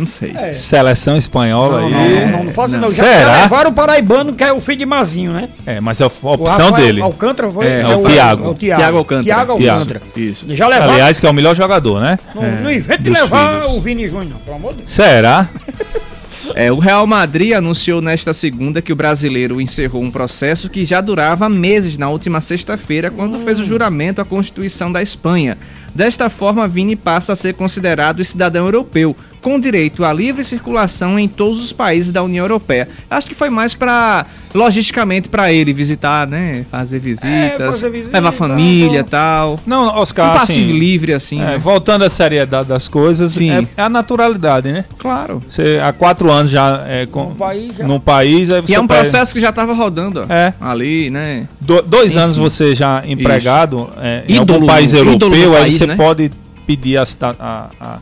Não 0.00 0.06
sei. 0.06 0.32
É. 0.34 0.52
Seleção 0.54 1.14
espanhola 1.14 1.82
não, 1.82 1.86
aí. 1.86 1.92
Não, 1.92 2.00
não, 2.00 2.44
não, 2.44 2.52
não. 2.52 2.78
não. 2.80 2.92
Já, 2.92 3.04
Será? 3.04 3.42
levaram 3.42 3.70
o 3.70 3.74
paraibano, 3.74 4.32
que 4.32 4.42
é 4.42 4.50
o 4.50 4.58
filho 4.58 4.78
de 4.78 4.86
Mazinho, 4.86 5.32
né? 5.32 5.48
É, 5.66 5.78
mas 5.78 6.00
é 6.00 6.04
a 6.04 6.06
opção 6.06 6.72
dele. 6.72 7.02
Alcântara 7.02 7.50
foi. 7.50 7.66
É, 7.66 7.82
é 7.82 7.96
o, 7.96 8.02
Thiago. 8.02 8.44
É 8.44 8.48
o 8.48 8.54
Thiago. 8.54 8.80
Thiago 8.80 8.98
Alcântara. 8.98 9.24
Thiago 9.24 9.52
Alcântara. 9.52 10.02
Isso. 10.16 10.46
Já 10.54 10.66
levaram... 10.66 10.94
Aliás, 10.94 11.20
que 11.20 11.26
é 11.26 11.30
o 11.30 11.34
melhor 11.34 11.54
jogador, 11.54 12.00
né? 12.00 12.18
Não, 12.34 12.42
é, 12.42 12.60
não 12.62 12.72
invente 12.72 13.02
de 13.02 13.10
levar 13.10 13.60
filhos. 13.60 13.76
o 13.76 13.80
Vini 13.82 14.08
Júnior, 14.08 14.38
pelo 14.42 14.56
amor 14.56 14.72
de 14.72 14.78
Deus. 14.78 14.92
Será? 14.92 15.46
É, 16.54 16.72
o 16.72 16.78
Real 16.78 17.06
Madrid 17.06 17.52
anunciou 17.52 18.00
nesta 18.00 18.34
segunda 18.34 18.82
que 18.82 18.92
o 18.92 18.96
brasileiro 18.96 19.60
encerrou 19.60 20.02
um 20.02 20.10
processo 20.10 20.68
que 20.68 20.84
já 20.84 21.00
durava 21.00 21.48
meses 21.48 21.96
na 21.96 22.08
última 22.08 22.40
sexta-feira, 22.40 23.10
quando 23.10 23.36
hum. 23.36 23.44
fez 23.44 23.60
o 23.60 23.64
juramento 23.64 24.20
à 24.20 24.24
Constituição 24.24 24.90
da 24.90 25.02
Espanha. 25.02 25.56
Desta 25.94 26.30
forma, 26.30 26.68
Vini 26.68 26.96
passa 26.96 27.32
a 27.32 27.36
ser 27.36 27.54
considerado 27.54 28.24
cidadão 28.24 28.66
europeu, 28.66 29.14
com 29.40 29.58
direito 29.58 30.04
à 30.04 30.12
livre 30.12 30.44
circulação 30.44 31.18
em 31.18 31.28
todos 31.28 31.62
os 31.62 31.72
países 31.72 32.12
da 32.12 32.22
União 32.22 32.44
Europeia. 32.44 32.88
Acho 33.10 33.26
que 33.26 33.34
foi 33.34 33.50
mais 33.50 33.74
para 33.74 34.26
logisticamente 34.52 35.28
para 35.28 35.52
ele 35.52 35.72
visitar, 35.72 36.26
né, 36.26 36.64
fazer 36.70 36.98
visitas, 36.98 37.30
é, 37.30 37.56
fazer 37.56 37.90
visita, 37.90 38.16
levar 38.16 38.32
família, 38.32 39.02
bom. 39.04 39.08
tal. 39.08 39.60
Não, 39.64 39.86
Oscar, 39.98 40.30
um 40.30 40.38
passeio 40.38 40.66
assim, 40.66 40.78
livre 40.78 41.12
assim. 41.12 41.40
É, 41.40 41.44
né? 41.44 41.58
Voltando 41.58 42.04
à 42.04 42.10
seriedade 42.10 42.68
das 42.68 42.88
coisas, 42.88 43.34
Sim. 43.34 43.50
É, 43.50 43.66
é, 43.76 43.82
a 43.82 43.88
naturalidade, 43.88 44.72
né? 44.72 44.84
Claro. 44.98 45.40
Você 45.48 45.78
há 45.82 45.92
quatro 45.92 46.30
anos 46.30 46.50
já 46.50 46.84
é 46.88 47.06
com, 47.06 47.26
no 47.26 47.34
país, 47.36 47.76
já. 47.76 47.86
no 47.86 48.00
país 48.00 48.52
aí 48.52 48.60
você 48.60 48.72
e 48.72 48.74
é 48.74 48.80
um 48.80 48.86
pede... 48.86 49.00
processo 49.00 49.32
que 49.32 49.40
já 49.40 49.50
estava 49.50 49.72
rodando. 49.72 50.26
Ó, 50.28 50.32
é. 50.32 50.52
Ali, 50.60 51.10
né? 51.10 51.46
Do, 51.60 51.80
dois 51.82 52.12
Enfim. 52.12 52.24
anos 52.24 52.36
você 52.36 52.74
já 52.74 53.04
empregado 53.06 53.88
é, 53.98 54.24
em 54.28 54.36
algum 54.36 54.66
país 54.66 54.92
europeu, 54.92 55.52
país, 55.52 55.64
aí 55.64 55.72
você 55.72 55.86
né? 55.86 55.94
pode 55.94 56.30
pedir 56.66 56.98
a, 56.98 57.04
a, 57.38 57.70
a 57.80 57.98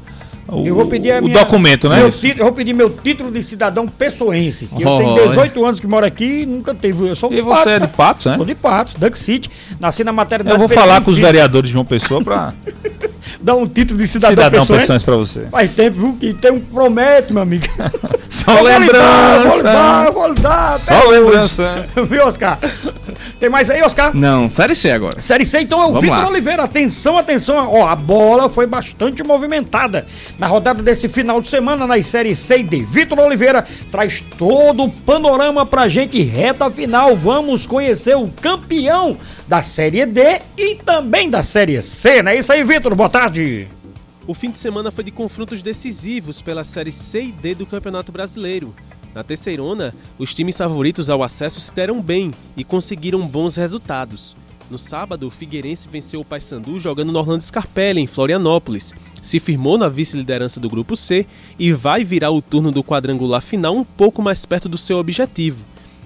o, 0.48 0.66
eu 0.66 0.74
vou 0.74 0.86
pedir 0.86 1.12
a 1.12 1.18
o 1.18 1.24
minha, 1.24 1.38
documento, 1.38 1.88
né? 1.88 2.10
Título, 2.10 2.40
eu 2.40 2.44
vou 2.46 2.54
pedir 2.54 2.72
meu 2.72 2.90
título 2.90 3.30
de 3.30 3.42
cidadão 3.42 3.86
pessoense. 3.86 4.66
Que 4.66 4.84
oh, 4.84 5.00
eu 5.00 5.14
tenho 5.14 5.28
18 5.28 5.64
anos 5.64 5.80
que 5.80 5.86
moro 5.86 6.06
aqui 6.06 6.42
e 6.42 6.46
nunca 6.46 6.74
teve. 6.74 7.08
Eu 7.08 7.14
sou 7.14 7.32
e 7.32 7.42
você 7.42 7.70
é 7.70 7.74
de 7.74 7.86
né? 7.86 7.92
Patos, 7.94 8.24
né? 8.24 8.36
Sou 8.36 8.44
de 8.44 8.54
Patos, 8.54 8.94
Duck 8.94 9.18
City. 9.18 9.50
Nasci 9.78 10.02
na 10.02 10.12
maternidade. 10.12 10.54
Eu 10.54 10.66
vou 10.66 10.68
falar 10.68 11.02
com 11.02 11.10
os 11.10 11.18
vereadores 11.18 11.68
de 11.68 11.74
João 11.74 11.84
Pessoa 11.84 12.22
para 12.22 12.54
dar 13.40 13.56
um 13.56 13.66
título 13.66 14.00
de 14.00 14.08
cidadão, 14.08 14.44
cidadão 14.44 14.66
pessoense 14.66 15.04
para 15.04 15.16
você. 15.16 15.42
Faz 15.50 15.70
tempo 15.70 15.96
viu, 15.98 16.16
que 16.18 16.32
tem 16.32 16.50
um 16.50 16.60
promete, 16.60 17.32
meu 17.32 17.42
amigo. 17.42 17.66
Só 18.28 18.60
lembrança. 18.60 19.50
Vou 19.50 19.62
dar, 19.62 20.10
vou 20.10 20.34
dar. 20.34 20.78
Só 20.78 21.08
lembrança. 21.08 21.86
Viu, 22.08 22.26
Oscar? 22.26 22.58
Tem 23.38 23.48
mais 23.48 23.70
aí, 23.70 23.80
Oscar? 23.82 24.16
Não, 24.16 24.50
Série 24.50 24.74
C 24.74 24.90
agora. 24.90 25.22
Série 25.22 25.46
C, 25.46 25.60
então 25.60 25.80
é 25.80 25.86
o 25.86 26.00
Vitor. 26.00 26.26
Oliveira. 26.26 26.64
Atenção, 26.64 27.16
atenção. 27.16 27.70
Ó, 27.72 27.86
a 27.86 27.94
bola 27.94 28.48
foi 28.48 28.66
bastante 28.66 29.22
movimentada 29.22 30.04
na 30.38 30.48
rodada 30.48 30.82
desse 30.82 31.08
final 31.08 31.40
de 31.40 31.48
semana 31.48 31.86
nas 31.86 32.04
Série 32.06 32.34
C 32.34 32.58
e 32.58 32.62
D. 32.64 32.84
Vitor 32.84 33.18
Oliveira 33.20 33.64
traz 33.92 34.20
todo 34.36 34.84
o 34.84 34.90
panorama 34.90 35.64
pra 35.64 35.86
gente 35.86 36.20
reta 36.20 36.68
final. 36.68 37.14
Vamos 37.14 37.64
conhecer 37.64 38.16
o 38.16 38.28
campeão 38.28 39.16
da 39.46 39.62
Série 39.62 40.04
D 40.04 40.40
e 40.56 40.74
também 40.74 41.30
da 41.30 41.42
Série 41.42 41.80
C, 41.80 42.22
não 42.22 42.32
é 42.32 42.38
isso 42.38 42.52
aí, 42.52 42.64
Vitor? 42.64 42.94
Boa 42.94 43.08
tarde. 43.08 43.68
O 44.26 44.34
fim 44.34 44.50
de 44.50 44.58
semana 44.58 44.90
foi 44.90 45.04
de 45.04 45.10
confrontos 45.10 45.62
decisivos 45.62 46.42
pela 46.42 46.64
Série 46.64 46.92
C 46.92 47.22
e 47.22 47.32
D 47.32 47.54
do 47.54 47.64
Campeonato 47.64 48.10
Brasileiro. 48.12 48.74
Na 49.14 49.24
terceirona, 49.24 49.94
os 50.18 50.34
times 50.34 50.56
favoritos 50.56 51.10
ao 51.10 51.22
acesso 51.22 51.60
se 51.60 51.72
deram 51.72 52.00
bem 52.00 52.32
e 52.56 52.64
conseguiram 52.64 53.26
bons 53.26 53.56
resultados. 53.56 54.36
No 54.70 54.78
sábado, 54.78 55.26
o 55.26 55.30
Figueirense 55.30 55.88
venceu 55.88 56.20
o 56.20 56.24
Paysandu 56.24 56.78
jogando 56.78 57.10
no 57.10 57.18
Orlando 57.18 57.42
Scarpelli, 57.42 58.02
em 58.02 58.06
Florianópolis. 58.06 58.92
Se 59.22 59.40
firmou 59.40 59.78
na 59.78 59.88
vice-liderança 59.88 60.60
do 60.60 60.68
Grupo 60.68 60.94
C 60.94 61.26
e 61.58 61.72
vai 61.72 62.04
virar 62.04 62.30
o 62.30 62.42
turno 62.42 62.70
do 62.70 62.84
quadrangular 62.84 63.40
final 63.40 63.74
um 63.74 63.84
pouco 63.84 64.20
mais 64.20 64.44
perto 64.44 64.68
do 64.68 64.76
seu 64.76 64.98
objetivo. 64.98 65.64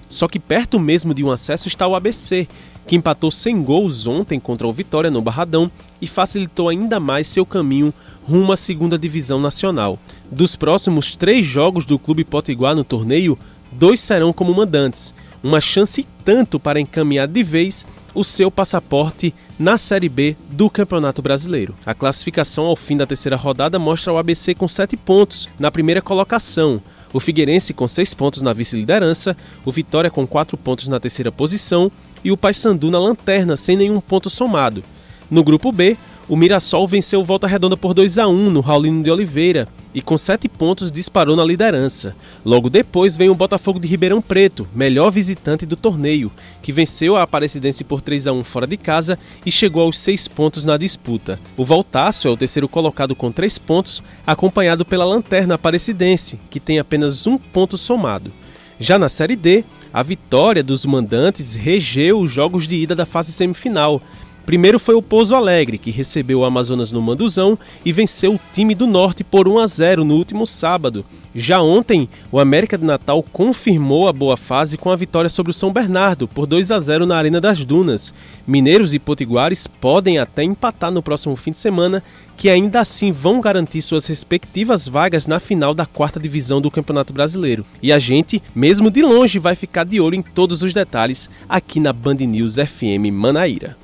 Só 0.08 0.28
que 0.28 0.38
perto 0.38 0.78
mesmo 0.78 1.12
de 1.12 1.24
um 1.24 1.30
acesso 1.32 1.66
está 1.66 1.88
o 1.88 1.96
ABC, 1.96 2.46
que 2.86 2.94
empatou 2.94 3.30
sem 3.30 3.62
gols 3.62 4.06
ontem 4.06 4.38
contra 4.38 4.68
o 4.68 4.72
Vitória 4.72 5.10
no 5.10 5.22
Barradão 5.22 5.70
e 6.00 6.06
facilitou 6.06 6.68
ainda 6.68 7.00
mais 7.00 7.26
seu 7.26 7.44
caminho 7.44 7.92
rumo 8.28 8.52
à 8.52 8.56
segunda 8.56 8.98
divisão 8.98 9.40
nacional. 9.40 9.98
Dos 10.32 10.56
próximos 10.56 11.14
três 11.14 11.44
jogos 11.44 11.84
do 11.84 11.98
Clube 11.98 12.24
Potiguar 12.24 12.74
no 12.74 12.82
torneio, 12.82 13.38
dois 13.70 14.00
serão 14.00 14.32
como 14.32 14.54
mandantes. 14.54 15.14
Uma 15.42 15.60
chance 15.60 16.06
tanto 16.24 16.58
para 16.58 16.80
encaminhar 16.80 17.28
de 17.28 17.42
vez 17.42 17.84
o 18.14 18.24
seu 18.24 18.50
passaporte 18.50 19.34
na 19.58 19.76
Série 19.76 20.08
B 20.08 20.34
do 20.48 20.70
Campeonato 20.70 21.20
Brasileiro. 21.20 21.74
A 21.84 21.92
classificação 21.92 22.64
ao 22.64 22.74
fim 22.74 22.96
da 22.96 23.04
terceira 23.04 23.36
rodada 23.36 23.78
mostra 23.78 24.10
o 24.10 24.16
ABC 24.16 24.54
com 24.54 24.66
7 24.66 24.96
pontos 24.96 25.50
na 25.58 25.70
primeira 25.70 26.00
colocação, 26.00 26.80
o 27.12 27.20
Figueirense 27.20 27.74
com 27.74 27.86
6 27.86 28.14
pontos 28.14 28.40
na 28.40 28.54
vice-liderança, 28.54 29.36
o 29.66 29.70
Vitória 29.70 30.10
com 30.10 30.26
4 30.26 30.56
pontos 30.56 30.88
na 30.88 30.98
terceira 30.98 31.30
posição 31.30 31.92
e 32.24 32.32
o 32.32 32.38
Paysandu 32.38 32.90
na 32.90 32.98
lanterna 32.98 33.54
sem 33.54 33.76
nenhum 33.76 34.00
ponto 34.00 34.30
somado. 34.30 34.82
No 35.30 35.44
grupo 35.44 35.70
B, 35.70 35.94
o 36.26 36.36
Mirassol 36.36 36.88
venceu 36.88 37.22
Volta 37.22 37.46
Redonda 37.46 37.76
por 37.76 37.92
2 37.92 38.18
a 38.18 38.26
1 38.26 38.50
no 38.50 38.60
Raulino 38.60 39.02
de 39.02 39.10
Oliveira 39.10 39.68
e 39.94 40.00
com 40.00 40.16
7 40.16 40.48
pontos 40.48 40.90
disparou 40.90 41.36
na 41.36 41.44
liderança. 41.44 42.14
Logo 42.44 42.70
depois 42.70 43.16
vem 43.16 43.28
o 43.28 43.34
Botafogo 43.34 43.78
de 43.78 43.88
Ribeirão 43.88 44.22
Preto, 44.22 44.66
melhor 44.74 45.10
visitante 45.10 45.66
do 45.66 45.76
torneio, 45.76 46.30
que 46.62 46.72
venceu 46.72 47.16
a 47.16 47.22
Aparecidense 47.22 47.84
por 47.84 48.00
3 48.00 48.26
a 48.26 48.32
1 48.32 48.44
fora 48.44 48.66
de 48.66 48.76
casa 48.76 49.18
e 49.44 49.50
chegou 49.50 49.82
aos 49.82 49.98
6 49.98 50.28
pontos 50.28 50.64
na 50.64 50.76
disputa. 50.76 51.38
O 51.56 51.64
Voltaço 51.64 52.28
é 52.28 52.30
o 52.30 52.36
terceiro 52.36 52.68
colocado 52.68 53.14
com 53.14 53.30
3 53.30 53.58
pontos, 53.58 54.02
acompanhado 54.26 54.84
pela 54.84 55.04
Lanterna 55.04 55.54
Aparecidense, 55.54 56.38
que 56.50 56.60
tem 56.60 56.78
apenas 56.78 57.26
um 57.26 57.36
ponto 57.36 57.76
somado. 57.76 58.32
Já 58.78 58.98
na 58.98 59.08
Série 59.08 59.36
D, 59.36 59.64
a 59.92 60.02
vitória 60.02 60.62
dos 60.62 60.86
mandantes 60.86 61.54
regeu 61.54 62.18
os 62.18 62.30
jogos 62.30 62.66
de 62.66 62.76
ida 62.76 62.96
da 62.96 63.04
fase 63.04 63.30
semifinal. 63.30 64.00
Primeiro 64.44 64.78
foi 64.78 64.94
o 64.94 65.02
Pouso 65.02 65.34
Alegre, 65.34 65.78
que 65.78 65.90
recebeu 65.90 66.40
o 66.40 66.44
Amazonas 66.44 66.90
no 66.90 67.00
Manduzão 67.00 67.56
e 67.84 67.92
venceu 67.92 68.34
o 68.34 68.40
time 68.52 68.74
do 68.74 68.86
Norte 68.86 69.22
por 69.22 69.46
1 69.46 69.58
a 69.58 69.66
0 69.66 70.04
no 70.04 70.16
último 70.16 70.46
sábado. 70.46 71.04
Já 71.34 71.62
ontem, 71.62 72.08
o 72.30 72.38
América 72.38 72.76
de 72.76 72.84
Natal 72.84 73.22
confirmou 73.22 74.06
a 74.06 74.12
boa 74.12 74.36
fase 74.36 74.76
com 74.76 74.90
a 74.90 74.96
vitória 74.96 75.30
sobre 75.30 75.50
o 75.50 75.54
São 75.54 75.72
Bernardo 75.72 76.28
por 76.28 76.46
2 76.46 76.70
a 76.70 76.78
0 76.78 77.06
na 77.06 77.16
Arena 77.16 77.40
das 77.40 77.64
Dunas. 77.64 78.12
Mineiros 78.46 78.92
e 78.92 78.98
Potiguares 78.98 79.66
podem 79.66 80.18
até 80.18 80.42
empatar 80.42 80.90
no 80.90 81.02
próximo 81.02 81.34
fim 81.36 81.52
de 81.52 81.58
semana, 81.58 82.02
que 82.36 82.50
ainda 82.50 82.80
assim 82.80 83.12
vão 83.12 83.40
garantir 83.40 83.80
suas 83.80 84.06
respectivas 84.06 84.86
vagas 84.86 85.26
na 85.26 85.38
final 85.38 85.72
da 85.72 85.86
quarta 85.86 86.20
divisão 86.20 86.60
do 86.60 86.70
Campeonato 86.70 87.12
Brasileiro. 87.12 87.64
E 87.80 87.92
a 87.92 87.98
gente, 87.98 88.42
mesmo 88.54 88.90
de 88.90 89.00
longe, 89.02 89.38
vai 89.38 89.54
ficar 89.54 89.84
de 89.84 90.00
olho 90.00 90.16
em 90.16 90.22
todos 90.22 90.62
os 90.62 90.74
detalhes 90.74 91.30
aqui 91.48 91.80
na 91.80 91.92
Band 91.92 92.16
News 92.16 92.56
FM 92.56 93.10
Manaíra. 93.12 93.76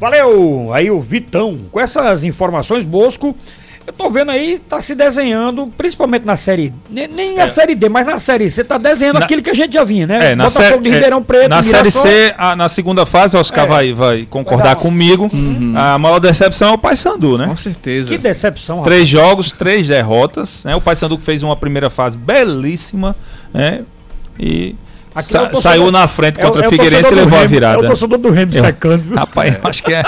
Valeu! 0.00 0.70
Aí 0.72 0.90
o 0.90 1.00
Vitão. 1.00 1.58
Com 1.70 1.80
essas 1.80 2.24
informações, 2.24 2.84
Bosco, 2.84 3.34
eu 3.86 3.92
tô 3.92 4.08
vendo 4.10 4.30
aí, 4.30 4.60
tá 4.68 4.80
se 4.82 4.94
desenhando, 4.94 5.66
principalmente 5.76 6.24
na 6.24 6.36
série. 6.36 6.72
Nem, 6.90 7.40
a 7.40 7.48
série 7.48 7.74
D, 7.74 7.88
mas 7.88 8.06
na 8.06 8.18
série 8.20 8.50
C, 8.50 8.62
tá 8.62 8.76
desenhando 8.78 9.16
É. 9.16 9.18
Na- 9.20 9.24
aquilo 9.24 9.42
que 9.42 9.50
a 9.50 9.54
gente 9.54 9.72
já 9.72 9.82
vinha, 9.82 10.06
né? 10.06 10.32
É, 10.32 10.36
na, 10.36 10.44
Botafogo 10.44 10.68
série, 10.68 10.82
de 10.82 10.90
Ribeirão 10.90 11.22
Preto, 11.22 11.48
na 11.48 11.62
série. 11.62 11.90
C, 11.90 12.34
a- 12.36 12.54
na 12.54 12.68
segunda 12.68 13.04
fase, 13.06 13.36
o 13.36 13.40
Oscar 13.40 13.64
É. 13.64 13.68
vai, 13.68 13.92
vai 13.92 14.26
concordar 14.28 14.74
Vai 14.74 14.82
comigo. 14.82 15.28
A 15.74 15.98
maior 15.98 16.18
decepção 16.18 16.68
é 16.68 16.72
o 16.74 16.78
Paysandu, 16.78 17.38
né? 17.38 17.46
Com 17.46 17.56
certeza. 17.56 18.10
Que 18.10 18.18
decepção, 18.18 18.76
rapaz. 18.80 18.94
Três 18.94 19.08
jogos, 19.08 19.52
três 19.52 19.88
derrotas. 19.88 20.64
Né? 20.64 20.76
O 20.76 20.80
Paysandu 20.80 21.16
fez 21.18 21.42
uma 21.42 21.56
primeira 21.56 21.88
fase 21.90 22.16
belíssima, 22.18 23.16
né? 23.54 23.80
E 24.38 24.74
sa- 25.22 25.50
é 25.52 25.54
saiu 25.54 25.90
na 25.90 26.06
frente 26.08 26.38
É 26.40 26.42
o- 26.42 26.46
contra 26.46 26.64
é 26.64 26.68
o 26.68 26.70
Figueirense 26.70 27.12
e 27.12 27.16
levou 27.16 27.38
a 27.38 27.44
virada. 27.46 27.76
É 27.82 27.84
o 27.84 27.86
torcedor 27.86 28.18
do 28.18 28.30
Remo 28.30 28.52
Eu- 28.54 28.60
secando. 28.64 29.02
Rapaz, 29.14 29.54
eu 29.54 29.60
acho 29.70 29.82
que 29.82 29.92
é 29.94 30.02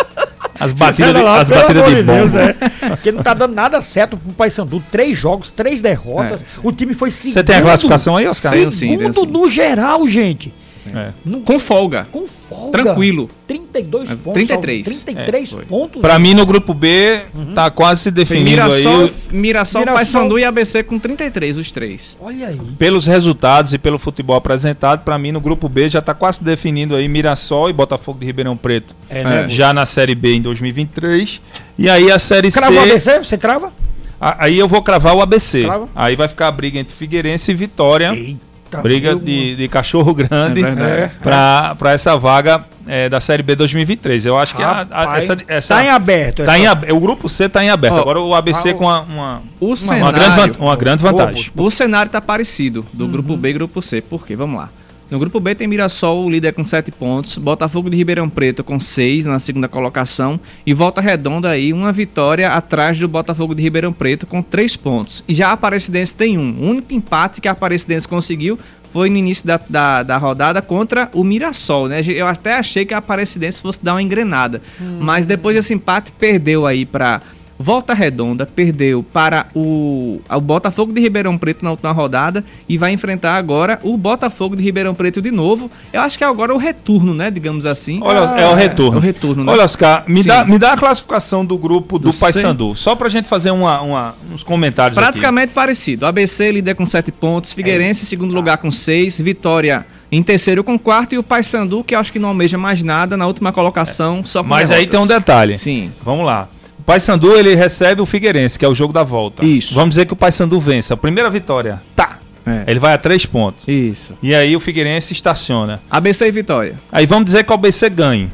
as 0.58 0.72
batidas 0.74 1.14
de, 1.14 1.20
lá, 1.22 1.40
as 1.40 1.50
batidas 1.50 1.84
de 1.86 2.02
bomba. 2.02 2.12
Deus, 2.18 2.34
é. 2.34 2.52
Porque 2.90 3.12
não 3.12 3.22
tá 3.22 3.34
dando 3.34 3.54
nada 3.54 3.80
certo 3.82 4.16
pro 4.16 4.32
Paysandu. 4.32 4.82
Três 4.90 5.16
jogos, 5.16 5.50
três 5.50 5.80
derrotas. 5.82 6.44
O 6.62 6.72
time 6.72 6.94
foi 6.94 7.10
segundo. 7.10 7.34
Você 7.34 7.44
tem 7.44 7.56
a 7.56 7.62
classificação 7.62 8.16
aí, 8.16 8.26
Oscar? 8.26 8.52
Segundo 8.52 9.20
sim. 9.24 9.26
no 9.26 9.48
geral, 9.48 10.06
gente. 10.06 10.52
É. 10.86 11.10
Com 11.44 11.58
folga. 11.58 12.06
Com 12.10 12.26
folga. 12.26 12.82
Tranquilo. 12.82 13.28
32 13.46 14.10
É, 14.10 14.16
pontos. 14.16 14.32
33. 14.34 14.84
33 14.86 15.52
É, 15.52 15.56
pontos. 15.64 16.00
Pra 16.00 16.18
mim, 16.18 16.34
no 16.34 16.46
grupo 16.46 16.72
B, 16.72 17.20
tá 17.54 17.70
quase 17.70 18.02
se 18.04 18.10
definindo 18.10 18.62
aí 18.62 18.68
Mirassol, 18.70 19.04
o- 19.06 19.10
Mirassol, 19.34 19.80
Mirassol- 19.80 19.94
Paysandu 19.94 20.38
e 20.38 20.44
ABC 20.44 20.82
com 20.82 20.98
33, 20.98 21.56
os 21.56 21.70
três. 21.70 22.16
Olha 22.20 22.48
aí. 22.48 22.58
pelos 22.78 23.06
resultados 23.06 23.72
e 23.74 23.78
pelo 23.78 23.98
futebol 23.98 24.36
apresentado. 24.36 25.04
Pra 25.04 25.18
mim, 25.18 25.32
no 25.32 25.40
grupo 25.40 25.68
B, 25.68 25.88
já 25.88 26.00
tá 26.00 26.14
quase 26.14 26.42
definindo 26.42 26.94
aí 26.96 27.06
Mirassol 27.08 27.68
e 27.68 27.72
Botafogo 27.72 28.18
de 28.18 28.26
Ribeirão 28.26 28.56
Preto. 28.56 28.94
É, 29.08 29.22
né, 29.24 29.48
Já 29.48 29.72
na 29.72 29.84
Série 29.86 30.14
B 30.14 30.34
em 30.34 30.42
2023. 30.42 31.40
E 31.78 31.88
aí 31.90 32.10
a 32.10 32.18
Série 32.18 32.50
Cravou 32.50 32.78
o 32.78 32.84
C... 32.84 32.90
ABC? 32.90 33.18
Você 33.18 33.38
crava? 33.38 33.72
Aí 34.20 34.58
eu 34.58 34.68
vou 34.68 34.82
cravar 34.82 35.14
o 35.16 35.22
ABC. 35.22 35.62
Crava? 35.64 35.88
Aí 35.94 36.14
vai 36.14 36.28
ficar 36.28 36.48
a 36.48 36.52
briga 36.52 36.78
entre 36.78 36.94
Figueirense 36.94 37.50
e 37.50 37.54
Vitória. 37.54 38.12
Eita. 38.14 38.49
Briga 38.78 39.10
meu, 39.10 39.18
de, 39.18 39.56
de 39.56 39.68
cachorro 39.68 40.12
grande 40.14 40.62
É 40.64 41.10
para 41.22 41.92
essa 41.92 42.16
vaga 42.16 42.64
é, 42.86 43.08
da 43.08 43.20
Série 43.20 43.42
B 43.42 43.54
2023. 43.54 44.26
Eu 44.26 44.36
acho 44.38 44.54
que 44.56 44.62
a, 44.62 44.86
a- 44.90 45.00
Rapaz, 45.04 45.24
essa, 45.30 45.38
essa 45.48 45.74
Tá 45.74 45.84
em 45.84 45.88
aberto. 45.88 46.44
tá 46.44 46.54
essa- 46.54 46.58
em 46.58 46.66
ab- 46.66 46.92
o 46.92 47.00
grupo 47.00 47.28
C 47.28 47.48
tá 47.48 47.62
em 47.64 47.70
aberto. 47.70 47.96
Ó, 47.96 48.00
Agora 48.00 48.20
o 48.20 48.34
ABC 48.34 48.74
com 48.74 48.84
uma, 48.84 49.00
uma, 49.02 49.42
O 49.60 49.66
uma, 49.68 49.76
cenário, 49.76 50.18
grande, 50.18 50.36
van- 50.58 50.64
uma 50.64 50.76
grande 50.76 51.02
vantagem. 51.02 51.46
o 51.56 51.70
cenário 51.70 52.10
tá 52.10 52.20
parecido 52.20 52.84
do 52.92 53.06
grupo 53.06 53.36
B 53.36 53.50
e 53.50 53.52
grupo 53.52 53.80
C. 53.82 54.00
Por 54.00 54.26
quê? 54.26 54.34
Vamos 54.36 54.58
lá. 54.58 54.70
No 55.10 55.18
grupo 55.18 55.40
B 55.40 55.56
tem 55.56 55.66
Mirassol, 55.66 56.24
o 56.24 56.30
líder 56.30 56.52
com 56.52 56.64
7 56.64 56.92
pontos, 56.92 57.36
Botafogo 57.36 57.90
de 57.90 57.96
Ribeirão 57.96 58.30
Preto 58.30 58.62
com 58.62 58.78
6 58.78 59.26
na 59.26 59.40
segunda 59.40 59.66
colocação 59.66 60.38
e 60.64 60.72
Volta 60.72 61.00
Redonda 61.00 61.48
aí 61.48 61.72
uma 61.72 61.92
vitória 61.92 62.48
atrás 62.48 62.96
do 62.96 63.08
Botafogo 63.08 63.52
de 63.52 63.60
Ribeirão 63.60 63.92
Preto 63.92 64.24
com 64.24 64.40
3 64.40 64.76
pontos. 64.76 65.24
E 65.26 65.34
já 65.34 65.48
a 65.48 65.52
Aparecidense 65.52 66.14
tem 66.14 66.38
um. 66.38 66.54
O 66.60 66.70
único 66.70 66.94
empate 66.94 67.40
que 67.40 67.48
a 67.48 67.50
Aparecidense 67.50 68.06
conseguiu 68.06 68.56
foi 68.92 69.10
no 69.10 69.16
início 69.16 69.44
da, 69.44 69.60
da, 69.68 70.02
da 70.04 70.16
rodada 70.16 70.62
contra 70.62 71.08
o 71.12 71.24
Mirassol, 71.24 71.88
né? 71.88 72.02
Eu 72.06 72.26
até 72.26 72.54
achei 72.54 72.84
que 72.84 72.94
a 72.94 72.98
Aparecidense 72.98 73.60
fosse 73.60 73.84
dar 73.84 73.94
uma 73.94 74.02
engrenada. 74.02 74.62
Mas 75.00 75.26
depois 75.26 75.56
desse 75.56 75.74
empate, 75.74 76.12
perdeu 76.12 76.66
aí 76.66 76.86
para 76.86 77.20
Volta 77.62 77.92
Redonda, 77.92 78.46
perdeu 78.46 79.02
para 79.02 79.46
o, 79.54 80.22
o 80.30 80.40
Botafogo 80.40 80.94
de 80.94 81.00
Ribeirão 81.00 81.36
Preto 81.36 81.62
na 81.62 81.70
última 81.72 81.92
rodada 81.92 82.42
e 82.66 82.78
vai 82.78 82.90
enfrentar 82.90 83.34
agora 83.34 83.78
o 83.82 83.98
Botafogo 83.98 84.56
de 84.56 84.62
Ribeirão 84.62 84.94
Preto 84.94 85.20
de 85.20 85.30
novo. 85.30 85.70
Eu 85.92 86.00
acho 86.00 86.16
que 86.16 86.24
é 86.24 86.26
agora 86.26 86.54
o 86.54 86.56
retorno, 86.56 87.12
né? 87.14 87.30
Digamos 87.30 87.66
assim. 87.66 88.00
Olha, 88.02 88.20
é 88.40 88.46
o 88.48 88.54
retorno. 88.54 88.94
É 88.96 88.98
o 88.98 89.00
retorno, 89.02 89.44
né? 89.44 89.52
Olha, 89.52 89.64
Oscar, 89.64 90.04
me 90.08 90.22
Sim. 90.22 90.28
dá, 90.28 90.44
me 90.46 90.58
dá 90.58 90.72
a 90.72 90.76
classificação 90.78 91.44
do 91.44 91.58
grupo 91.58 91.98
do, 91.98 92.10
Do. 92.10 92.16
Paysandu. 92.16 92.74
Só 92.74 92.94
pra 92.94 93.10
gente 93.10 93.28
fazer 93.28 93.50
uma, 93.50 93.78
uma- 93.82 94.14
uns 94.32 94.42
comentários 94.42 94.96
Praticamente 94.96 95.52
parecido. 95.52 96.06
ABC 96.06 96.50
líder 96.50 96.74
com 96.74 96.86
7 96.86 97.12
pontos, 97.12 97.52
Figueirense 97.52 98.04
em 98.04 98.06
segundo 98.06 98.32
lugar 98.34 98.56
com 98.56 98.70
6, 98.70 99.20
Vitória 99.20 99.84
em 100.10 100.22
terceiro 100.22 100.64
com 100.64 100.78
quarto 100.78 101.14
e 101.14 101.18
o 101.18 101.22
Paysandu, 101.22 101.84
que 101.84 101.94
eu 101.94 101.98
acho 101.98 102.10
que 102.10 102.18
não 102.18 102.30
almeja 102.30 102.56
mais 102.58 102.82
nada, 102.82 103.16
na 103.18 103.26
última 103.26 103.52
colocação, 103.52 104.24
só 104.24 104.40
aqui. 104.40 104.48
com 104.48 104.54
Mas 104.54 104.70
aí 104.70 104.86
tem 104.86 104.98
um 104.98 105.06
derrotas. 105.06 105.18
detalhe. 105.26 105.58
Sim. 105.58 105.92
Vamos 106.02 106.24
lá. 106.26 106.48
O 106.80 106.82
Paysandu 106.82 107.36
ele 107.36 107.54
recebe 107.54 108.00
o 108.00 108.06
Figueirense, 108.06 108.58
que 108.58 108.64
é 108.64 108.68
o 108.68 108.74
jogo 108.74 108.90
da 108.90 109.02
volta. 109.02 109.44
Isso. 109.44 109.74
Vamos 109.74 109.90
dizer 109.90 110.06
que 110.06 110.14
o 110.14 110.16
Paysandu 110.16 110.58
vence. 110.58 110.90
A 110.90 110.96
primeira 110.96 111.28
vitória, 111.28 111.80
tá. 111.94 112.18
É. 112.46 112.64
Ele 112.66 112.80
vai 112.80 112.94
a 112.94 112.98
três 112.98 113.26
pontos. 113.26 113.68
Isso. 113.68 114.14
E 114.22 114.34
aí 114.34 114.56
o 114.56 114.60
Figueirense 114.60 115.12
estaciona. 115.12 115.78
ABC 115.90 116.26
e 116.26 116.30
Vitória. 116.30 116.76
Aí 116.90 117.04
vamos 117.04 117.26
dizer 117.26 117.44
que 117.44 117.52
o 117.52 117.54
ABC 117.54 117.90
ganhe. 117.90 118.30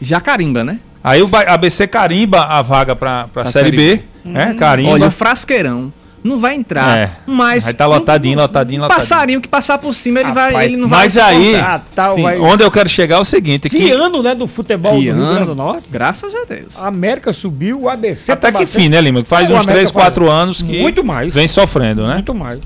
Já 0.00 0.18
carimba, 0.18 0.64
né? 0.64 0.78
Aí 1.04 1.22
o 1.22 1.28
ABC 1.30 1.86
carimba 1.86 2.40
a 2.44 2.62
vaga 2.62 2.96
pra, 2.96 3.24
pra 3.24 3.42
Pra 3.42 3.44
Série 3.44 3.70
Série 3.70 3.76
B. 3.76 4.02
Né? 4.24 4.46
Hum. 4.46 4.56
Carimba. 4.56 4.90
Olha, 4.92 5.06
o 5.08 5.10
Frasqueirão 5.10 5.92
não 6.24 6.38
vai 6.38 6.54
entrar. 6.56 6.98
É. 6.98 7.10
Mas 7.26 7.64
Vai 7.64 7.74
tá 7.74 7.86
lotadinho, 7.86 8.38
um- 8.38 8.42
lotadinho, 8.42 8.82
lotadinho. 8.82 9.00
passarinho 9.00 9.40
que 9.40 9.48
passar 9.48 9.78
por 9.78 9.94
cima, 9.94 10.20
ele, 10.20 10.32
vai, 10.32 10.52
Rapaz, 10.52 10.66
ele 10.68 10.76
não 10.76 10.88
vai. 10.88 10.98
Mas 11.00 11.16
aí, 11.16 11.54
tal, 11.94 12.14
sim, 12.14 12.22
vai- 12.22 12.38
onde 12.38 12.62
eu 12.62 12.70
quero 12.70 12.88
chegar 12.88 13.16
é 13.16 13.20
o 13.20 13.24
seguinte, 13.24 13.68
Que 13.68 13.78
que 13.78 13.90
ano, 13.92 14.22
né, 14.22 14.34
do 14.34 14.46
futebol 14.46 14.98
Que 15.00 15.10
do 15.12 15.16
Rio 15.16 15.28
Grande 15.32 15.46
do 15.46 15.54
Norte? 15.54 15.84
Graças 15.90 16.34
a 16.34 16.44
Deus. 16.44 16.76
A 16.76 16.88
América 16.88 17.32
subiu, 17.32 17.82
o 17.82 17.88
ABC 17.88 18.32
até 18.32 18.50
tá 18.52 18.58
que 18.58 18.66
fim, 18.66 18.88
né, 18.88 19.00
Lima? 19.00 19.24
Faz 19.24 19.48
É, 19.48 19.52
uns 19.52 19.60
América 19.60 19.72
3, 19.74 19.90
faz 19.90 20.04
4 20.04 20.28
anos 20.30 20.60
que 20.62 20.80
Muito 20.80 21.04
mais. 21.04 21.32
vem 21.32 21.46
sofrendo, 21.48 22.06
né? 22.06 22.14
Muito 22.14 22.34
mais. 22.34 22.60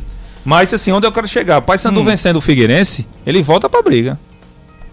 Mas 0.44 0.72
assim, 0.74 0.90
onde 0.90 1.06
eu 1.06 1.12
quero 1.12 1.28
chegar? 1.28 1.58
O 1.58 1.62
Paysandu 1.62 2.00
Hum. 2.00 2.04
vencendo 2.04 2.36
o 2.36 2.40
Figueirense, 2.40 3.06
ele 3.24 3.42
volta 3.42 3.68
pra 3.68 3.80
briga. 3.82 4.18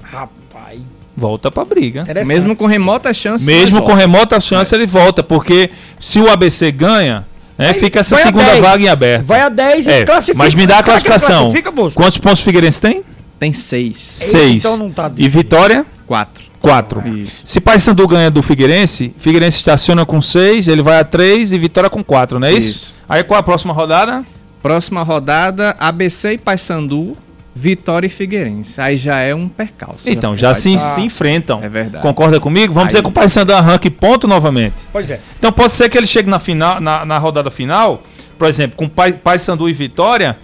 Rapaz, 0.03 0.79
Volta 1.15 1.51
pra 1.51 1.65
briga. 1.65 2.05
Mesmo 2.25 2.55
com 2.55 2.65
remota 2.65 3.13
chance. 3.13 3.45
Mesmo 3.45 3.77
mas 3.79 3.85
com 3.85 3.91
ó, 3.91 3.95
remota 3.95 4.39
chance, 4.39 4.73
ele 4.73 4.85
volta, 4.87 5.21
porque 5.21 5.69
se 5.99 6.17
o 6.19 6.29
ABC 6.29 6.71
ganha, 6.71 7.25
Vai- 7.65 7.73
fica 7.75 7.99
essa 7.99 8.15
segunda 8.17 8.45
10. 8.51 8.61
vaga 8.61 8.83
em 8.83 8.87
aberto. 8.89 9.25
Vai 9.25 9.41
a 9.41 9.49
10 9.49 9.85
e 9.87 9.91
É, 9.91 10.05
classifica. 10.05 10.37
Mas 10.37 10.55
me 10.55 10.65
dá 10.65 10.79
a 10.79 10.83
classificação. 10.83 11.53
Quantos 11.93 12.17
pontos 12.17 12.41
o 12.41 12.43
Figueirense 12.43 12.79
tem? 12.81 13.03
Tem 13.39 13.53
seis. 13.53 13.97
Seis. 13.97 14.65
então 14.65 14.77
não 14.77 14.91
tá 14.91 15.07
E 15.07 15.09
difícil. 15.23 15.31
Vitória? 15.31 15.85
Quatro. 16.07 16.43
Quatro. 16.61 17.07
Isso. 17.07 17.39
Se 17.45 17.59
Paysandu 17.61 18.05
ganha 18.07 18.29
do 18.29 18.41
Figueirense, 18.41 19.13
Figueirense 19.17 19.57
estaciona 19.57 20.05
com 20.05 20.21
seis, 20.21 20.67
ele 20.67 20.81
vai 20.81 20.99
a 20.99 21.03
três 21.05 21.51
e 21.53 21.57
Vitória 21.57 21.89
com 21.89 22.03
quatro, 22.03 22.37
não 22.39 22.47
é 22.47 22.51
isso? 22.53 22.69
Isso. 22.69 22.93
Aí 23.07 23.23
qual 23.23 23.39
a 23.39 23.43
próxima 23.43 23.73
rodada? 23.73 24.25
Próxima 24.61 25.01
rodada, 25.03 25.73
ABC 25.79 26.33
e 26.33 26.37
Paysandu, 26.37 27.15
Vitória 27.55 28.07
e 28.07 28.09
Figueirense. 28.09 28.79
Aí 28.79 28.95
já 28.95 29.19
é 29.19 29.33
um 29.35 29.49
percalço. 29.49 30.09
Então, 30.09 30.31
né? 30.31 30.37
já 30.37 30.47
Vai 30.49 30.55
se, 30.55 30.73
tá- 30.77 30.95
se 30.95 31.01
enfrentam. 31.01 31.59
É 31.63 31.67
verdade. 31.69 32.01
Concorda 32.01 32.39
comigo? 32.39 32.73
Vamos 32.73 32.87
Aí- 32.87 32.91
dizer 32.93 33.01
que 33.03 33.09
o 33.09 33.11
Paysandu 33.11 33.53
arranque 33.53 33.89
ponto 33.89 34.27
novamente. 34.27 34.87
Pois 34.91 35.09
é. 35.09 35.19
Então 35.37 35.51
pode 35.51 35.73
ser 35.73 35.89
que 35.89 35.97
ele 35.97 36.07
chegue 36.07 36.29
na 36.29 36.39
final, 36.39 36.79
na, 36.79 37.03
na 37.05 37.17
rodada 37.17 37.49
final, 37.51 38.01
por 38.37 38.47
exemplo, 38.47 38.77
com 38.77 38.87
Pai, 38.87 39.13
Paysandu 39.13 39.67
e 39.67 39.73
Vitória, 39.73 40.37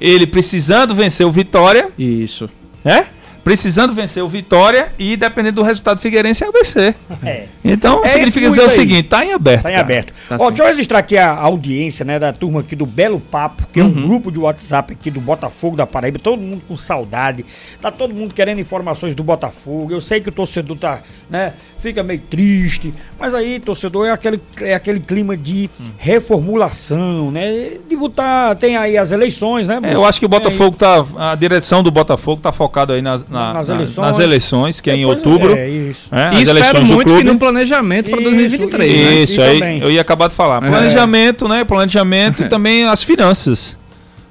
ele 0.00 0.26
precisando 0.26 0.94
vencer 0.94 1.26
o 1.26 1.32
Vitória, 1.32 1.88
Isso. 1.98 2.48
né? 2.84 3.06
Precisando 3.42 3.94
vencer 3.94 4.22
o 4.22 4.28
Vitória 4.28 4.92
e 4.98 5.16
dependendo 5.16 5.56
do 5.56 5.62
resultado 5.62 5.96
do 5.96 6.00
Figueirense 6.02 6.44
é 6.44 6.48
ABC. 6.48 6.94
É. 7.24 7.46
Então 7.64 8.04
É 8.04 8.08
significa 8.08 8.40
isso 8.46 8.50
dizer 8.50 8.60
o 8.62 8.64
aí. 8.64 8.70
seguinte, 8.70 9.08
tá 9.08 9.24
em 9.24 9.32
aberto. 9.32 9.62
Tá 9.62 9.68
em 9.70 9.72
cara. 9.72 9.84
aberto. 9.84 10.12
Tá 10.28 10.36
Ó, 10.38 10.44
sim. 10.44 10.48
deixa 10.48 10.62
eu 10.62 10.66
registrar 10.68 10.98
aqui 10.98 11.16
a 11.16 11.30
audiência, 11.34 12.04
né, 12.04 12.18
da 12.18 12.32
turma 12.32 12.60
aqui 12.60 12.76
do 12.76 12.84
Belo 12.86 13.18
Papo, 13.18 13.66
que 13.72 13.80
é 13.80 13.84
um 13.84 13.90
grupo 13.92 14.30
de 14.30 14.38
WhatsApp 14.38 14.92
aqui 14.92 15.10
do 15.10 15.20
Botafogo 15.20 15.76
da 15.76 15.86
Paraíba, 15.86 16.18
todo 16.18 16.40
mundo 16.40 16.62
com 16.68 16.76
saudade, 16.76 17.44
tá 17.80 17.90
todo 17.90 18.14
mundo 18.14 18.34
querendo 18.34 18.60
informações 18.60 19.14
do 19.14 19.24
Botafogo. 19.24 19.92
Eu 19.92 20.00
sei 20.00 20.20
que 20.20 20.28
o 20.28 20.32
torcedor 20.32 20.76
tá, 20.76 21.00
né, 21.28 21.54
fica 21.80 22.02
meio 22.02 22.20
triste, 22.28 22.92
mas 23.18 23.32
aí, 23.34 23.58
torcedor, 23.58 24.06
é 24.06 24.10
aquele, 24.12 24.40
é 24.60 24.74
aquele 24.74 25.00
clima 25.00 25.36
de 25.36 25.68
reformulação, 25.98 27.30
né, 27.30 27.72
de 27.88 27.96
botar, 27.96 28.54
tem 28.56 28.76
aí 28.76 28.96
as 28.98 29.12
eleições, 29.12 29.66
né, 29.66 29.78
É, 29.82 29.94
eu 29.94 30.04
acho 30.04 30.18
que 30.20 30.26
o 30.26 30.28
Botafogo 30.28 30.76
tá. 30.76 31.04
A 31.18 31.34
direção 31.34 31.82
do 31.82 31.90
Botafogo 31.90 32.40
tá 32.42 32.52
focado 32.52 32.92
aí 32.92 33.02
nas, 33.02 33.26
na- 33.28 33.52
Nas 33.54 33.68
na- 33.68 33.74
eleições. 33.74 34.06
nas 34.06 34.18
eleições, 34.18 34.80
que 34.80 34.90
é 34.90 34.94
em 34.94 34.98
Depois- 35.00 35.18
outubro. 35.26 35.56
É, 35.56 35.68
isso. 35.68 36.08
né, 36.10 36.30
E 36.34 36.42
espero 36.42 36.84
muito 36.86 37.14
que 37.16 37.24
no 37.24 37.38
planejamento 37.38 38.10
para 38.10 38.20
Isso, 38.20 38.30
2023. 38.30 38.92
né? 38.92 38.98
isso. 39.14 39.32
Isso, 39.32 39.40
E 39.40 39.44
aí 39.44 39.58
também. 39.58 39.80
eu 39.80 39.90
ia 39.90 40.00
acabar 40.00 40.28
de 40.28 40.34
falar. 40.34 40.62
É. 40.64 40.68
Planejamento, 40.68 41.48
né? 41.48 41.64
Planejamento 41.64 42.42
e 42.42 42.48
também 42.48 42.84
as 42.84 43.02
finanças, 43.02 43.76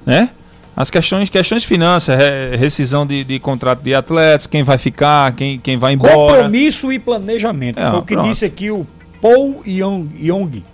né? 0.06 0.30
As 0.76 0.88
questões, 0.90 1.28
questões 1.28 1.62
de 1.62 1.68
finanças, 1.68 2.16
re- 2.16 2.56
rescisão 2.56 3.06
de, 3.06 3.22
de 3.24 3.38
contrato 3.38 3.82
de 3.82 3.94
atletas, 3.94 4.46
quem 4.46 4.62
vai 4.62 4.78
ficar, 4.78 5.32
quem, 5.32 5.58
quem 5.58 5.76
vai 5.76 5.92
embora. 5.92 6.14
Compromisso 6.14 6.92
e 6.92 6.98
planejamento. 6.98 7.78
É, 7.78 7.90
Foi 7.90 7.98
o 7.98 8.02
que 8.02 8.14
pronto. 8.14 8.28
disse 8.30 8.44
aqui 8.44 8.70
o 8.70 8.86
Paul 9.20 9.60
Young, 9.66 10.08
Young. 10.18 10.64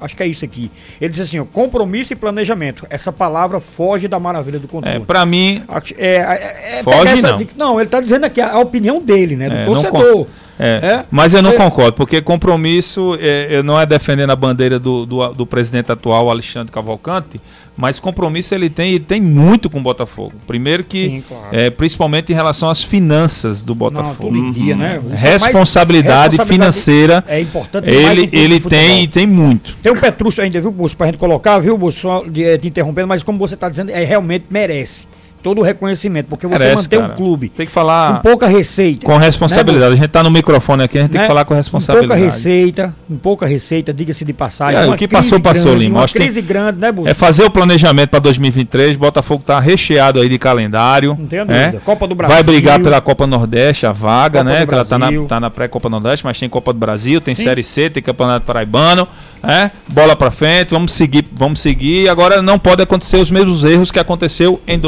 Acho 0.00 0.16
que 0.16 0.22
é 0.22 0.26
isso 0.26 0.44
aqui. 0.44 0.70
Ele 1.00 1.10
disse 1.10 1.22
assim: 1.22 1.38
ó, 1.38 1.44
compromisso 1.46 2.12
e 2.12 2.16
planejamento. 2.16 2.84
Essa 2.90 3.10
palavra 3.10 3.58
foge 3.60 4.06
da 4.06 4.18
maravilha 4.18 4.58
do 4.58 4.66
É, 4.66 4.68
controle. 4.68 5.00
pra 5.00 5.24
mim, 5.24 5.62
Acho- 5.66 5.94
É, 5.96 6.16
é, 6.16 6.78
é, 6.80 6.82
Foge, 6.82 7.08
essa 7.08 7.30
não. 7.30 7.38
de- 7.38 7.48
não, 7.56 7.80
ele 7.80 7.88
tá 7.88 8.00
dizendo 8.00 8.24
aqui 8.24 8.40
a, 8.40 8.52
a 8.52 8.58
opinião 8.58 9.00
dele, 9.00 9.34
né? 9.36 9.48
Do 9.48 9.56
É, 9.56 9.64
torcedor. 9.64 10.26
é, 10.58 10.68
É? 10.82 11.04
mas 11.10 11.32
eu 11.32 11.40
não 11.40 11.52
É. 11.52 11.56
concordo, 11.56 11.92
porque 11.94 12.20
compromisso 12.20 13.16
é, 13.18 13.46
eu 13.48 13.62
não 13.62 13.80
é 13.80 13.86
defendendo 13.86 14.30
a 14.30 14.36
bandeira 14.36 14.78
do, 14.78 15.06
do, 15.06 15.26
do 15.32 15.46
presidente 15.46 15.90
atual, 15.90 16.28
Alexandre 16.28 16.70
Cavalcante, 16.72 17.40
mas 17.76 17.98
compromisso 17.98 18.54
ele 18.54 18.70
tem 18.70 18.94
e 18.94 19.00
tem 19.00 19.20
muito 19.20 19.68
com 19.68 19.78
o 19.78 19.82
Botafogo. 19.82 20.32
Primeiro 20.46 20.84
que, 20.84 21.08
Sim, 21.08 21.24
claro. 21.26 21.46
é, 21.50 21.70
principalmente 21.70 22.30
em 22.32 22.34
relação 22.34 22.70
às 22.70 22.82
finanças 22.82 23.64
do 23.64 23.72
Não, 23.72 23.78
Botafogo. 23.78 24.36
em 24.36 24.52
dia, 24.52 24.76
né? 24.76 25.00
Isso 25.14 25.26
é 25.26 25.30
mais- 25.30 25.44
responsabilidade 25.44 26.36
financeira 26.44 27.24
É 27.26 27.40
importante 27.40 27.88
ele, 27.88 28.28
ele 28.32 28.60
tem 28.60 29.02
e 29.04 29.08
tem 29.08 29.26
muito. 29.26 29.76
Tem 29.82 29.92
um 29.92 29.96
Petrúcio 29.96 30.42
ainda, 30.42 30.60
viu, 30.60 30.70
Bolso, 30.70 30.96
pra 30.96 31.06
gente 31.06 31.18
colocar, 31.18 31.58
viu, 31.58 31.76
Bolso, 31.76 32.00
só 32.00 32.24
de, 32.24 32.58
te 32.58 32.68
interrompendo, 32.68 33.08
mas 33.08 33.22
como 33.22 33.38
você 33.38 33.56
tá 33.56 33.68
dizendo, 33.68 33.90
é, 33.90 34.04
realmente 34.04 34.44
merece 34.50 35.06
todo 35.44 35.58
o 35.60 35.62
reconhecimento, 35.62 36.26
porque 36.26 36.46
você 36.46 36.64
Merece, 36.64 36.84
manter 36.84 36.96
um 36.96 37.02
cara. 37.02 37.14
clube 37.14 37.48
Tem 37.50 37.66
que 37.66 37.72
com 37.72 37.74
falar 37.74 38.22
pouca 38.22 38.46
receita. 38.46 39.04
com 39.04 39.14
responsabilidade. 39.18 39.92
a 39.92 39.96
gente 39.96 40.08
tá 40.08 40.22
no 40.22 40.30
microfone 40.30 40.84
aqui, 40.84 40.96
a 40.96 41.02
gente 41.02 41.10
tem 41.10 41.20
né? 41.20 41.26
que 41.26 41.28
falar 41.28 41.44
com 41.44 41.50
Com 41.50 41.58
responsabilidade. 41.58 42.08
pouca 42.08 42.24
receita, 42.24 42.94
com 43.06 43.16
pouca 43.18 43.46
receita, 43.46 43.92
diga-se 43.92 44.24
de 44.24 44.32
passagem. 44.32 44.80
É, 44.80 44.86
o 44.86 44.96
que 44.96 45.06
passou, 45.06 45.38
passou, 45.38 45.72
grande, 45.72 45.84
Lima. 45.84 45.98
Uma 45.98 46.04
Acho 46.04 46.14
crise 46.14 46.40
grande, 46.40 46.80
né, 46.80 46.90
Bolso? 46.90 47.10
É 47.10 47.14
fazer 47.14 47.44
o 47.44 47.50
planejamento 47.50 48.08
para 48.08 48.20
2023. 48.20 48.96
Botafogo 48.96 49.44
tá 49.46 49.60
recheado 49.60 50.18
aí 50.18 50.30
de 50.30 50.38
calendário. 50.38 51.14
Não 51.18 51.26
tenha 51.26 51.44
né? 51.44 51.66
dúvida. 51.66 51.82
Copa 51.84 52.08
do 52.08 52.14
Brasil. 52.14 52.34
Vai 52.34 52.42
brigar 52.42 52.80
pela 52.80 53.00
Copa 53.02 53.26
Nordeste, 53.26 53.84
a 53.84 53.92
vaga, 53.92 54.38
Copa 54.38 54.50
né? 54.50 54.66
Que 54.66 54.74
ela 54.74 54.84
tá 54.86 54.98
na, 54.98 55.10
tá 55.28 55.38
na 55.38 55.50
pré-Copa 55.50 55.90
Nordeste, 55.90 56.24
mas 56.24 56.40
tem 56.40 56.48
Copa 56.48 56.72
do 56.72 56.78
Brasil, 56.78 57.20
tem 57.20 57.34
Sim. 57.34 57.42
Série 57.44 57.62
C, 57.62 57.90
tem 57.90 58.02
Campeonato 58.02 58.46
Paraibano, 58.46 59.06
né? 59.42 59.70
Bola 59.88 60.16
pra 60.16 60.30
frente, 60.30 60.70
vamos 60.70 60.92
seguir, 60.94 61.26
vamos 61.32 61.60
seguir. 61.60 62.08
Agora 62.08 62.40
não 62.40 62.58
pode 62.58 62.80
acontecer 62.82 63.18
os 63.18 63.30
mesmos 63.30 63.62
erros 63.62 63.92
que 63.92 63.98
aconteceu 63.98 64.58
em 64.66 64.78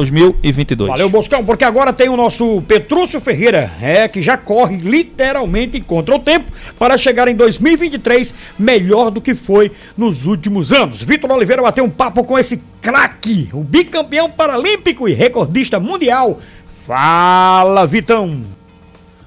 2022. 0.52 0.88
Valeu, 0.88 1.08
Boscão, 1.08 1.44
porque 1.44 1.64
agora 1.64 1.92
tem 1.92 2.08
o 2.08 2.16
nosso 2.16 2.62
Petrúcio 2.62 3.20
Ferreira, 3.20 3.72
é, 3.80 4.06
que 4.06 4.22
já 4.22 4.36
corre 4.36 4.76
literalmente 4.76 5.80
contra 5.80 6.14
o 6.14 6.18
tempo 6.18 6.50
para 6.78 6.96
chegar 6.96 7.28
em 7.28 7.34
2023 7.34 8.34
melhor 8.58 9.10
do 9.10 9.20
que 9.20 9.34
foi 9.34 9.72
nos 9.96 10.26
últimos 10.26 10.72
anos. 10.72 11.02
Vitor 11.02 11.30
Oliveira 11.30 11.62
bateu 11.62 11.84
um 11.84 11.90
papo 11.90 12.24
com 12.24 12.38
esse 12.38 12.62
craque, 12.80 13.48
o 13.52 13.62
bicampeão 13.62 14.30
paralímpico 14.30 15.08
e 15.08 15.12
recordista 15.12 15.80
mundial. 15.80 16.40
Fala, 16.84 17.86
Vitão! 17.86 18.42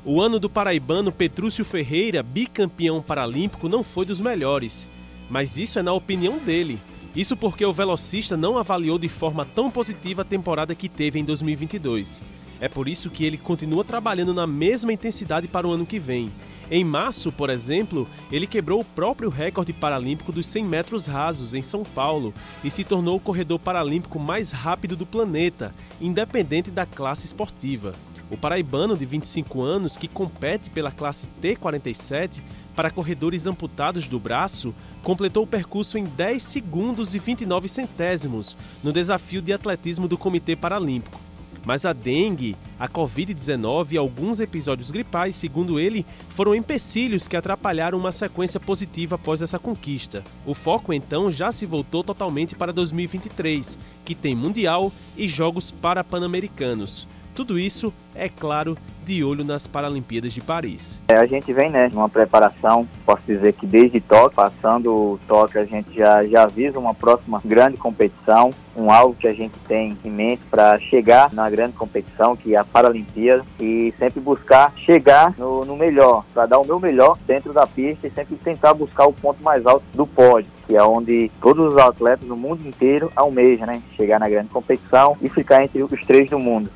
O 0.06 0.22
ano 0.22 0.40
do 0.40 0.50
paraibano 0.50 1.12
Petrúcio 1.12 1.66
Ferreira, 1.66 2.24
bicampeão 2.24 3.02
paralímpico, 3.02 3.68
não 3.68 3.84
foi 3.84 4.06
dos 4.06 4.20
melhores. 4.20 4.88
Mas 5.30 5.58
isso 5.58 5.78
é 5.78 5.84
na 5.84 5.94
opinião 5.94 6.38
dele. 6.38 6.80
Isso 7.16 7.36
porque 7.36 7.66
o 7.66 7.74
velocista 7.74 8.38
não 8.38 8.58
avaliou 8.58 9.00
de 9.00 9.10
forma 9.10 9.44
tão 9.44 9.72
positiva 9.72 10.22
a 10.22 10.26
temporada 10.26 10.76
que 10.76 10.88
teve 10.88 11.20
em 11.20 11.26
2022. 11.26 12.22
É 12.62 12.68
por 12.68 12.88
isso 12.88 13.10
que 13.10 13.24
ele 13.24 13.38
continua 13.38 13.84
trabalhando 13.84 14.34
na 14.34 14.46
mesma 14.46 14.94
intensidade 14.94 15.48
para 15.48 15.68
o 15.68 15.72
ano 15.72 15.86
que 15.86 15.98
vem. 15.98 16.30
Em 16.70 16.84
março, 16.84 17.32
por 17.32 17.50
exemplo, 17.50 18.08
ele 18.32 18.46
quebrou 18.46 18.82
o 18.82 18.86
próprio 18.86 19.30
recorde 19.30 19.74
paralímpico 19.74 20.32
dos 20.32 20.46
100 20.48 20.66
metros 20.66 21.08
rasos 21.08 21.56
em 21.56 21.64
São 21.64 21.84
Paulo 21.84 22.32
e 22.64 22.70
se 22.70 22.84
tornou 22.84 23.18
o 23.18 23.20
corredor 23.20 23.58
paralímpico 23.58 24.20
mais 24.20 24.52
rápido 24.52 24.96
do 24.96 25.06
planeta, 25.06 25.74
independente 26.00 26.70
da 26.70 26.86
classe 26.86 27.26
esportiva. 27.26 27.96
O 28.30 28.38
paraibano 28.38 28.96
de 28.96 29.04
25 29.04 29.62
anos, 29.64 29.98
que 29.98 30.08
compete 30.08 30.70
pela 30.70 30.92
classe 30.92 31.28
T47 31.42 32.40
para 32.80 32.90
corredores 32.90 33.46
amputados 33.46 34.08
do 34.08 34.18
braço, 34.18 34.74
completou 35.04 35.44
o 35.44 35.48
percurso 35.48 35.98
em 35.98 36.06
10 36.06 36.42
segundos 36.42 37.14
e 37.14 37.20
29 37.20 37.68
centésimos 37.68 38.56
no 38.82 38.94
desafio 38.94 39.42
de 39.42 39.52
atletismo 39.52 40.08
do 40.08 40.18
Comitê 40.18 40.56
Paralímpico. 40.56 41.20
Mas 41.66 41.86
a 41.86 41.92
dengue, 41.92 42.56
a 42.80 42.88
Covid-19 42.88 43.92
e 43.92 43.98
alguns 43.98 44.40
episódios 44.40 44.92
gripais, 44.92 45.36
segundo 45.36 45.78
ele, 45.78 46.06
foram 46.30 46.56
empecilhos 46.56 47.28
que 47.28 47.36
atrapalharam 47.36 47.98
uma 47.98 48.14
sequência 48.14 48.62
positiva 48.62 49.16
após 49.16 49.42
essa 49.42 49.60
conquista. 49.60 50.24
O 50.46 50.54
foco 50.54 50.94
então 50.94 51.30
já 51.30 51.52
se 51.52 51.66
voltou 51.66 52.02
totalmente 52.02 52.56
para 52.56 52.72
2023, 52.72 53.78
que 54.06 54.16
tem 54.16 54.34
Mundial 54.34 54.90
e 55.18 55.28
Jogos 55.28 55.70
Parapan-Americanos. 55.70 57.06
Tudo 57.36 57.60
isso, 57.60 57.94
é 58.16 58.30
claro, 58.30 58.78
de 59.10 59.24
olho 59.24 59.44
nas 59.44 59.66
Paralimpíadas 59.66 60.32
de 60.32 60.40
Paris. 60.40 61.00
É, 61.08 61.16
a 61.16 61.26
gente 61.26 61.52
vem, 61.52 61.70
né, 61.70 61.90
numa 61.92 62.08
preparação, 62.08 62.88
posso 63.04 63.24
dizer 63.26 63.54
que 63.54 63.66
desde 63.66 64.00
Tóquio, 64.00 64.36
passando 64.36 64.94
o 64.94 65.20
Tóquio, 65.28 65.62
a 65.62 65.66
gente 65.66 65.92
já, 65.96 66.24
já 66.24 66.46
visa 66.46 66.78
uma 66.78 66.94
próxima 66.94 67.42
grande 67.44 67.76
competição, 67.76 68.52
um 68.78 68.92
alvo 68.92 69.16
que 69.16 69.28
a 69.28 69.34
gente 69.34 69.58
tem 69.68 69.98
em 70.06 70.12
mente 70.12 70.44
para 70.50 70.78
chegar 70.80 71.34
na 71.34 71.50
grande 71.50 71.74
competição, 71.74 72.36
que 72.36 72.54
é 72.54 72.60
a 72.60 72.64
Paralimpíada, 72.64 73.44
e 73.60 73.92
sempre 73.98 74.20
buscar 74.20 74.72
chegar 74.78 75.34
no, 75.38 75.66
no 75.66 75.76
melhor, 75.76 76.24
para 76.32 76.46
dar 76.46 76.60
o 76.60 76.66
meu 76.66 76.80
melhor 76.80 77.18
dentro 77.26 77.52
da 77.52 77.66
pista 77.66 78.08
e 78.08 78.12
sempre 78.12 78.36
tentar 78.36 78.76
buscar 78.76 79.08
o 79.08 79.14
ponto 79.14 79.42
mais 79.42 79.66
alto 79.66 79.84
do 79.92 80.06
pódio, 80.06 80.52
que 80.68 80.76
é 80.76 80.84
onde 80.84 81.32
todos 81.42 81.74
os 81.74 81.78
atletas 81.80 82.28
no 82.28 82.38
mundo 82.38 82.66
inteiro 82.68 83.12
almejam, 83.16 83.66
né, 83.66 83.82
chegar 83.98 84.20
na 84.20 84.30
grande 84.30 84.50
competição 84.50 85.18
e 85.20 85.28
ficar 85.28 85.64
entre 85.64 85.82
os 85.82 86.06
três 86.06 86.30
do 86.30 86.38
mundo. 86.38 86.70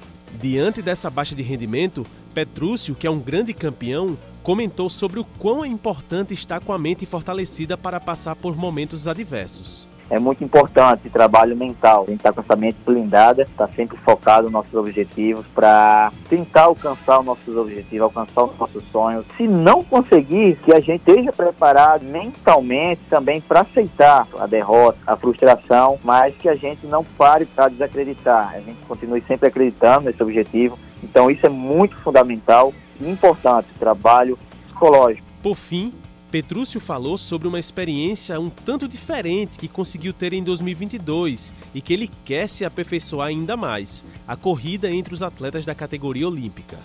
Diante 0.43 0.81
dessa 0.81 1.09
baixa 1.09 1.33
de 1.33 1.41
rendimento, 1.41 2.05
Petrúcio, 2.33 2.93
que 2.95 3.07
é 3.07 3.09
um 3.09 3.17
grande 3.17 3.53
campeão, 3.53 4.17
comentou 4.43 4.89
sobre 4.89 5.17
o 5.17 5.23
quão 5.23 5.63
é 5.63 5.69
importante 5.69 6.33
estar 6.33 6.59
com 6.59 6.73
a 6.73 6.77
mente 6.77 7.05
fortalecida 7.05 7.77
para 7.77 7.97
passar 7.97 8.35
por 8.35 8.53
momentos 8.53 9.07
adversos. 9.07 9.87
É 10.09 10.19
muito 10.19 10.43
importante 10.43 11.09
trabalho 11.09 11.55
mental. 11.55 12.03
A 12.03 12.05
gente 12.07 12.17
está 12.17 12.31
com 12.31 12.41
essa 12.41 12.55
mente 12.55 12.77
blindada, 12.85 13.43
está 13.43 13.67
sempre 13.67 13.97
focado 13.97 14.43
nos 14.43 14.51
nossos 14.51 14.73
objetivos 14.73 15.45
para 15.53 16.11
tentar 16.29 16.63
alcançar 16.63 17.19
os 17.19 17.25
nossos 17.25 17.55
objetivos, 17.55 18.03
alcançar 18.03 18.43
os 18.43 18.57
nossos 18.57 18.83
sonhos. 18.91 19.25
Se 19.37 19.47
não 19.47 19.83
conseguir, 19.83 20.57
que 20.57 20.73
a 20.73 20.79
gente 20.79 21.09
esteja 21.09 21.31
preparado 21.31 22.03
mentalmente 22.03 23.01
também 23.09 23.41
para 23.41 23.61
aceitar 23.61 24.27
a 24.39 24.45
derrota, 24.45 24.97
a 25.05 25.15
frustração, 25.15 25.99
mas 26.03 26.35
que 26.35 26.49
a 26.49 26.55
gente 26.55 26.85
não 26.87 27.03
pare 27.03 27.45
para 27.45 27.69
desacreditar. 27.69 28.53
A 28.55 28.59
gente 28.59 28.85
continue 28.87 29.21
sempre 29.21 29.47
acreditando 29.47 30.05
nesse 30.05 30.21
objetivo. 30.21 30.77
Então 31.03 31.29
isso 31.29 31.45
é 31.45 31.49
muito 31.49 31.95
fundamental 31.97 32.73
e 32.99 33.09
importante, 33.09 33.67
trabalho 33.79 34.37
psicológico. 34.65 35.27
Por 35.41 35.55
fim, 35.55 35.93
Petrúcio 36.33 36.79
falou 36.79 37.15
sobre 37.15 37.47
uma 37.47 37.59
experiência 37.59 38.39
um 38.39 38.49
tanto 38.49 38.87
diferente 38.87 39.55
que 39.55 39.67
conseguiu 39.67 40.11
ter 40.11 40.33
em 40.33 40.41
2022 40.41 41.53
e 41.75 41.79
que 41.79 41.93
ele 41.93 42.09
quer 42.25 42.49
se 42.49 42.65
aperfeiçoar 42.65 43.27
ainda 43.27 43.55
mais: 43.55 44.03
a 44.27 44.35
corrida 44.35 44.89
entre 44.89 45.13
os 45.13 45.21
atletas 45.21 45.63
da 45.63 45.75
categoria 45.75 46.27
olímpica. 46.27 46.79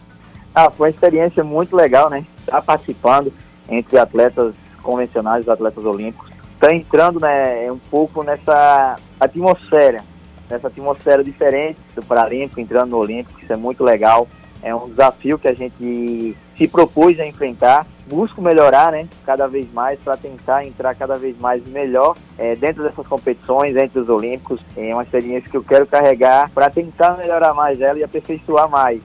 Ah, 0.54 0.70
foi 0.70 0.88
uma 0.88 0.90
experiência 0.90 1.42
muito 1.42 1.74
legal, 1.74 2.10
né? 2.10 2.26
Estar 2.40 2.60
participando 2.60 3.32
entre 3.70 3.96
atletas 3.96 4.54
convencionais 4.82 5.46
e 5.46 5.50
atletas 5.50 5.82
olímpicos. 5.82 6.28
Está 6.52 6.74
entrando 6.74 7.18
né, 7.18 7.72
um 7.72 7.78
pouco 7.78 8.22
nessa 8.22 8.98
atmosfera, 9.18 10.04
nessa 10.50 10.68
atmosfera 10.68 11.24
diferente 11.24 11.78
do 11.94 12.02
Paralímpico, 12.02 12.60
entrando 12.60 12.90
no 12.90 12.98
Olímpico, 12.98 13.40
isso 13.40 13.50
é 13.50 13.56
muito 13.56 13.82
legal. 13.82 14.28
É 14.62 14.74
um 14.74 14.90
desafio 14.90 15.38
que 15.38 15.48
a 15.48 15.54
gente 15.54 16.36
se 16.58 16.68
propôs 16.68 17.18
a 17.18 17.26
enfrentar 17.26 17.86
busco 18.08 18.40
melhorar, 18.40 18.90
né, 18.90 19.06
cada 19.24 19.46
vez 19.46 19.70
mais 19.72 20.00
para 20.00 20.16
tentar 20.16 20.64
entrar 20.64 20.94
cada 20.94 21.16
vez 21.16 21.38
mais 21.38 21.64
melhor 21.66 22.16
é, 22.38 22.56
dentro 22.56 22.82
dessas 22.82 23.06
competições, 23.06 23.76
entre 23.76 24.00
os 24.00 24.08
Olímpicos. 24.08 24.60
É 24.76 24.92
uma 24.94 25.02
experiência 25.02 25.48
que 25.48 25.56
eu 25.56 25.62
quero 25.62 25.86
carregar 25.86 26.50
para 26.50 26.70
tentar 26.70 27.16
melhorar 27.16 27.54
mais 27.54 27.80
ela 27.80 27.98
e 27.98 28.02
aperfeiçoar 28.02 28.68
mais. 28.68 29.02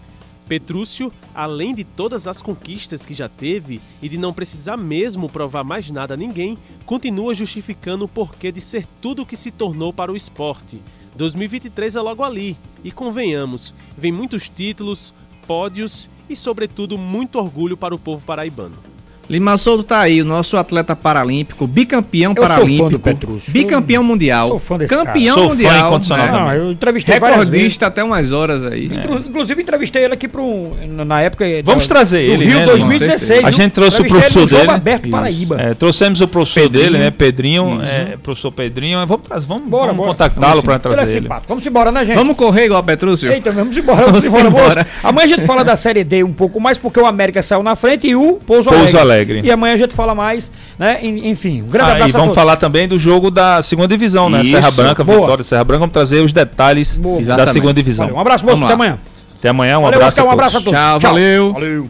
Petrúcio, 0.48 1.12
além 1.34 1.74
de 1.74 1.84
todas 1.84 2.28
as 2.28 2.42
conquistas 2.42 3.06
que 3.06 3.14
já 3.14 3.30
teve 3.30 3.82
e 4.02 4.10
de 4.10 4.18
não 4.18 4.34
precisar 4.34 4.78
mesmo 4.78 5.30
provar 5.30 5.64
mais 5.64 5.90
nada 5.90 6.14
a 6.14 6.18
ninguém, 6.18 6.58
continua 6.86 7.34
justificando 7.34 8.06
o 8.06 8.10
porquê 8.10 8.52
de 8.52 8.60
ser 8.60 8.86
tudo 9.02 9.22
o 9.22 9.26
que 9.26 9.38
se 9.38 9.52
tornou 9.52 9.94
para 9.94 10.12
o 10.12 10.16
esporte. 10.16 10.82
2023 11.16 11.96
é 11.96 12.02
logo 12.02 12.24
ali, 12.24 12.58
e 12.84 12.92
convenhamos, 12.92 13.74
vem 13.96 14.12
muitos 14.12 14.50
títulos, 14.50 15.14
pódios 15.48 16.10
e, 16.30 16.36
sobretudo, 16.36 16.98
muito 16.98 17.40
orgulho 17.40 17.76
para 17.76 17.94
o 17.96 18.00
povo 18.00 18.26
paraibano. 18.26 18.93
Lima 19.30 19.58
Souto 19.58 19.84
tá 19.84 20.02
aí, 20.02 20.22
o 20.22 20.26
nosso 20.26 20.58
atleta 20.58 20.96
paralímpico, 20.96 21.66
bicampeão 21.66 22.34
eu 22.36 22.44
paralímpico, 22.44 23.02
bicampeão 23.48 24.04
mundial, 24.04 24.50
sou 24.50 24.60
fã 24.60 24.78
desse 24.78 24.94
campeão 24.94 25.36
cara. 25.36 25.48
mundial, 25.48 25.72
sou 25.72 25.80
fã 25.80 25.88
incondicional 25.88 26.28
é, 26.28 26.32
não, 26.32 26.54
eu 26.54 26.72
entrevistei 26.72 27.14
recordista 27.16 27.88
até 27.88 28.04
umas 28.04 28.32
horas 28.32 28.66
aí. 28.66 28.92
É. 28.92 29.28
Inclusive 29.28 29.62
entrevistei 29.62 30.04
ele 30.04 30.14
aqui 30.14 30.28
para 30.28 30.42
um, 30.42 30.76
na 31.06 31.22
época 31.22 31.46
Vamos 31.64 31.88
da, 31.88 31.96
trazer 31.96 32.22
ele, 32.22 32.46
Rio 32.46 32.60
né, 32.60 32.66
2016. 32.66 33.46
A 33.46 33.52
gente 33.52 33.72
trouxe 33.72 34.02
o 34.02 34.06
professor 34.06 34.42
ele 34.42 34.50
dele, 34.50 34.62
jogo 34.62 34.72
aberto 34.72 35.10
Paraíba. 35.10 35.62
É, 35.62 35.74
trouxemos 35.74 36.22
o 36.22 36.28
professor 36.28 36.62
Pedrinho. 36.62 36.92
dele, 36.92 36.98
né, 37.04 37.12
Pedrinho, 37.12 37.82
é, 37.82 38.18
professor 38.22 38.52
Pedrinho. 38.52 39.06
Vamos, 39.06 39.46
vamos, 39.46 39.70
bora, 39.70 39.94
vamos 39.94 40.08
contactá-lo 40.08 40.64
para 40.64 40.80
trazer 40.80 41.18
ele. 41.18 41.28
É. 41.28 41.42
Vamos 41.48 41.66
embora, 41.66 41.92
né, 41.92 42.04
gente? 42.04 42.16
Vamos 42.16 42.36
correr 42.36 42.66
igual 42.66 42.82
a 42.82 42.84
Petrúcio? 42.84 43.32
Eita, 43.32 43.52
vamos 43.52 43.78
embora, 43.78 44.06
vamos, 44.06 44.26
embora. 44.26 44.48
embora. 44.48 44.88
Amanhã 45.02 45.26
a 45.26 45.28
gente 45.28 45.46
fala 45.46 45.64
da 45.64 45.76
Série 45.76 46.04
D 46.04 46.24
um 46.24 46.34
pouco 46.34 46.60
mais 46.60 46.78
porque 46.78 47.00
o 47.00 47.06
América 47.06 47.42
saiu 47.42 47.64
na 47.64 47.76
frente 47.76 48.08
e 48.08 48.16
o 48.16 48.34
Pouso, 48.46 48.70
Pouso 48.70 48.98
Alegre. 49.14 49.42
E 49.44 49.52
amanhã 49.52 49.74
a 49.74 49.78
gente 49.78 49.94
fala 49.94 50.14
mais 50.14 50.52
né? 50.78 51.00
Enfim, 51.04 51.62
um 51.62 51.68
grande 51.68 51.92
ah, 51.92 51.94
abraço. 51.94 52.18
E 52.18 52.20
vamos 52.20 52.36
falar 52.36 52.58
também 52.58 52.88
do 52.88 52.98
jogo 52.98 53.30
da 53.30 53.62
segunda 53.62 53.88
divisão, 53.88 54.30
né? 54.30 54.42
Isso, 54.42 54.52
Serra 54.52 54.72
Branca, 54.72 55.04
boa. 55.04 55.22
Vitória 55.22 55.44
Serra 55.44 55.64
Branca. 55.64 55.80
Vamos 55.80 55.94
trazer 55.94 56.22
os 56.22 56.34
detalhes 56.34 56.98
boa. 56.98 57.22
da 57.22 57.46
segunda 57.46 57.74
divisão. 57.74 58.06
Valeu, 58.06 58.18
um 58.18 58.22
abraço, 58.22 58.46
moço. 58.46 58.64
Até 58.64 58.74
amanhã. 58.74 59.00
Até 59.38 59.50
amanhã, 59.50 59.78
um 59.78 59.84
valeu, 59.84 60.00
abraço. 60.00 60.24
um 60.24 60.30
abraço 60.30 60.58
a 60.58 60.62
todos. 60.62 60.80
Tchau, 60.80 61.00
Tchau. 61.00 61.12
valeu. 61.12 61.54
Valeu. 61.54 61.90